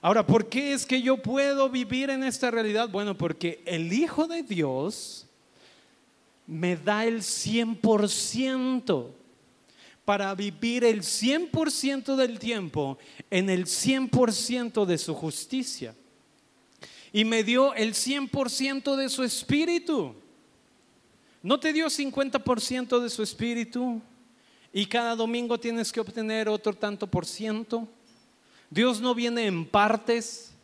Ahora, 0.00 0.26
¿por 0.26 0.48
qué 0.48 0.72
es 0.72 0.84
que 0.84 1.00
yo 1.00 1.22
puedo 1.22 1.70
vivir 1.70 2.10
en 2.10 2.24
esta 2.24 2.50
realidad? 2.50 2.88
Bueno, 2.88 3.16
porque 3.16 3.62
el 3.64 3.92
Hijo 3.92 4.26
de 4.26 4.42
Dios 4.42 5.24
me 6.48 6.74
da 6.74 7.04
el 7.04 7.20
100% 7.20 9.12
para 10.08 10.34
vivir 10.34 10.84
el 10.84 11.02
100% 11.02 12.16
del 12.16 12.38
tiempo 12.38 12.96
en 13.30 13.50
el 13.50 13.66
100% 13.66 14.86
de 14.86 14.96
su 14.96 15.14
justicia. 15.14 15.94
Y 17.12 17.26
me 17.26 17.44
dio 17.44 17.74
el 17.74 17.92
100% 17.92 18.96
de 18.96 19.10
su 19.10 19.22
espíritu. 19.22 20.14
¿No 21.42 21.60
te 21.60 21.74
dio 21.74 21.88
50% 21.88 23.00
de 23.00 23.10
su 23.10 23.22
espíritu? 23.22 24.00
Y 24.72 24.86
cada 24.86 25.14
domingo 25.14 25.60
tienes 25.60 25.92
que 25.92 26.00
obtener 26.00 26.48
otro 26.48 26.72
tanto 26.72 27.06
por 27.06 27.26
ciento. 27.26 27.86
Dios 28.70 29.02
no 29.02 29.14
viene 29.14 29.44
en 29.44 29.66
partes, 29.66 30.54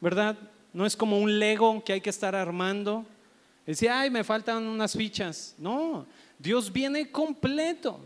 ¿verdad? 0.00 0.36
No 0.72 0.84
es 0.84 0.96
como 0.96 1.20
un 1.20 1.38
Lego 1.38 1.84
que 1.84 1.92
hay 1.92 2.00
que 2.00 2.10
estar 2.10 2.34
armando. 2.34 3.06
Decía, 3.64 4.00
ay, 4.00 4.10
me 4.10 4.24
faltan 4.24 4.64
unas 4.66 4.94
fichas. 4.94 5.54
No, 5.58 6.06
Dios 6.40 6.72
viene 6.72 7.08
completo. 7.12 8.00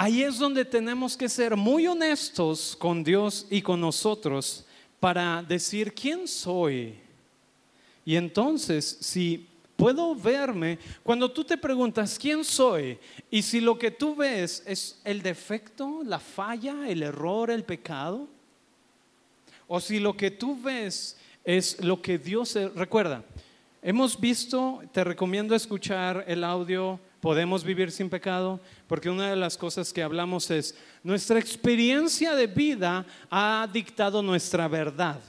Ahí 0.00 0.22
es 0.22 0.38
donde 0.38 0.64
tenemos 0.64 1.16
que 1.16 1.28
ser 1.28 1.56
muy 1.56 1.88
honestos 1.88 2.76
con 2.78 3.02
Dios 3.02 3.48
y 3.50 3.60
con 3.60 3.80
nosotros 3.80 4.64
para 5.00 5.42
decir 5.42 5.92
quién 5.92 6.28
soy. 6.28 6.94
Y 8.04 8.14
entonces, 8.14 8.98
si 9.00 9.48
puedo 9.74 10.14
verme, 10.14 10.78
cuando 11.02 11.28
tú 11.28 11.42
te 11.42 11.58
preguntas 11.58 12.16
quién 12.16 12.44
soy 12.44 12.96
y 13.28 13.42
si 13.42 13.60
lo 13.60 13.76
que 13.76 13.90
tú 13.90 14.14
ves 14.14 14.62
es 14.66 15.00
el 15.02 15.20
defecto, 15.20 16.02
la 16.04 16.20
falla, 16.20 16.88
el 16.88 17.02
error, 17.02 17.50
el 17.50 17.64
pecado, 17.64 18.28
o 19.66 19.80
si 19.80 19.98
lo 19.98 20.16
que 20.16 20.30
tú 20.30 20.56
ves 20.62 21.16
es 21.42 21.82
lo 21.82 22.00
que 22.00 22.18
Dios 22.18 22.56
recuerda. 22.76 23.24
Hemos 23.82 24.20
visto, 24.20 24.80
te 24.92 25.02
recomiendo 25.02 25.56
escuchar 25.56 26.24
el 26.28 26.44
audio 26.44 27.00
Podemos 27.20 27.64
vivir 27.64 27.90
sin 27.90 28.08
pecado, 28.08 28.60
porque 28.86 29.10
una 29.10 29.30
de 29.30 29.36
las 29.36 29.56
cosas 29.56 29.92
que 29.92 30.02
hablamos 30.02 30.50
es, 30.50 30.76
nuestra 31.02 31.38
experiencia 31.38 32.34
de 32.34 32.46
vida 32.46 33.04
ha 33.30 33.68
dictado 33.72 34.22
nuestra 34.22 34.68
verdad. 34.68 35.20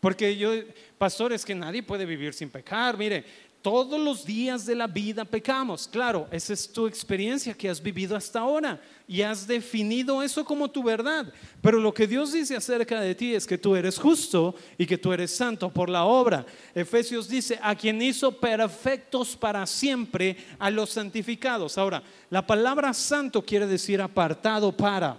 Porque 0.00 0.36
yo, 0.36 0.52
pastor, 0.98 1.32
es 1.32 1.44
que 1.44 1.54
nadie 1.54 1.82
puede 1.82 2.06
vivir 2.06 2.32
sin 2.32 2.48
pecar. 2.50 2.96
Mire, 2.96 3.24
todos 3.66 3.98
los 3.98 4.24
días 4.24 4.64
de 4.64 4.76
la 4.76 4.86
vida 4.86 5.24
pecamos. 5.24 5.88
Claro, 5.88 6.28
esa 6.30 6.52
es 6.52 6.72
tu 6.72 6.86
experiencia 6.86 7.52
que 7.52 7.68
has 7.68 7.82
vivido 7.82 8.14
hasta 8.14 8.38
ahora 8.38 8.80
y 9.08 9.22
has 9.22 9.44
definido 9.44 10.22
eso 10.22 10.44
como 10.44 10.70
tu 10.70 10.84
verdad. 10.84 11.32
Pero 11.60 11.80
lo 11.80 11.92
que 11.92 12.06
Dios 12.06 12.32
dice 12.32 12.54
acerca 12.54 13.00
de 13.00 13.16
ti 13.16 13.34
es 13.34 13.44
que 13.44 13.58
tú 13.58 13.74
eres 13.74 13.98
justo 13.98 14.54
y 14.78 14.86
que 14.86 14.96
tú 14.96 15.12
eres 15.12 15.34
santo 15.34 15.68
por 15.68 15.90
la 15.90 16.04
obra. 16.04 16.46
Efesios 16.76 17.28
dice, 17.28 17.58
a 17.60 17.74
quien 17.74 18.00
hizo 18.00 18.30
perfectos 18.38 19.34
para 19.34 19.66
siempre 19.66 20.36
a 20.60 20.70
los 20.70 20.90
santificados. 20.90 21.76
Ahora, 21.76 22.04
la 22.30 22.46
palabra 22.46 22.94
santo 22.94 23.44
quiere 23.44 23.66
decir 23.66 24.00
apartado 24.00 24.70
para. 24.70 25.18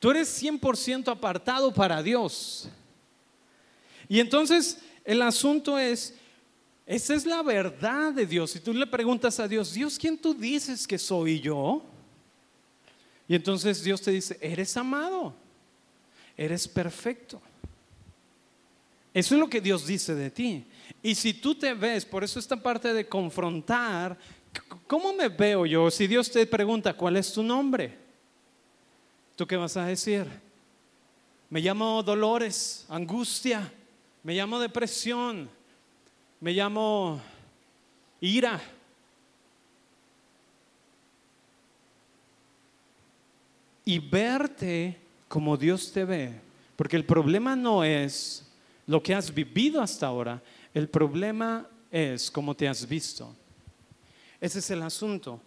Tú 0.00 0.10
eres 0.10 0.42
100% 0.42 1.06
apartado 1.06 1.72
para 1.72 2.02
Dios. 2.02 2.68
Y 4.08 4.18
entonces 4.18 4.80
el 5.04 5.22
asunto 5.22 5.78
es 5.78 6.16
esa 6.86 7.14
es 7.14 7.24
la 7.24 7.42
verdad 7.42 8.12
de 8.12 8.26
Dios. 8.26 8.50
Si 8.50 8.60
tú 8.60 8.72
le 8.72 8.86
preguntas 8.86 9.38
a 9.38 9.46
Dios, 9.46 9.72
Dios, 9.72 9.98
¿quién 9.98 10.18
tú 10.18 10.34
dices 10.34 10.86
que 10.86 10.98
soy 10.98 11.40
yo? 11.40 11.82
Y 13.28 13.34
entonces 13.34 13.82
Dios 13.82 14.02
te 14.02 14.10
dice, 14.10 14.36
eres 14.40 14.76
amado, 14.76 15.34
eres 16.36 16.66
perfecto. 16.66 17.40
Eso 19.14 19.34
es 19.34 19.40
lo 19.40 19.48
que 19.48 19.60
Dios 19.60 19.86
dice 19.86 20.14
de 20.14 20.30
ti. 20.30 20.64
Y 21.02 21.14
si 21.14 21.34
tú 21.34 21.54
te 21.54 21.74
ves, 21.74 22.04
por 22.04 22.24
eso 22.24 22.38
esta 22.38 22.56
parte 22.56 22.92
de 22.92 23.08
confrontar, 23.08 24.18
¿cómo 24.86 25.12
me 25.12 25.28
veo 25.28 25.66
yo? 25.66 25.90
Si 25.90 26.06
Dios 26.06 26.30
te 26.30 26.46
pregunta, 26.46 26.94
¿cuál 26.94 27.16
es 27.16 27.32
tu 27.32 27.42
nombre? 27.42 27.96
¿Tú 29.36 29.46
qué 29.46 29.56
vas 29.56 29.76
a 29.76 29.86
decir? 29.86 30.26
Me 31.48 31.60
llamo 31.60 32.02
dolores, 32.02 32.86
angustia, 32.88 33.72
me 34.22 34.34
llamo 34.34 34.58
depresión, 34.58 35.48
me 36.42 36.52
llamo 36.52 37.20
ira. 38.20 38.60
Y 43.84 43.98
verte 44.00 44.98
como 45.28 45.56
Dios 45.56 45.92
te 45.92 46.04
ve. 46.04 46.32
Porque 46.74 46.96
el 46.96 47.04
problema 47.04 47.54
no 47.54 47.84
es 47.84 48.44
lo 48.88 49.00
que 49.00 49.14
has 49.14 49.32
vivido 49.32 49.80
hasta 49.80 50.08
ahora, 50.08 50.42
el 50.74 50.88
problema 50.88 51.64
es 51.92 52.28
cómo 52.28 52.56
te 52.56 52.66
has 52.66 52.88
visto. 52.88 53.32
Ese 54.40 54.58
es 54.58 54.70
el 54.70 54.82
asunto. 54.82 55.40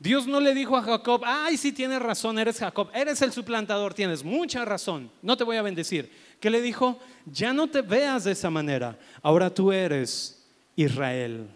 Dios 0.00 0.26
no 0.26 0.40
le 0.40 0.52
dijo 0.52 0.76
a 0.76 0.82
Jacob, 0.82 1.22
ay, 1.24 1.56
sí 1.58 1.70
tienes 1.70 2.02
razón, 2.02 2.38
eres 2.40 2.58
Jacob, 2.58 2.88
eres 2.92 3.22
el 3.22 3.32
suplantador, 3.32 3.94
tienes 3.94 4.24
mucha 4.24 4.64
razón, 4.64 5.12
no 5.22 5.36
te 5.36 5.44
voy 5.44 5.58
a 5.58 5.62
bendecir. 5.62 6.10
¿Qué 6.40 6.50
le 6.50 6.60
dijo? 6.60 6.98
Ya 7.26 7.52
no 7.52 7.68
te 7.68 7.82
veas 7.82 8.24
de 8.24 8.32
esa 8.32 8.50
manera, 8.50 8.98
ahora 9.22 9.52
tú 9.54 9.70
eres 9.70 10.39
Israel. 10.82 11.46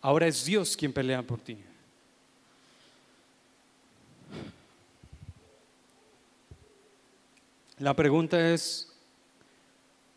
Ahora 0.00 0.26
es 0.26 0.44
Dios 0.44 0.76
quien 0.76 0.92
pelea 0.92 1.22
por 1.22 1.40
ti. 1.40 1.58
La 7.78 7.94
pregunta 7.94 8.52
es, 8.52 8.92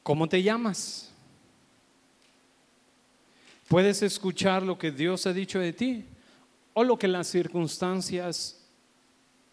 ¿cómo 0.03 0.27
te 0.27 0.43
llamas? 0.43 1.11
¿Puedes 3.67 4.01
escuchar 4.03 4.61
lo 4.61 4.77
que 4.77 4.91
Dios 4.91 5.25
ha 5.25 5.33
dicho 5.33 5.59
de 5.59 5.73
ti 5.73 6.05
o 6.73 6.83
lo 6.83 6.97
que 6.97 7.07
las 7.07 7.27
circunstancias 7.27 8.59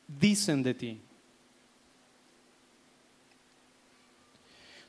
dicen 0.06 0.62
de 0.62 0.74
ti? 0.74 1.00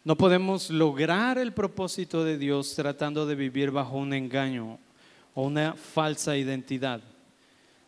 No 0.03 0.17
podemos 0.17 0.71
lograr 0.71 1.37
el 1.37 1.53
propósito 1.53 2.23
de 2.23 2.37
Dios 2.39 2.73
tratando 2.75 3.27
de 3.27 3.35
vivir 3.35 3.69
bajo 3.69 3.97
un 3.97 4.13
engaño 4.13 4.79
o 5.35 5.43
una 5.43 5.73
falsa 5.73 6.35
identidad. 6.35 7.01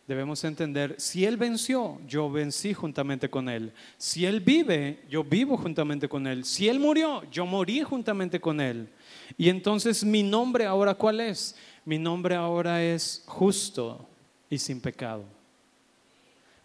Debemos 0.06 0.44
entender, 0.44 0.94
si 0.98 1.24
Él 1.24 1.36
venció, 1.36 1.98
yo 2.06 2.30
vencí 2.30 2.72
juntamente 2.72 3.28
con 3.28 3.48
Él. 3.48 3.72
Si 3.96 4.26
Él 4.26 4.40
vive, 4.40 5.02
yo 5.08 5.24
vivo 5.24 5.56
juntamente 5.56 6.08
con 6.08 6.26
Él. 6.26 6.44
Si 6.44 6.68
Él 6.68 6.78
murió, 6.78 7.22
yo 7.32 7.46
morí 7.46 7.82
juntamente 7.82 8.38
con 8.38 8.60
Él. 8.60 8.88
Y 9.36 9.48
entonces 9.48 10.04
mi 10.04 10.22
nombre 10.22 10.66
ahora, 10.66 10.94
¿cuál 10.94 11.20
es? 11.20 11.56
Mi 11.84 11.98
nombre 11.98 12.36
ahora 12.36 12.84
es 12.84 13.24
justo 13.26 14.06
y 14.48 14.58
sin 14.58 14.80
pecado. 14.80 15.24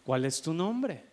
¿Cuál 0.04 0.26
es 0.26 0.42
tu 0.42 0.54
nombre? 0.54 1.09